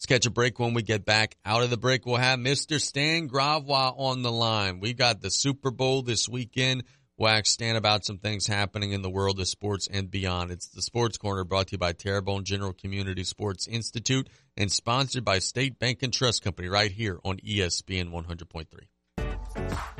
[0.00, 0.58] Let's catch a break.
[0.58, 2.80] When we get back out of the break, we'll have Mr.
[2.80, 4.80] Stan Gravois on the line.
[4.80, 6.84] We got the Super Bowl this weekend.
[7.18, 10.52] We'll ask Stan about some things happening in the world of sports and beyond.
[10.52, 15.22] It's the Sports Corner brought to you by Terrebonne General Community Sports Institute and sponsored
[15.22, 19.99] by State Bank and Trust Company right here on ESPN 100.3.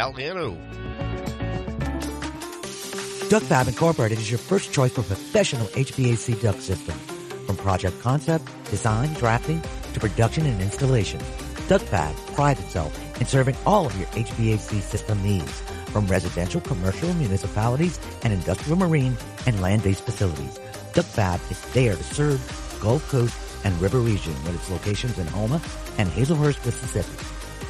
[0.01, 0.57] Galliano.
[3.67, 6.95] Incorporated is your first choice for professional HVAC duct system.
[7.45, 9.61] From project concept, design, drafting,
[9.93, 11.21] to production and installation.
[11.67, 12.91] Duck Fab prides itself
[13.21, 15.61] in serving all of your HVAC system needs.
[15.91, 20.57] from residential, commercial, municipalities, and industrial marine and land-based facilities.
[20.93, 22.39] Duck Fab is there to serve
[22.81, 25.61] Gulf Coast and River Region with its locations in Houma
[25.97, 27.11] and Hazlehurst, Mississippi.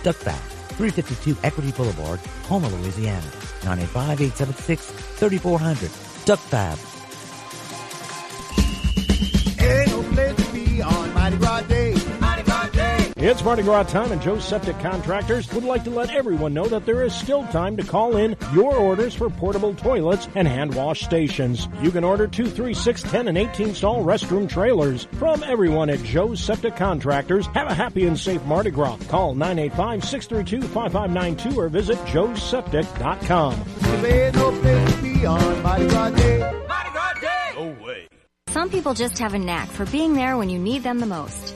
[0.04, 0.40] Duck Fab,
[0.72, 2.20] 352 Equity Boulevard,
[2.50, 3.28] Houma, Louisiana,
[3.62, 5.90] 985-876-3400.
[6.26, 6.78] Duck Fab.
[9.60, 11.62] Ain't no place to be on Mighty Gras
[13.24, 16.88] It's Mardi Gras time, and Joe's Septic Contractors would like to let everyone know that
[16.88, 21.02] there is still time to call in your orders for portable toilets and hand wash
[21.02, 21.68] stations.
[21.84, 25.04] You can order 2, 3, 6, 10, and 18 stall restroom trailers.
[25.20, 28.98] From everyone at Joe's Septic Contractors, have a happy and safe Mardi Gras.
[29.08, 33.64] Call 985 632 5592 or visit joeseptic.com.
[34.02, 36.40] There ain't no place to be on Mighty Gras Day.
[36.40, 37.52] Mardi Gras Day.
[37.56, 38.08] No way.
[38.48, 41.56] Some people just have a knack for being there when you need them the most.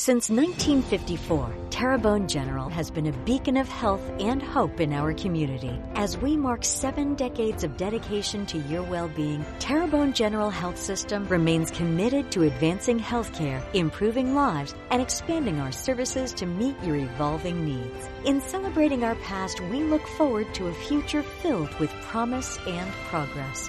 [0.00, 5.76] Since 1954, Terrebonne General has been a beacon of health and hope in our community.
[5.96, 11.72] As we mark seven decades of dedication to your well-being, Terrebonne General Health System remains
[11.72, 18.08] committed to advancing healthcare, improving lives, and expanding our services to meet your evolving needs.
[18.24, 23.68] In celebrating our past, we look forward to a future filled with promise and progress.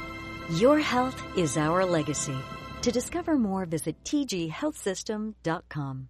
[0.58, 2.38] Your health is our legacy.
[2.84, 6.10] To discover more, visit tghealthsystem.com.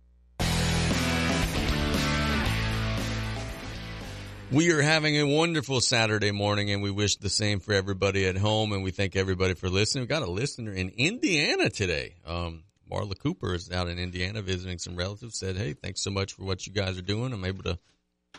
[4.51, 8.35] We are having a wonderful Saturday morning and we wish the same for everybody at
[8.35, 10.01] home and we thank everybody for listening.
[10.03, 12.15] We've got a listener in Indiana today.
[12.26, 16.34] Um, Marla Cooper is out in Indiana visiting some relatives, said, Hey, thanks so much
[16.34, 17.31] for what you guys are doing.
[17.31, 17.77] I'm able to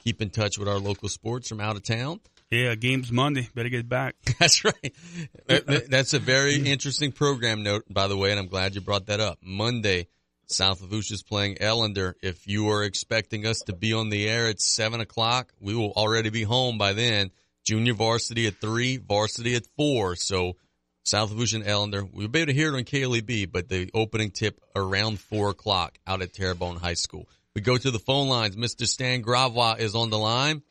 [0.02, 2.18] keep in touch with our local sports from out of town.
[2.50, 3.48] Yeah, game's Monday.
[3.54, 4.16] Better get back.
[4.40, 4.92] That's right.
[5.46, 8.80] That- that- That's a very interesting program note, by the way, and I'm glad you
[8.80, 9.38] brought that up.
[9.44, 10.08] Monday,
[10.50, 12.14] South Lafourche is playing Ellender.
[12.22, 15.92] If you are expecting us to be on the air at seven o'clock, we will
[15.92, 17.30] already be home by then.
[17.64, 20.16] Junior varsity at three, varsity at four.
[20.16, 20.56] So
[21.04, 24.32] South Lafourche and Ellender, we'll be able to hear it on KLEB, but the opening
[24.32, 27.28] tip around four o'clock out at Terrebonne High School.
[27.54, 28.56] We go to the phone lines.
[28.56, 28.86] Mr.
[28.86, 30.62] Stan Gravois is on the line.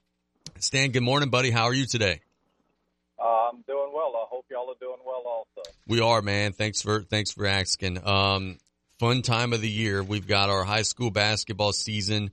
[0.59, 1.51] Stan, good morning, buddy.
[1.51, 2.21] How are you today?
[3.17, 4.13] Uh, I'm doing well.
[4.15, 5.69] I hope y'all are doing well also.
[5.87, 6.51] We are, man.
[6.53, 8.05] Thanks for thanks for asking.
[8.05, 8.57] Um,
[8.99, 10.03] fun time of the year.
[10.03, 12.31] We've got our high school basketball season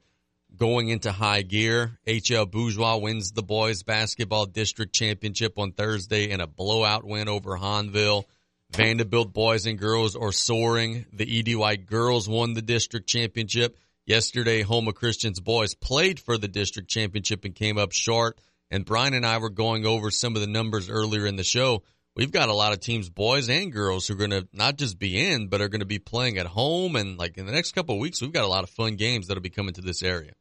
[0.56, 1.98] going into high gear.
[2.06, 7.56] HL Bourgeois wins the boys basketball district championship on Thursday in a blowout win over
[7.56, 8.24] Hahnville.
[8.72, 11.06] Vandebilt boys and girls are soaring.
[11.12, 11.54] The E.D.
[11.54, 13.78] White girls won the district championship.
[14.04, 18.38] Yesterday, Houma Christians boys played for the district championship and came up short.
[18.72, 21.84] And Brian and I were going over some of the numbers earlier in the show.
[22.16, 24.98] We've got a lot of teams, boys and girls, who are going to not just
[24.98, 26.96] be in, but are going to be playing at home.
[26.96, 29.28] And like in the next couple of weeks, we've got a lot of fun games
[29.28, 30.32] that'll be coming to this area.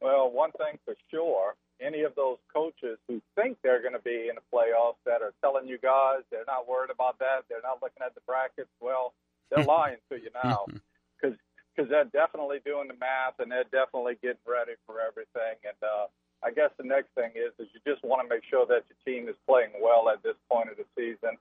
[0.00, 4.26] Well, one thing for sure, any of those coaches who think they're going to be
[4.28, 7.78] in the playoffs that are telling you guys they're not worried about that, they're not
[7.80, 9.14] looking at the brackets, well,
[9.50, 10.66] they're lying to you now
[11.14, 11.38] because
[11.76, 15.60] because they're definitely doing the math and they're definitely getting ready for everything.
[15.62, 16.08] And uh,
[16.44, 19.00] I guess the next thing is is you just want to make sure that your
[19.04, 21.38] team is playing well at this point of the season.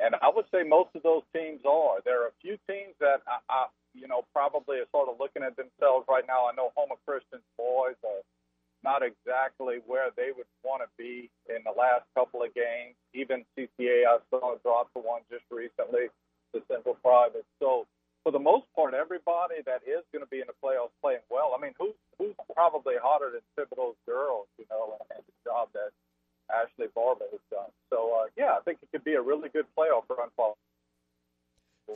[0.00, 2.02] And I would say most of those teams are.
[2.04, 5.46] There are a few teams that I, I you know, probably are sort of looking
[5.46, 6.50] at themselves right now.
[6.50, 8.22] I know Houma Christian's boys are
[8.82, 12.98] not exactly where they would want to be in the last couple of games.
[13.14, 16.10] Even CCA, I saw drop to one just recently,
[16.52, 17.46] the Central Private.
[17.62, 17.86] So
[18.24, 21.54] for the most part, everybody that is going to be in the playoffs playing well.
[21.56, 25.92] I mean, who's who's probably hotter than Thibodaux's girls, you know, and the job that
[26.50, 27.70] Ashley Barber has done.
[27.90, 30.54] So uh, yeah, I think it could be a really good playoff run for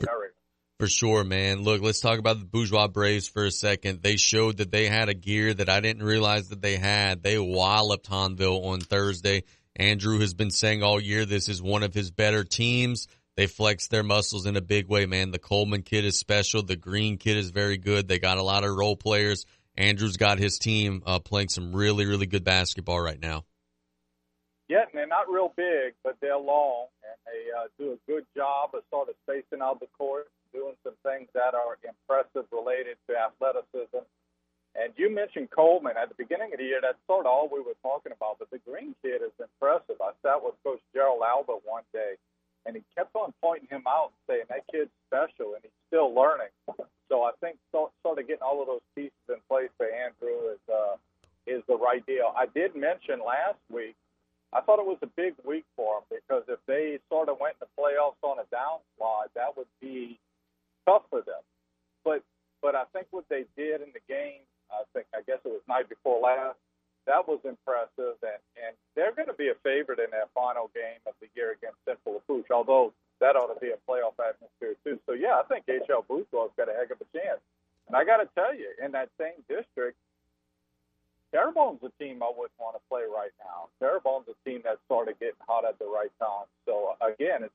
[0.07, 0.31] area.
[0.79, 1.63] For sure, man.
[1.63, 4.01] Look, let's talk about the Bourgeois Braves for a second.
[4.01, 7.21] They showed that they had a gear that I didn't realize that they had.
[7.21, 9.43] They walloped Hahnville on Thursday.
[9.75, 13.07] Andrew has been saying all year this is one of his better teams.
[13.39, 15.31] They flexed their muscles in a big way, man.
[15.31, 16.61] The Coleman kid is special.
[16.61, 18.05] The Green kid is very good.
[18.05, 19.45] They got a lot of role players.
[19.77, 23.45] Andrew's got his team uh, playing some really, really good basketball right now.
[24.67, 28.71] Yeah, they're not real big, but they're long, and they uh, do a good job
[28.73, 33.15] of sort of spacing out the court, doing some things that are impressive related to
[33.15, 34.03] athleticism.
[34.75, 36.81] And you mentioned Coleman at the beginning of the year.
[36.81, 38.35] That's sort of all we were talking about.
[38.37, 39.95] But the Green kid is impressive.
[40.03, 42.19] I sat with Coach Gerald Albert one day,
[42.65, 46.13] and he kept on pointing him out and saying that kid's special and he's still
[46.13, 46.51] learning.
[47.09, 50.53] So I think so, sort of getting all of those pieces in place for Andrew
[50.53, 50.95] is uh,
[51.47, 52.31] is the right deal.
[52.37, 53.95] I did mention last week.
[54.53, 57.57] I thought it was a big week for them because if they sort of went
[57.59, 60.19] the playoffs on a downslide, that would be
[60.85, 61.41] tough for them.
[62.05, 62.21] But
[62.61, 65.61] but I think what they did in the game, I think I guess it was
[65.67, 66.57] night before last,
[67.09, 71.01] that was impressive, and and they're going to be a favorite in that final game
[71.09, 72.53] of the year against Central Lafourche.
[72.53, 75.01] Although that ought to be a playoff atmosphere too.
[75.09, 77.41] So yeah, I think HL Bourgeois's got a heck of a chance.
[77.89, 79.97] And I got to tell you, in that same district,
[81.33, 83.73] Terrebonne's a team I wouldn't want to play right now.
[83.81, 86.45] Terrebonne's a team that's sort getting hot at the right time.
[86.65, 87.53] So again, it's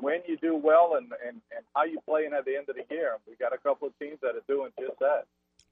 [0.00, 2.84] when you do well and, and, and how you playing at the end of the
[2.90, 3.16] year.
[3.28, 5.24] We got a couple of teams that are doing just that.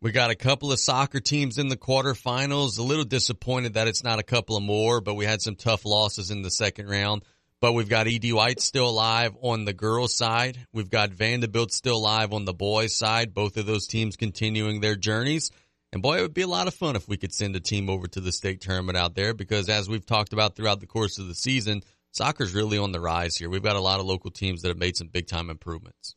[0.02, 2.78] We got a couple of soccer teams in the quarterfinals.
[2.78, 5.86] A little disappointed that it's not a couple of more, but we had some tough
[5.86, 7.22] losses in the second round.
[7.62, 8.34] But we've got E.D.
[8.34, 10.58] White still alive on the girls' side.
[10.70, 13.32] We've got Vandebilt still alive on the boys' side.
[13.32, 15.50] Both of those teams continuing their journeys.
[15.94, 17.88] And boy, it would be a lot of fun if we could send a team
[17.88, 21.18] over to the state tournament out there because as we've talked about throughout the course
[21.18, 23.48] of the season, soccer's really on the rise here.
[23.48, 26.14] We've got a lot of local teams that have made some big time improvements.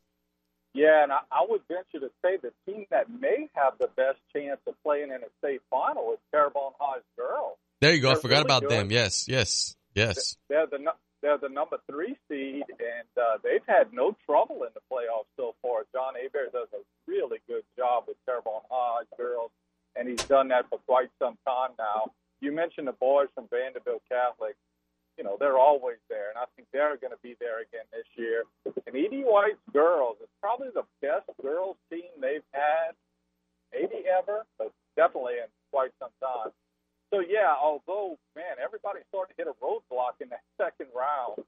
[0.74, 4.20] Yeah, and I, I would venture to say the team that may have the best
[4.34, 7.58] chance of playing in a state final is Terrebonne High's girls.
[7.82, 8.10] There you go.
[8.10, 8.72] They're I forgot really about good.
[8.72, 8.92] them.
[8.92, 10.36] Yes, yes, yes.
[10.48, 10.80] They're the
[11.22, 15.56] they're the number three seed, and uh, they've had no trouble in the playoffs so
[15.62, 15.86] far.
[15.92, 19.52] John Aber does a really good job with Terrebonne High girls,
[19.96, 22.12] and he's done that for quite some time now.
[22.42, 24.56] You mentioned the boys from Vandebilt Catholic.
[25.20, 28.08] You know, they're always there, and I think they're going to be there again this
[28.16, 28.48] year.
[28.88, 29.28] And E.D.
[29.28, 32.96] White's girls is probably the best girls team they've had,
[33.76, 36.56] maybe ever, but definitely in quite some time.
[37.12, 41.44] So yeah, although man, everybody started to hit a roadblock in the second round.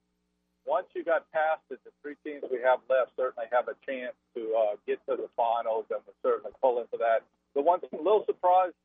[0.68, 4.14] Once you got past it, the three teams we have left certainly have a chance
[4.36, 7.24] to uh, get to the finals, and we're certainly pull into that.
[7.56, 8.76] The one thing, a little surprised,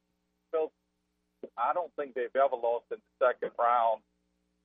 [0.52, 0.70] Phil,
[1.58, 4.00] I don't think they've ever lost in the second round.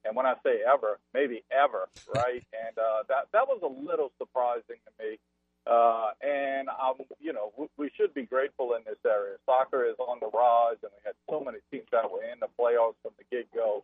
[0.04, 2.44] And when I say ever, maybe ever, right?
[2.52, 5.20] and uh, that that was a little surprising to me.
[5.68, 9.38] Uh, and um, you know, we, we should be grateful in this area.
[9.46, 12.50] Soccer is on the rise, and we had so many teams that were in the
[12.58, 13.84] playoffs from the get go.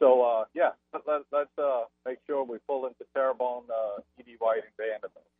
[0.00, 4.34] So uh, yeah, let, let, let's uh, make sure we pull into Terrebonne, uh, E.D.
[4.40, 5.30] White, and Vandebilt.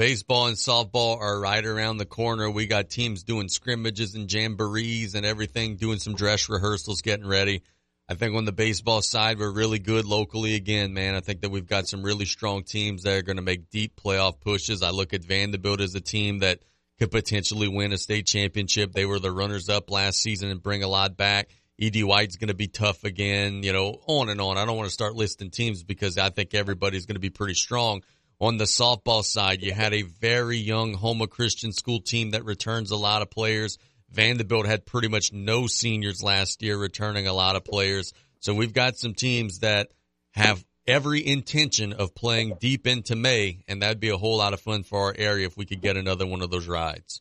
[0.00, 2.50] Baseball and softball are right around the corner.
[2.50, 7.64] We got teams doing scrimmages and jamborees and everything, doing some dress rehearsals, getting ready.
[8.08, 11.14] I think on the baseball side, we're really good locally again, man.
[11.14, 13.94] I think that we've got some really strong teams that are going to make deep
[13.94, 14.82] playoff pushes.
[14.82, 16.60] I look at Vandebilt as a team that
[16.98, 18.94] could potentially win a state championship.
[18.94, 21.50] They were the runners up last season and bring a lot back.
[21.76, 22.04] E.D.
[22.04, 24.56] White's going to be tough again, you know, on and on.
[24.56, 27.52] I don't want to start listing teams because I think everybody's going to be pretty
[27.52, 28.00] strong.
[28.40, 32.90] On the softball side, you had a very young Houma Christian school team that returns
[32.90, 33.76] a lot of players.
[34.14, 38.14] Vandebilt had pretty much no seniors last year, returning a lot of players.
[38.38, 39.88] So we've got some teams that
[40.30, 44.60] have every intention of playing deep into May, and that'd be a whole lot of
[44.60, 47.20] fun for our area if we could get another one of those rides.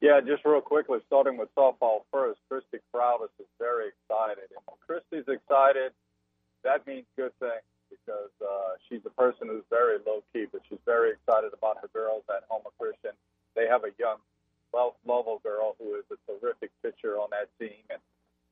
[0.00, 4.48] Yeah, just real quickly, starting with softball first, Christy Crowdis is very excited.
[4.64, 5.90] When Christy's excited,
[6.62, 7.64] that means good things
[8.04, 11.88] because uh, she's a person who's very low key, but she's very excited about her
[11.92, 13.12] girls at Houma Christian.
[13.54, 14.18] They have a young
[14.72, 17.82] Lo- Lovell girl who is a terrific pitcher on that team.
[17.90, 18.00] And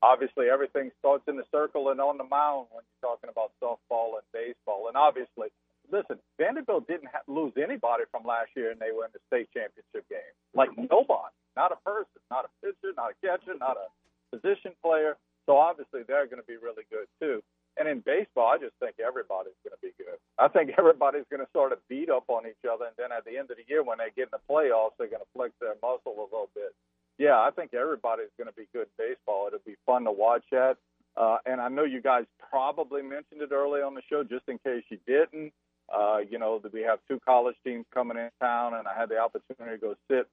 [0.01, 4.19] obviously, everything starts in the circle and on the mound when you're talking about softball
[4.19, 4.87] and baseball.
[4.87, 5.49] And obviously,
[5.91, 9.49] listen, Vandebilt didn't ha- lose anybody from last year, and they were in the state
[9.53, 10.33] championship game.
[10.53, 13.87] Like nobody, not a person, not a pitcher, not a catcher, not a
[14.35, 15.17] position player.
[15.45, 17.41] So obviously, they're going to be really good too.
[17.79, 20.19] And in baseball, I just think everybody's going to be good.
[20.37, 23.23] I think everybody's going to sort of beat up on each other, and then at
[23.23, 25.55] the end of the year, when they get in the playoffs, they're going to flex
[25.63, 26.75] their muscle a little bit.
[27.17, 29.47] Yeah, I think everybody's going to be good baseball.
[29.47, 30.77] It'll be fun to watch that.
[31.17, 34.59] Uh, and I know you guys probably mentioned it early on the show, just in
[34.59, 35.51] case you didn't.
[35.89, 39.17] Uh, you know we have two college teams coming in town, and I had the
[39.17, 40.27] opportunity to go sit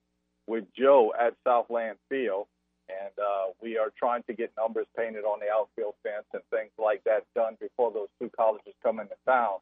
[0.46, 2.46] with Joe at Southland Field,
[2.88, 6.70] and uh, we are trying to get numbers painted on the outfield fence and things
[6.78, 9.58] like that done before those two colleges come into town.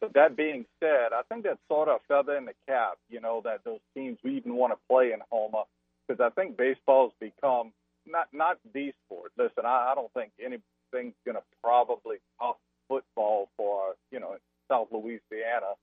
[0.00, 3.20] But that being said, I think that's sort of a feather in the cap, you
[3.20, 5.64] know, that those teams we even want to play in Houma,
[6.06, 7.72] because I think baseball's become
[8.06, 9.32] not not the sport.
[9.36, 14.36] Listen, I, I don't think anything's going to probably top football for you know
[14.70, 15.74] South Louisiana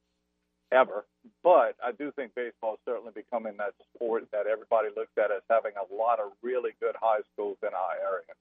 [0.71, 1.05] ever.
[1.43, 5.41] But I do think baseball is certainly becoming that sport that everybody looks at as
[5.49, 8.33] having a lot of really good high schools in our area.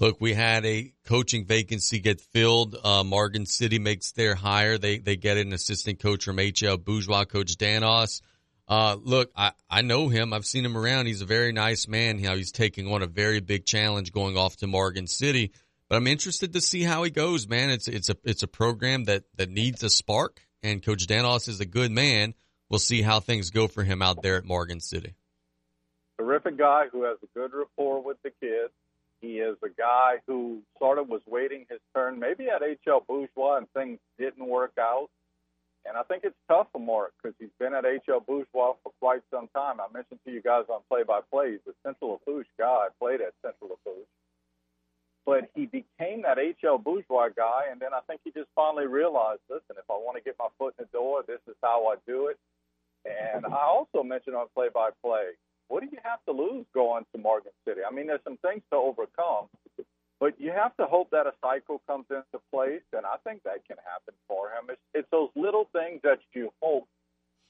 [0.00, 2.76] Look, we had a coaching vacancy get filled.
[2.84, 4.78] Uh, Morgan City makes their hire.
[4.78, 8.20] They they get an assistant coach from HL Bourgeois, Coach Danos.
[8.68, 10.32] Uh, look, I, I know him.
[10.32, 11.06] I've seen him around.
[11.06, 12.22] He's a very nice man.
[12.22, 15.52] How he's taking on a very big challenge going off to Morgan City.
[15.88, 17.70] But I'm interested to see how he goes, man.
[17.70, 21.60] It's it's a it's a program that that needs a spark, and Coach Danos is
[21.60, 22.34] a good man.
[22.68, 25.14] We'll see how things go for him out there at Morgan City.
[26.18, 28.72] Terrific guy who has a good rapport with the kids.
[29.20, 33.56] He is a guy who sort of was waiting his turn, maybe at HL Bourgeois,
[33.56, 35.08] and things didn't work out.
[35.84, 39.22] And I think it's tough for Mark because he's been at HL Bourgeois for quite
[39.30, 39.80] some time.
[39.80, 43.20] I mentioned to you guys on play by play, he's a Central Lafourche guy, played
[43.20, 44.06] at Central Lafourche.
[45.28, 49.44] But he became that HL Bourgeois guy, and then I think he just finally realized
[49.50, 51.96] listen, if I want to get my foot in the door, this is how I
[52.06, 52.38] do it.
[53.04, 55.36] And I also mentioned on play by play,
[55.68, 57.80] what do you have to lose going to Morgan City?
[57.84, 59.52] I mean, there's some things to overcome,
[60.18, 63.68] but you have to hope that a cycle comes into place, and I think that
[63.68, 64.72] can happen for him.
[64.72, 66.88] It's, it's those little things that you hope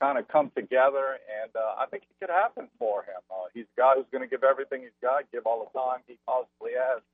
[0.03, 3.23] kind of come together, and uh, I think it could happen for him.
[3.31, 6.03] Uh, he's a guy who's going to give everything he's got, give all the time
[6.09, 7.07] he possibly has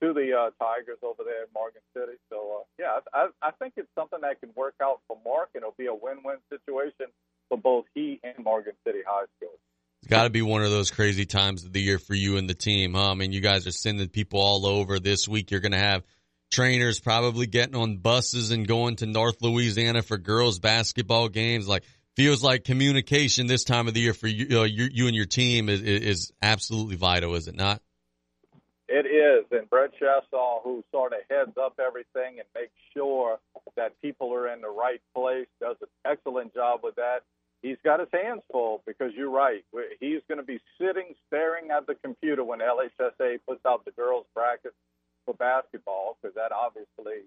[0.00, 2.18] to the uh, Tigers over there in Morgan City.
[2.30, 5.62] So, uh, yeah, I, I think it's something that can work out for Mark, and
[5.62, 7.06] it'll be a win-win situation
[7.48, 9.54] for both he and Morgan City High School.
[10.02, 12.48] It's got to be one of those crazy times of the year for you and
[12.48, 13.10] the team, huh?
[13.10, 15.50] I mean, you guys are sending people all over this week.
[15.50, 16.02] You're going to have
[16.50, 21.68] trainers probably getting on buses and going to North Louisiana for girls basketball games.
[21.68, 21.84] Like,
[22.16, 25.26] feels like communication this time of the year for you, uh, you, you and your
[25.26, 27.82] team is, is absolutely vital, is it not?
[28.92, 33.38] It is, and Brett Chassaw, who sort of heads up everything and makes sure
[33.76, 37.20] that people are in the right place, does an excellent job with that
[37.62, 39.64] he's got his hands full because you're right.
[40.00, 44.26] He's going to be sitting staring at the computer when LHSA puts out the girls'
[44.34, 44.74] bracket
[45.24, 47.26] for basketball because that obviously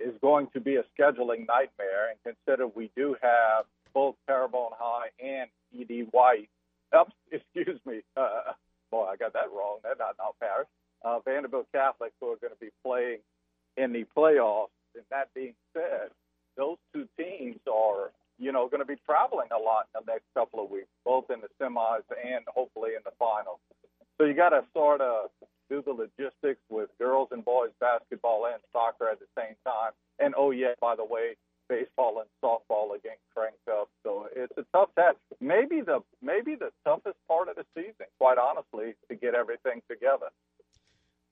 [0.00, 2.10] is going to be a scheduling nightmare.
[2.10, 6.06] And consider we do have both Terrebonne High and E.D.
[6.10, 6.48] White.
[7.32, 8.00] Excuse me.
[8.16, 8.52] Uh,
[8.90, 9.78] boy, I got that wrong.
[9.82, 10.68] They're not now Parish.
[11.04, 13.18] Uh, Vandebilt Catholic who are going to be playing
[13.76, 14.68] in the playoffs.
[14.94, 16.10] And that being said,
[16.56, 20.26] those two teams are you know, going to be traveling a lot in the next
[20.34, 23.60] couple of weeks, both in the semis and hopefully in the finals.
[24.18, 25.30] So you got to sort of
[25.70, 29.92] do the logistics with girls and boys basketball and soccer at the same time.
[30.18, 31.36] And oh yeah, by the way,
[31.68, 33.88] baseball and softball are getting cranked up.
[34.02, 35.16] So it's a tough task.
[35.40, 40.28] Maybe the maybe the toughest part of the season, quite honestly, to get everything together.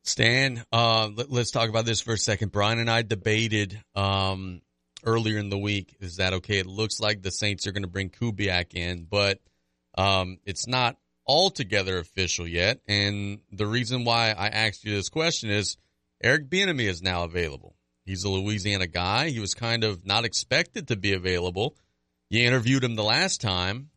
[0.05, 2.51] Stan, uh, let, us talk about this for a second.
[2.51, 4.61] Brian and I debated um,
[5.05, 5.95] earlier in the week.
[6.01, 6.59] Is that okay?
[6.59, 9.41] It looks like the Saints are going to bring Kubiak in, but
[9.97, 10.97] um, it's not
[11.27, 12.81] altogether official yet.
[12.89, 15.77] And the reason why I asked you this question is
[16.23, 17.77] Eric Bieniemy is now available.
[18.05, 19.31] He's a Louisiana guy.
[19.31, 21.77] He was kind of not expected to be available.
[22.31, 23.91] You interviewed him the last time.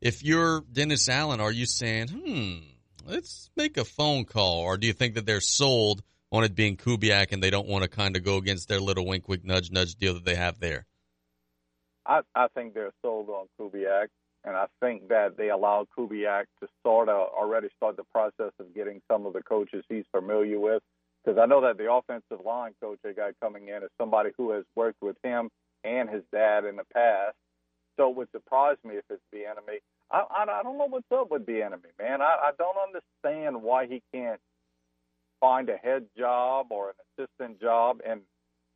[0.00, 2.58] If you're Dennis Allen, are you saying, hmm,
[3.06, 4.60] let's make a phone call?
[4.60, 6.02] Or do you think that they're sold–
[6.34, 9.06] on it being Kubiak and they don't want to kind of go against their little
[9.06, 10.84] wink, wink, nudge, nudge deal that they have there?
[12.04, 14.08] I, I think they're sold on Kubiak,
[14.44, 18.74] and I think that they allowed Kubiak to sort of already start the process of
[18.74, 20.82] getting some of the coaches he's familiar with.
[21.24, 24.52] Because I know that the offensive line coach they got coming in is somebody who
[24.52, 25.50] has worked with him
[25.84, 27.36] and his dad in the past.
[27.98, 29.78] So it would surprise me if it's Bieniemy.
[30.10, 32.22] I, I, I don't know what's up with the enemy, man.
[32.22, 34.40] I, I don't understand why he can't
[35.40, 36.96] find a head job or an
[37.26, 38.00] assistant job.
[38.08, 38.22] And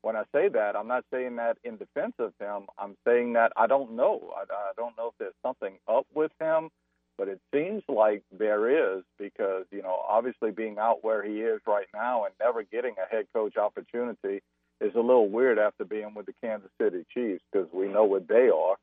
[0.03, 2.67] when I say that, I'm not saying that in defense of him.
[2.79, 4.33] I'm saying that I don't know.
[4.37, 6.71] I, I don't know if there's something up with him,
[7.19, 11.61] but it seems like there is because, you know, obviously being out where he is
[11.67, 14.41] right now and never getting a head coach opportunity
[14.81, 18.29] is a little weird after being with the Kansas City Chiefs because we know what
[18.29, 18.77] they are.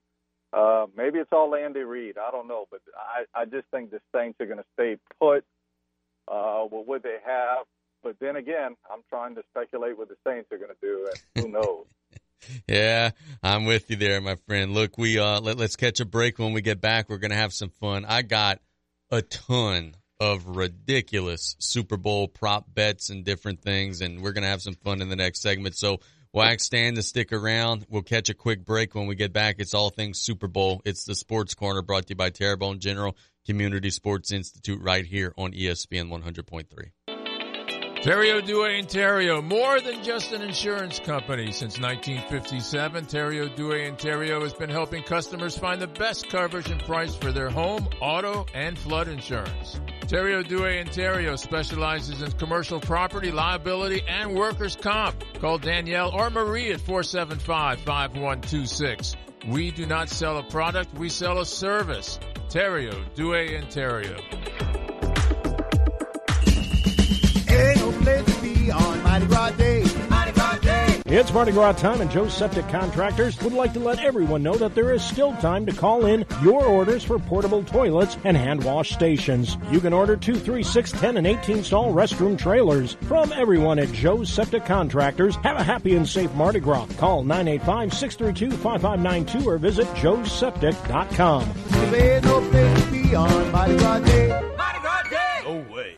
[0.51, 2.17] Uh, maybe it's all Andy Reid.
[2.17, 5.45] I don't know, but I, I just think the Saints are going to stay put
[6.27, 7.65] uh, with what they have.
[8.03, 11.19] But then again, I'm trying to speculate what the Saints are going to do, and
[11.35, 11.85] who knows.
[12.67, 13.11] yeah,
[13.43, 14.73] I'm with you there, my friend.
[14.73, 16.39] Look, we uh, let, let's catch a break.
[16.39, 18.05] When we get back, we're to have some fun.
[18.05, 18.59] I got
[19.11, 24.61] a ton of ridiculous Super Bowl prop bets and different things, and we're to have
[24.61, 25.75] some fun in the next segment.
[25.75, 25.99] So,
[26.33, 27.85] wax stand to stick around.
[27.89, 29.55] We'll catch a quick break when we get back.
[29.59, 30.81] It's all things Super Bowl.
[30.85, 33.15] It's the Sports Corner brought to you by Terrebonne General
[33.45, 36.65] Community Sports Institute right here on ESPN 100.3.
[38.05, 41.51] Theriault Due Theriault, more than just an insurance company.
[41.51, 47.15] Since 1957, Theriault Due Theriault has been helping customers find the best coverage and price
[47.15, 49.81] for their home, auto, and flood insurance.
[50.01, 55.23] Theriault Due and Theriault specializes in commercial property, liability, and workers' comp.
[55.39, 59.15] Call Danielle or Marie at 475-5126.
[59.47, 62.19] We do not sell a product, we sell a service.
[62.49, 63.65] Theriault Due and
[69.19, 69.83] be on Mighty Gras Day.
[70.09, 71.01] Mighty Gras Day.
[71.05, 74.75] It's Mardi Gras time, and Joe's Septic Contractors would like to let everyone know that
[74.75, 78.91] there is still time to call in your orders for portable toilets and hand wash
[78.91, 79.57] stations.
[79.71, 82.93] You can order 2, 3, 6, 10, and 18 stall restroom trailers.
[83.03, 86.87] From everyone at Joe's Septic Contractors, have a happy and safe Mardi Gras.
[86.97, 91.53] Call 985 632 5592 or visit joeseptic.com.
[91.91, 94.29] There ain't no place to be on Mighty Gras Day.
[94.57, 95.41] Mardi Gras Day.
[95.45, 95.97] No way.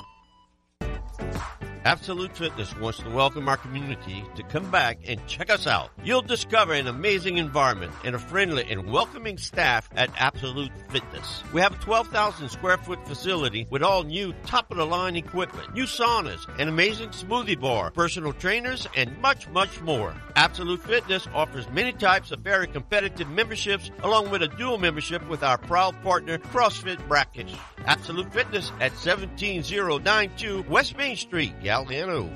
[1.83, 5.89] Absolute Fitness wants to welcome our community to come back and check us out.
[6.03, 11.43] You'll discover an amazing environment and a friendly and welcoming staff at Absolute Fitness.
[11.51, 15.73] We have a 12,000 square foot facility with all new top of the line equipment,
[15.73, 20.13] new saunas, an amazing smoothie bar, personal trainers, and much, much more.
[20.35, 25.41] Absolute Fitness offers many types of very competitive memberships along with a dual membership with
[25.41, 27.55] our proud partner CrossFit Brackish.
[27.85, 32.27] Absolute Fitness at 17092 West Main Street, Galliano.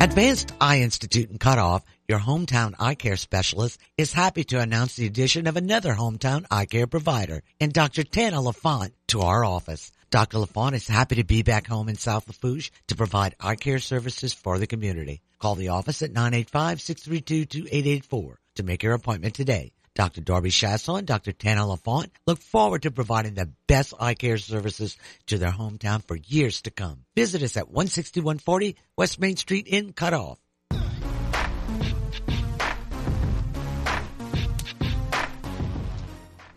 [0.00, 5.06] Advanced Eye Institute in Cutoff, your hometown eye care specialist, is happy to announce the
[5.06, 8.04] addition of another hometown eye care provider in Dr.
[8.04, 9.90] Tana LaFont to our office.
[10.10, 10.38] Dr.
[10.38, 14.32] LaFont is happy to be back home in South Lafourche to provide eye care services
[14.32, 15.20] for the community.
[15.40, 19.73] Call the office at 985-632-2884 to make your appointment today.
[19.94, 20.22] Dr.
[20.22, 21.30] Darby Chasson and Dr.
[21.30, 24.96] Tana LaFont look forward to providing the best eye care services
[25.26, 27.04] to their hometown for years to come.
[27.14, 30.38] Visit us at 16140 West Main Street in Cutoff.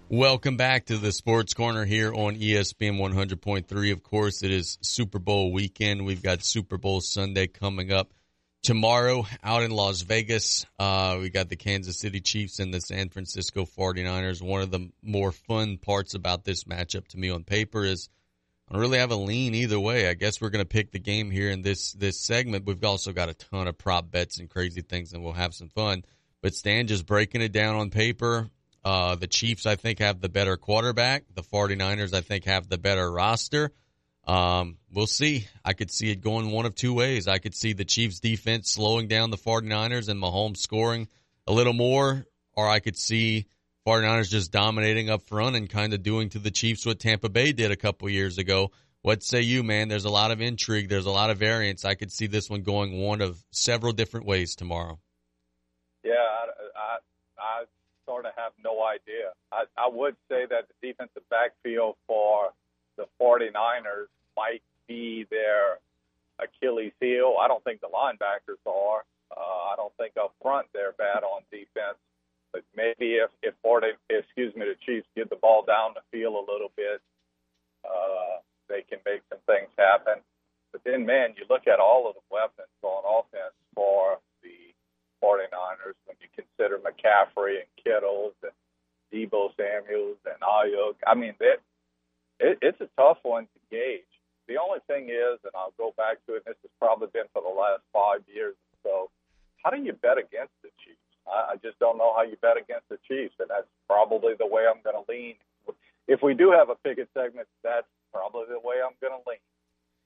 [0.10, 3.92] Welcome back to the Sports Corner here on ESPN 100.3.
[3.92, 6.06] Of course, it is Super Bowl weekend.
[6.06, 8.14] We've got Super Bowl Sunday coming up
[8.68, 10.66] tomorrow out in Las Vegas.
[10.78, 14.42] Uh, we got the Kansas City Chiefs and the San Francisco 49ers.
[14.42, 18.10] One of the more fun parts about this matchup to me on paper is
[18.68, 20.10] I don't really have a lean either way.
[20.10, 22.66] I guess we're going to pick the game here in this, this segment.
[22.66, 25.70] We've also got a ton of prop bets and crazy things and we'll have some
[25.70, 26.04] fun.
[26.42, 28.50] But Stan just breaking it down on paper.
[28.84, 31.24] Uh, the Chiefs, I think, have the better quarterback.
[31.34, 33.72] The 49ers, I think, have the better roster.
[34.28, 35.48] Um, we'll see.
[35.64, 37.30] I could see it going one of two ways.
[37.30, 41.08] I could see the Chiefs defense slowing down the 49ers and Mahomes scoring
[41.48, 43.48] a little more, or I could see
[43.88, 47.54] 49ers just dominating up front and kind of doing to the Chiefs what Tampa Bay
[47.54, 48.72] did a couple years ago.
[49.02, 49.88] What say you, man?
[49.88, 50.90] There's a lot of intrigue.
[50.90, 51.86] There's a lot of variance.
[51.86, 55.00] I could see this one going one of several different ways tomorrow.
[56.04, 56.44] Yeah, I,
[56.76, 56.98] I,
[57.40, 57.64] I
[58.06, 59.32] sort of have no idea.
[59.54, 62.50] I, I would say that the defensive backfield for
[62.98, 65.80] the 49ers might be their
[66.40, 67.36] Achilles heel.
[67.42, 69.04] I don't think the linebackers are.
[69.36, 71.98] Uh, I don't think up front they're bad on defense.
[72.54, 76.36] But maybe if if 40, excuse me, the Chiefs get the ball down the field
[76.36, 77.02] a little bit,
[77.84, 78.40] uh,
[78.70, 80.24] they can make some things happen.
[80.72, 84.74] But then, man, you look at all of the weapons on offense for the
[85.24, 88.52] 49ers when you consider McCaffrey and Kittles and
[89.12, 90.96] Deebo Samuels and Aiyuk.
[91.06, 91.60] I mean, that
[92.40, 94.04] it, it's a tough one to gauge.
[94.48, 97.28] The only thing is, and I'll go back to it, and this has probably been
[97.34, 98.96] for the last five years or so,
[99.64, 101.04] how do you bet against the Chiefs?
[101.28, 104.48] I, I just don't know how you bet against the Chiefs, and that's probably the
[104.48, 105.36] way I'm going to lean.
[106.08, 109.44] If we do have a picket segment, that's probably the way I'm going to lean.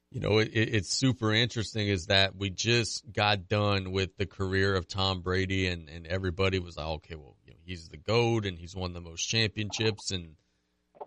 [0.10, 4.76] You know, it, it's super interesting is that we just got done with the career
[4.76, 8.46] of Tom Brady, and, and everybody was like, okay, well, you know, he's the GOAT
[8.46, 10.12] and he's won the most championships.
[10.12, 10.36] And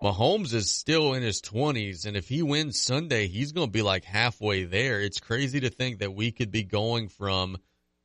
[0.03, 2.07] Mahomes is still in his 20s.
[2.07, 5.01] And if he wins Sunday, he's going to be like halfway there.
[5.01, 7.57] It's crazy to think that we could be going from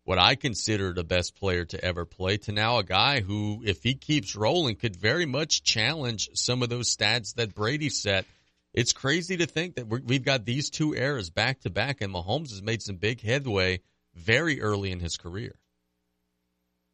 [0.04, 3.84] what I consider the best player to ever play to now a guy who, if
[3.84, 8.26] he keeps rolling, could very much challenge some of those stats that Brady set
[8.74, 12.14] it's crazy to think that we have got these two eras back to back, and
[12.14, 13.82] Mahomes has made some big headway
[14.14, 15.56] very early in his career.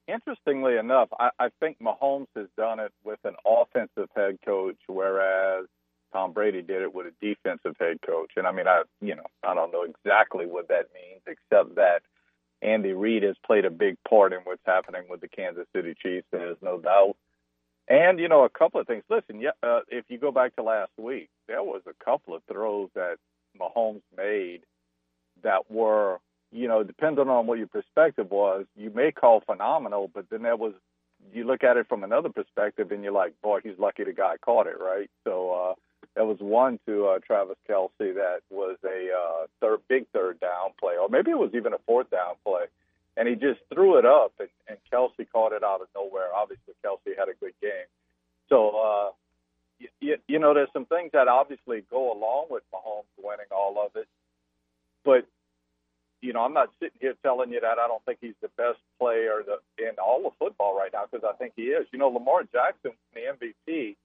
[0.08, 5.66] Interestingly enough, I, I think Mahomes has done it with an offensive head coach, whereas
[6.14, 8.32] Tom Brady did it with a defensive head coach.
[8.38, 12.02] And I mean, I you know I don't know exactly what that means, except that
[12.62, 16.28] Andy Reid has played a big part in what's happening with the Kansas City Chiefs.
[16.32, 17.16] There's no doubt.
[17.88, 19.04] And you know, a couple of things.
[19.10, 22.44] Listen, yeah, uh, if you go back to last week, there was a couple of
[22.52, 23.18] throws that
[23.60, 24.62] Mahomes made
[25.44, 26.20] that were,
[26.56, 30.56] you know, depending on what your perspective was, you may call phenomenal, but then there
[30.56, 30.74] was,
[31.34, 34.38] you look at it from another perspective and you're like, boy, he's lucky the guy
[34.38, 35.10] caught it, right?
[35.26, 35.74] So uh,
[36.16, 40.72] there was one to uh, Travis Kelce that was a uh, third, big third down
[40.80, 42.66] play, or maybe it was even a fourth down play,
[43.18, 46.34] and he just threw it up, and, and Kelce caught it out of nowhere.
[46.34, 47.90] Obviously, Kelce had a good game.
[48.48, 49.12] So, uh,
[50.00, 53.96] you, you know, there's some things that obviously go along with Mahomes winning all of
[53.98, 54.08] it,
[55.04, 55.28] but
[56.26, 58.80] you know, I'm not sitting here telling you that I don't think he's the best
[59.00, 59.44] player
[59.78, 61.86] in all of football right now because I think he is.
[61.94, 63.96] You know, Lamar Jackson, the MVP,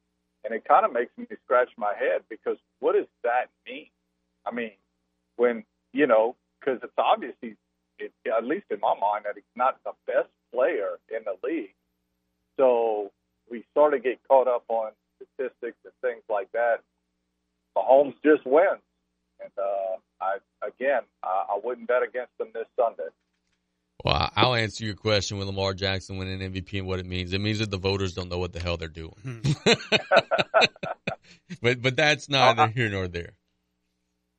[0.45, 3.87] and it kind of makes me scratch my head because what does that mean?
[4.47, 4.73] I mean,
[5.37, 7.57] when you know, because it's obvious he's,
[7.99, 11.75] it, at least in my mind, that he's not the best player in the league.
[12.59, 13.11] So
[13.51, 16.81] we sort of get caught up on statistics and things like that.
[17.77, 18.83] Mahomes just wins,
[19.43, 23.11] and uh, I again, I, I wouldn't bet against them this Sunday.
[24.05, 27.33] Well, I'll answer your question with Lamar Jackson winning MVP and what it means.
[27.33, 29.15] It means that the voters don't know what the hell they're doing.
[29.23, 29.41] Hmm.
[31.63, 33.33] but but that's neither here nor there.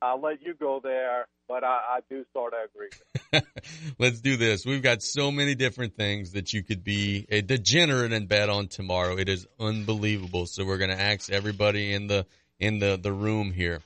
[0.00, 3.42] I'll let you go there, but I, I do sort of agree.
[4.00, 4.66] Let's do this.
[4.66, 8.66] We've got so many different things that you could be a degenerate and bet on
[8.66, 9.16] tomorrow.
[9.16, 10.46] It is unbelievable.
[10.46, 12.26] So we're going to ask everybody in the
[12.58, 13.80] in the the room here.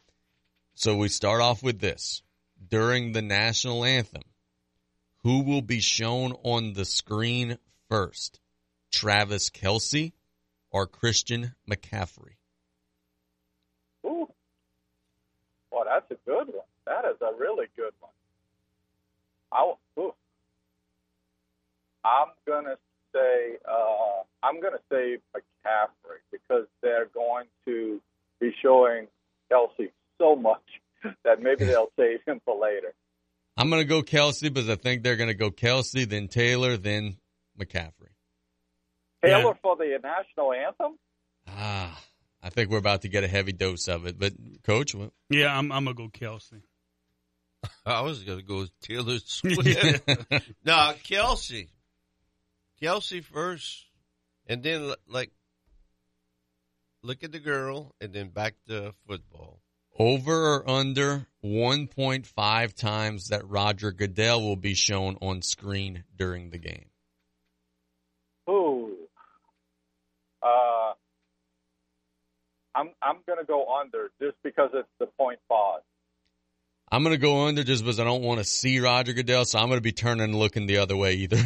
[0.78, 2.22] So we start off with this.
[2.68, 4.24] During the national anthem,
[5.22, 7.56] who will be shown on the screen
[7.88, 8.40] first?
[8.92, 10.12] Travis Kelce
[10.70, 12.34] or Christian McCaffrey?
[14.04, 14.28] Ooh.
[15.70, 16.66] Well, that's a good one.
[16.84, 18.12] That is a really good one.
[19.52, 20.14] I, ooh.
[22.04, 22.76] I'm gonna
[23.14, 27.98] say uh, I'm gonna say McCaffrey because they're going to
[28.40, 29.06] be showing
[29.50, 30.62] Kelce so much
[31.24, 32.94] that maybe they'll save him for later.
[33.56, 36.76] I'm going to go Kelce because I think they're going to go Kelce, then Taylor,
[36.76, 37.16] then
[37.58, 38.12] McCaffrey.
[39.24, 40.98] Taylor for the national anthem.
[41.48, 41.98] Ah,
[42.42, 44.18] I think we're about to get a heavy dose of it.
[44.18, 45.12] But, Coach, what?
[45.30, 46.60] Yeah, I'm, I'm going to go Kelce.
[47.86, 49.64] I was going to go Taylor Swift.
[50.64, 51.68] no, Kelce.
[52.82, 53.86] Kelce first.
[54.46, 55.32] And then, like,
[57.02, 59.60] look at the girl and then back to football.
[59.98, 66.58] Over or under 1.5 times that Roger Goodell will be shown on screen during the
[66.58, 66.86] game.
[68.48, 68.94] Ooh.
[70.42, 70.92] Uh,
[72.74, 75.80] I'm I'm gonna go under just because it's the point five.
[76.90, 79.58] I'm going to go under just because I don't want to see Roger Goodell, so
[79.58, 81.36] I'm going to be turning and looking the other way either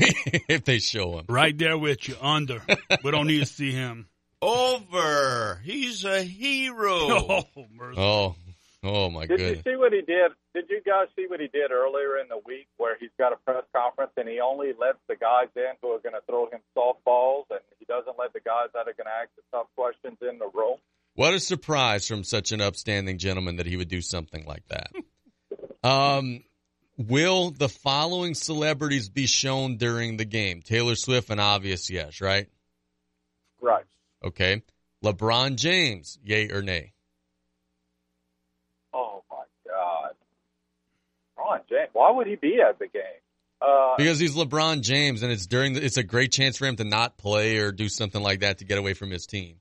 [0.49, 1.25] if they show him.
[1.31, 2.61] Right there with you, under.
[3.03, 4.10] we don't need to see him.
[4.43, 5.61] Over.
[5.65, 7.45] He's a hero.
[7.57, 8.01] Oh, mercy.
[8.01, 8.37] Oh,
[8.83, 9.29] oh my goodness.
[9.29, 9.63] Did goodness.
[9.67, 10.33] you see what he did?
[10.55, 13.37] Did you guys see what he did earlier in the week where he's got a
[13.37, 16.61] press conference and he only lets the guys in who are going to throw him
[16.77, 20.17] softballs and he doesn't let the guys that are going to ask the tough questions
[20.23, 20.79] in the room?
[21.15, 24.91] What a surprise from such an upstanding gentleman that he would do something like that.
[25.89, 26.43] um,
[26.97, 30.63] will the following celebrities be shown during the game?
[30.63, 32.49] Taylor Swift, an obvious yes, right?
[33.61, 33.85] Right.
[34.25, 34.63] Okay.
[35.05, 36.93] LeBron James, yay or nay?
[38.93, 40.11] Oh my God,
[41.39, 41.89] Ron James.
[41.93, 43.03] Why would he be at the game?
[43.63, 46.77] Uh, Because he's LeBron James, and it's during the, it's a great chance for him
[46.77, 49.57] to not play or do something like that to get away from his team.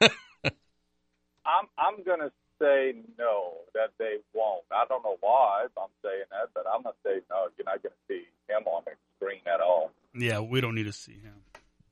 [0.00, 2.30] I'm I'm gonna
[2.60, 4.62] say no that they won't.
[4.70, 7.48] I don't know why I'm saying that, but I'm gonna say no.
[7.58, 9.90] You're not gonna see him on the screen at all.
[10.14, 11.42] Yeah, we don't need to see him.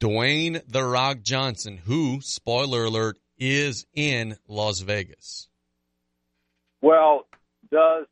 [0.02, 5.48] Dwayne the Rock Johnson, who spoiler alert is in Las Vegas.
[6.80, 7.28] Well,
[7.70, 8.06] does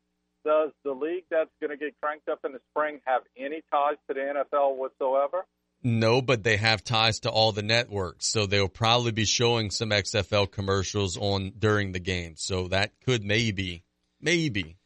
[0.45, 3.97] does the league that's going to get cranked up in the spring have any ties
[4.07, 5.45] to the NFL whatsoever?
[5.83, 9.89] No, but they have ties to all the networks, so they'll probably be showing some
[9.89, 12.35] XFL commercials on during the game.
[12.37, 13.83] So that could maybe,
[14.21, 14.77] maybe.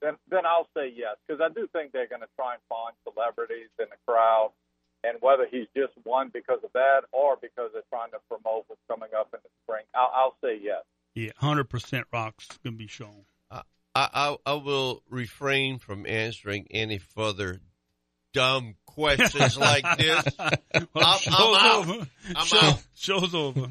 [0.00, 2.92] Then then I'll say yes because I do think they're going to try and find
[3.04, 4.50] celebrities in the crowd,
[5.04, 8.80] and whether he's just won because of that or because they're trying to promote what's
[8.88, 10.82] coming up in the spring, I'll, I'll say yes.
[11.14, 13.24] Yeah, hundred percent rocks gonna be shown.
[13.50, 13.60] I,
[13.94, 17.60] I, I will refrain from answering any further
[18.32, 20.24] dumb questions like this.
[20.38, 20.56] I'm,
[21.18, 21.88] Show's I'm out.
[21.88, 22.06] over.
[22.34, 22.82] I'm Show- out.
[22.94, 23.66] Show's over.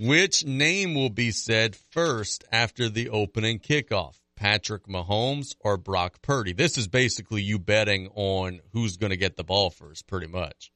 [0.00, 4.16] Which name will be said first after the opening kickoff?
[4.38, 6.52] Patrick Mahomes or Brock Purdy?
[6.52, 10.70] This is basically you betting on who's going to get the ball first, pretty much.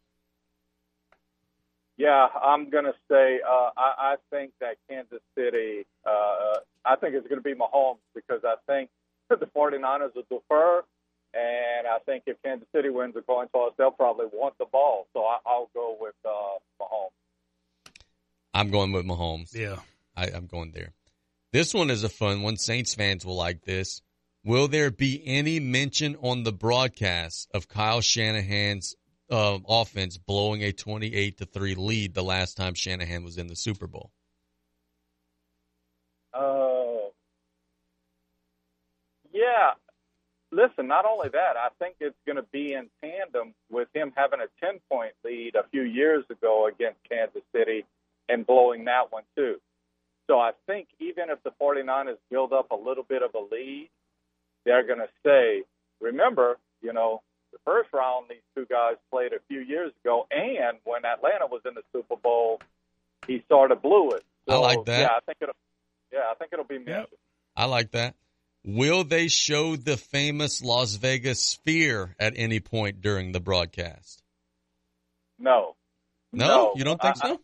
[1.97, 7.14] Yeah, I'm going to say uh, I, I think that Kansas City, uh, I think
[7.14, 8.90] it's going to be Mahomes because I think
[9.30, 10.82] the 49ers will defer,
[11.32, 15.06] and I think if Kansas City wins the coin toss, they'll probably want the ball.
[15.12, 17.93] So I, I'll go with uh, Mahomes.
[18.52, 19.55] I'm going with Mahomes.
[19.55, 19.76] Yeah.
[20.16, 20.93] I, I'm going there.
[21.52, 22.56] This one is a fun one.
[22.56, 24.00] Saints fans will like this.
[24.42, 28.96] Will there be any mention on the broadcast of Kyle Shanahan's
[29.30, 33.54] uh, offense blowing a 28 to 3 lead the last time Shanahan was in the
[33.54, 34.10] Super Bowl?
[36.32, 37.12] Oh,
[39.30, 39.72] yeah.
[40.50, 44.40] Listen, not only that, I think it's going to be in tandem with him having
[44.40, 47.84] a 10 point lead a few years ago against Kansas City
[48.28, 49.60] and blowing that one too.
[50.28, 53.90] So I think even if the 49ers build up a little bit of a lead,
[54.65, 55.62] they're going to say,
[56.01, 57.23] remember, you know,
[57.53, 61.61] the first round these two guys played a few years ago, and when Atlanta was
[61.66, 62.61] in the Super Bowl,
[63.27, 64.24] he sort of blew it.
[64.49, 65.01] I like that.
[65.01, 65.55] Yeah, I think it'll.
[66.12, 67.07] Yeah, I think it'll be mentioned.
[67.57, 68.15] I like that.
[68.65, 74.23] Will they show the famous Las Vegas sphere at any point during the broadcast?
[75.39, 75.74] No.
[76.32, 77.40] No, No, you don't think I- so?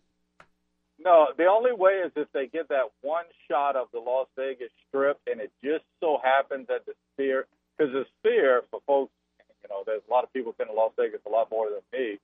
[0.99, 4.71] No, the only way is if they get that one shot of the Las Vegas
[4.89, 7.47] Strip, and it just so happens that the Sphere,
[7.77, 9.13] because the Sphere, for folks,
[9.63, 11.83] you know, there's a lot of people been to Las Vegas a lot more than
[11.93, 12.19] me,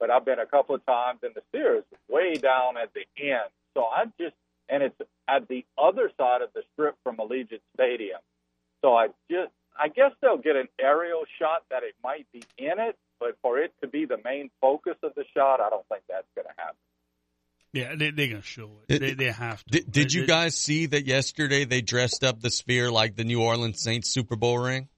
[0.00, 3.04] but I've been a couple of times, and the Sphere is way down at the
[3.22, 3.50] end.
[3.74, 4.34] So I just,
[4.70, 4.96] and it's
[5.28, 8.20] at the other side of the Strip from Allegiant Stadium.
[8.82, 12.78] So I just, I guess they'll get an aerial shot that it might be in
[12.78, 16.02] it, but for it to be the main focus of the shot, I don't think
[16.08, 16.76] that's going to happen.
[17.74, 19.00] Yeah, they, they're going to show it.
[19.00, 19.70] They, they have to.
[19.70, 23.24] Did, did They- you guys see that yesterday they dressed up the sphere like the
[23.24, 24.88] New Orleans Saints Super Bowl ring?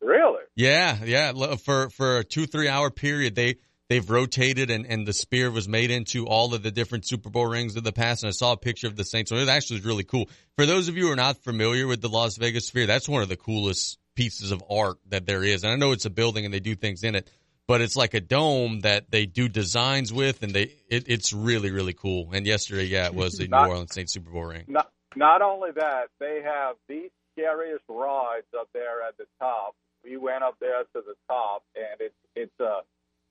[0.00, 0.42] Really?
[0.54, 1.32] Yeah, yeah.
[1.56, 3.56] For for a two three hour period, they
[3.88, 7.46] they've rotated and and the Sphere was made into all of the different Super Bowl
[7.46, 8.22] rings of the past.
[8.22, 9.30] And I saw a picture of the Saints.
[9.30, 10.28] So it actually was really cool.
[10.56, 13.22] For those of you who are not familiar with the Las Vegas Sphere, that's one
[13.22, 15.64] of the coolest pieces of art that there is.
[15.64, 17.30] And I know it's a building and they do things in it,
[17.68, 21.70] but it's like a dome that they do designs with, and they it, it's really
[21.70, 22.30] really cool.
[22.32, 24.64] And yesterday, yeah, it was the New Orleans Saints Super Bowl ring.
[24.66, 29.74] Not not only that, they have the scariest rides up there at the top.
[30.02, 32.80] We went up there to the top, and it's it's a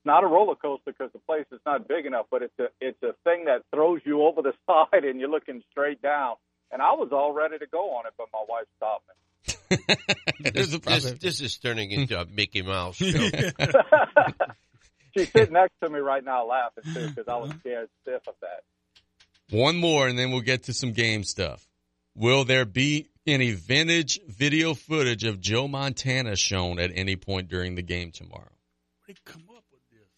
[0.04, 3.02] not a roller coaster because the place is not big enough, but it's a it's
[3.02, 6.36] a thing that throws you over the side, and you're looking straight down.
[6.70, 9.14] And I was all ready to go on it, but my wife stopped me.
[10.40, 13.08] This, this, this is turning into a Mickey Mouse show.
[15.16, 18.34] She's sitting next to me right now, laughing too, because I was scared stiff of
[18.40, 18.62] that.
[19.50, 21.66] One more, and then we'll get to some game stuff.
[22.14, 27.74] Will there be any vintage video footage of Joe Montana shown at any point during
[27.74, 28.50] the game tomorrow?
[29.06, 30.08] Where did come up with this?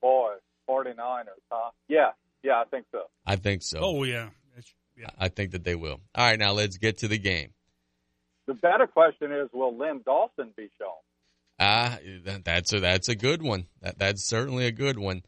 [0.00, 0.34] Boy,
[0.68, 1.70] 49ers, huh?
[1.88, 2.10] Yeah,
[2.42, 3.02] yeah, I think so.
[3.26, 3.78] I think so.
[3.80, 4.30] Oh, yeah.
[4.96, 5.08] Yeah.
[5.18, 6.00] I think that they will.
[6.14, 7.50] All right, now let's get to the game.
[8.46, 10.88] The better question is, will Len Dawson be shown?
[11.58, 13.66] Ah, that- that's a that's a good one.
[13.80, 15.22] That that's certainly a good one.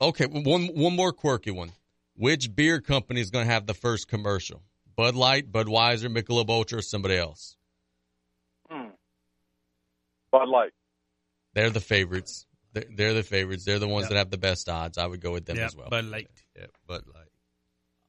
[0.00, 1.72] Okay, one one more quirky one.
[2.14, 4.62] Which beer company is going to have the first commercial?
[4.96, 7.56] Bud Light, Budweiser, Michelob Ultra, or somebody else?
[8.70, 8.88] Hmm.
[10.30, 10.72] Bud Light.
[11.54, 12.46] They're the favorites.
[12.74, 13.64] They're, they're the favorites.
[13.64, 14.98] They're the ones that have the best odds.
[14.98, 15.88] I would go with them Yeah, as well.
[15.88, 16.28] Bud Light.
[16.54, 17.28] Yeah, Bud Light.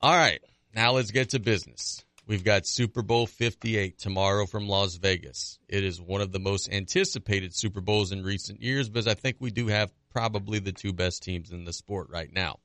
[0.01, 0.41] All right,
[0.75, 2.03] now let's get to business.
[2.25, 5.59] We've got Super Bowl 58 tomorrow from Las Vegas.
[5.67, 9.37] It is one of the most anticipated Super Bowls in recent years because I think
[9.39, 12.59] we do have probably the two best teams in the sport right now.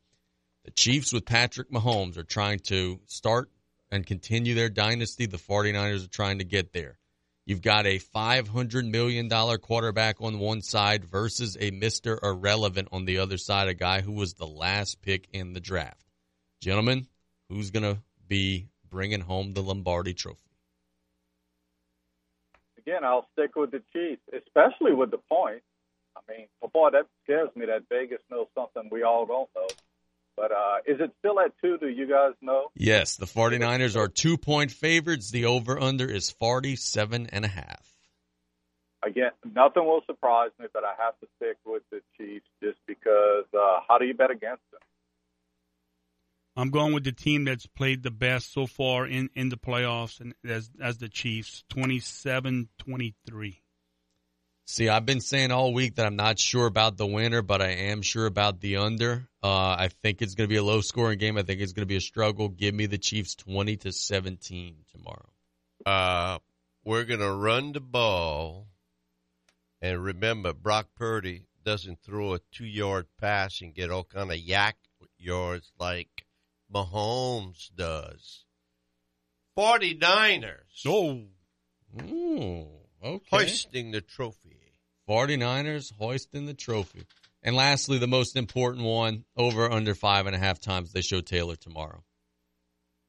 [0.64, 3.50] The Chiefs with Patrick Mahomes are trying to start
[3.90, 5.26] and continue their dynasty.
[5.26, 6.96] The 49ers are trying to get there.
[7.44, 9.28] You've got a $500 million
[9.58, 12.22] quarterback on one side versus a Mr.
[12.22, 16.04] Irrelevant on the other side, a guy who was the last pick in the draft.
[16.60, 17.08] Gentlemen,
[17.48, 20.38] who's going to be bringing home the Lombardi trophy?
[22.78, 25.62] Again, I'll stick with the Chiefs, especially with the point.
[26.16, 29.68] I mean, oh boy, that scares me that Vegas knows something we all don't know.
[30.36, 31.78] But uh, is it still at two?
[31.78, 32.70] Do you guys know?
[32.76, 35.30] Yes, the 49ers are two point favorites.
[35.30, 37.84] The over under is 47 and a half.
[39.04, 43.44] Again, nothing will surprise me, but I have to stick with the Chiefs just because.
[43.52, 44.80] Uh, how do you bet against them?
[46.58, 50.20] I'm going with the team that's played the best so far in, in the playoffs,
[50.20, 53.58] and as as the Chiefs, 27-23.
[54.66, 57.68] See, I've been saying all week that I'm not sure about the winner, but I
[57.68, 59.28] am sure about the under.
[59.40, 61.38] Uh, I think it's going to be a low scoring game.
[61.38, 62.48] I think it's going to be a struggle.
[62.48, 65.30] Give me the Chiefs 20 to 17 tomorrow.
[65.86, 66.38] Uh,
[66.84, 68.66] we're going to run the ball.
[69.80, 74.38] And remember, Brock Purdy doesn't throw a two yard pass and get all kind of
[74.38, 74.72] YAC
[75.18, 76.24] yards like
[76.72, 78.44] Mahomes does.
[79.56, 80.86] 49ers.
[80.86, 81.22] Oh.
[82.02, 82.66] Ooh,
[83.02, 83.26] okay.
[83.30, 84.58] Hoisting the trophy.
[85.08, 87.06] 49ers hoisting the trophy.
[87.42, 91.20] And lastly, the most important one, over under five and a half times they show
[91.20, 92.02] Taylor tomorrow.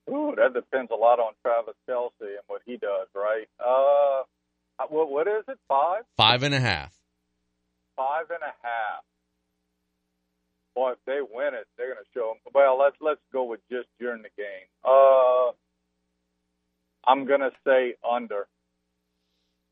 [0.10, 3.48] Ooh, that depends a lot on Travis Kelce and what he does, right?
[3.60, 4.24] Uh,
[4.90, 5.60] what what is it?
[5.68, 6.04] Five?
[6.18, 6.94] Five and a half.
[7.96, 9.04] Five and a half.
[10.76, 12.54] Boy, if they win it, they're going to show them.
[12.54, 14.68] Well, let's let's go with just during the game.
[14.84, 15.52] Uh,
[17.06, 18.48] I'm going to say under.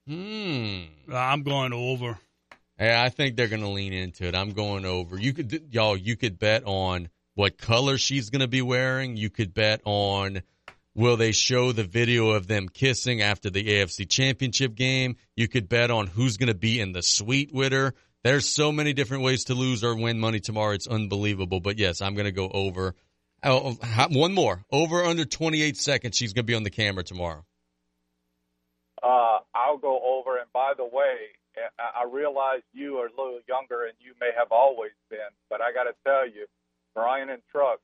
[0.07, 1.13] Hmm.
[1.13, 2.17] I'm going over.
[2.77, 4.35] Hey, I think they're going to lean into it.
[4.35, 5.17] I'm going over.
[5.17, 9.17] You could, y'all, you could bet on what color she's going to be wearing.
[9.17, 10.41] You could bet on
[10.95, 15.15] will they show the video of them kissing after the AFC Championship game.
[15.35, 17.93] You could bet on who's going to be in the suite with her.
[18.23, 20.73] There's so many different ways to lose or win money tomorrow.
[20.73, 21.59] It's unbelievable.
[21.59, 22.95] But yes, I'm going to go over.
[23.43, 23.77] Oh,
[24.09, 24.63] one more.
[24.71, 26.17] Over under 28 seconds.
[26.17, 27.45] She's going to be on the camera tomorrow.
[29.01, 30.37] Uh, I'll go over.
[30.37, 31.15] And by the way,
[31.79, 35.19] I realize you are a little younger and you may have always been,
[35.49, 36.45] but I got to tell you,
[36.93, 37.79] Brian and Truck,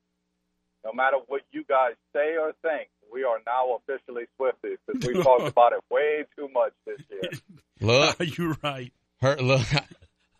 [0.85, 5.13] no matter what you guys say or think, we are now officially Swifties because we
[5.23, 7.31] talked about it way too much this year.
[7.79, 8.91] Look, you're right.
[9.21, 9.65] Her look.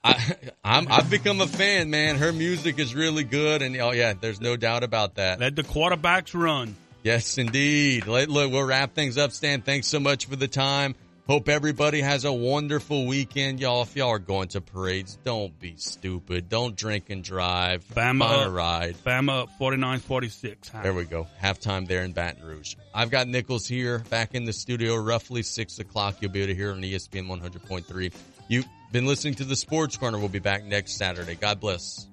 [0.03, 2.17] I, I'm, I've become a fan, man.
[2.17, 5.39] Her music is really good, and oh yeah, there's no doubt about that.
[5.39, 6.75] Let the quarterbacks run.
[7.03, 8.07] Yes, indeed.
[8.07, 9.31] Let, look, we'll wrap things up.
[9.31, 10.95] Stan, thanks so much for the time.
[11.25, 13.83] Hope everybody has a wonderful weekend, y'all.
[13.83, 16.49] If y'all are going to parades, don't be stupid.
[16.49, 17.85] Don't drink and drive.
[17.93, 18.95] Bama Find a ride.
[19.05, 20.83] Bama 49-46.
[20.83, 21.27] There we go.
[21.41, 22.75] Halftime there in Baton Rouge.
[22.93, 26.17] I've got Nicholls here back in the studio roughly 6 o'clock.
[26.19, 28.13] You'll be able to hear on ESPN 100.3.
[28.49, 30.19] You've been listening to the Sports Corner.
[30.19, 31.33] We'll be back next Saturday.
[31.33, 32.07] God bless.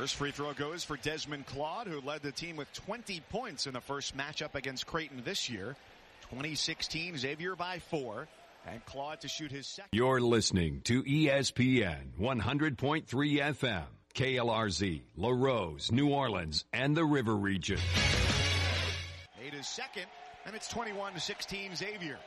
[0.00, 3.74] First free throw goes for Desmond Claude, who led the team with 20 points in
[3.74, 5.76] the first matchup against Creighton this year.
[6.30, 8.26] 2016, Xavier by four.
[8.66, 9.90] And Claude to shoot his second.
[9.92, 17.78] You're listening to ESPN 100.3 FM, KLRZ, Larose, New Orleans, and the River Region.
[19.38, 20.06] Made his second,
[20.46, 22.18] and it's 21 16 Xavier.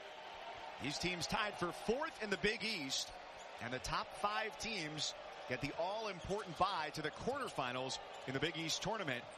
[0.83, 3.09] These teams tied for fourth in the Big East,
[3.63, 5.15] and the top five teams
[5.49, 7.97] get the all-important bye to the quarterfinals
[8.27, 9.23] in the Big East tournament.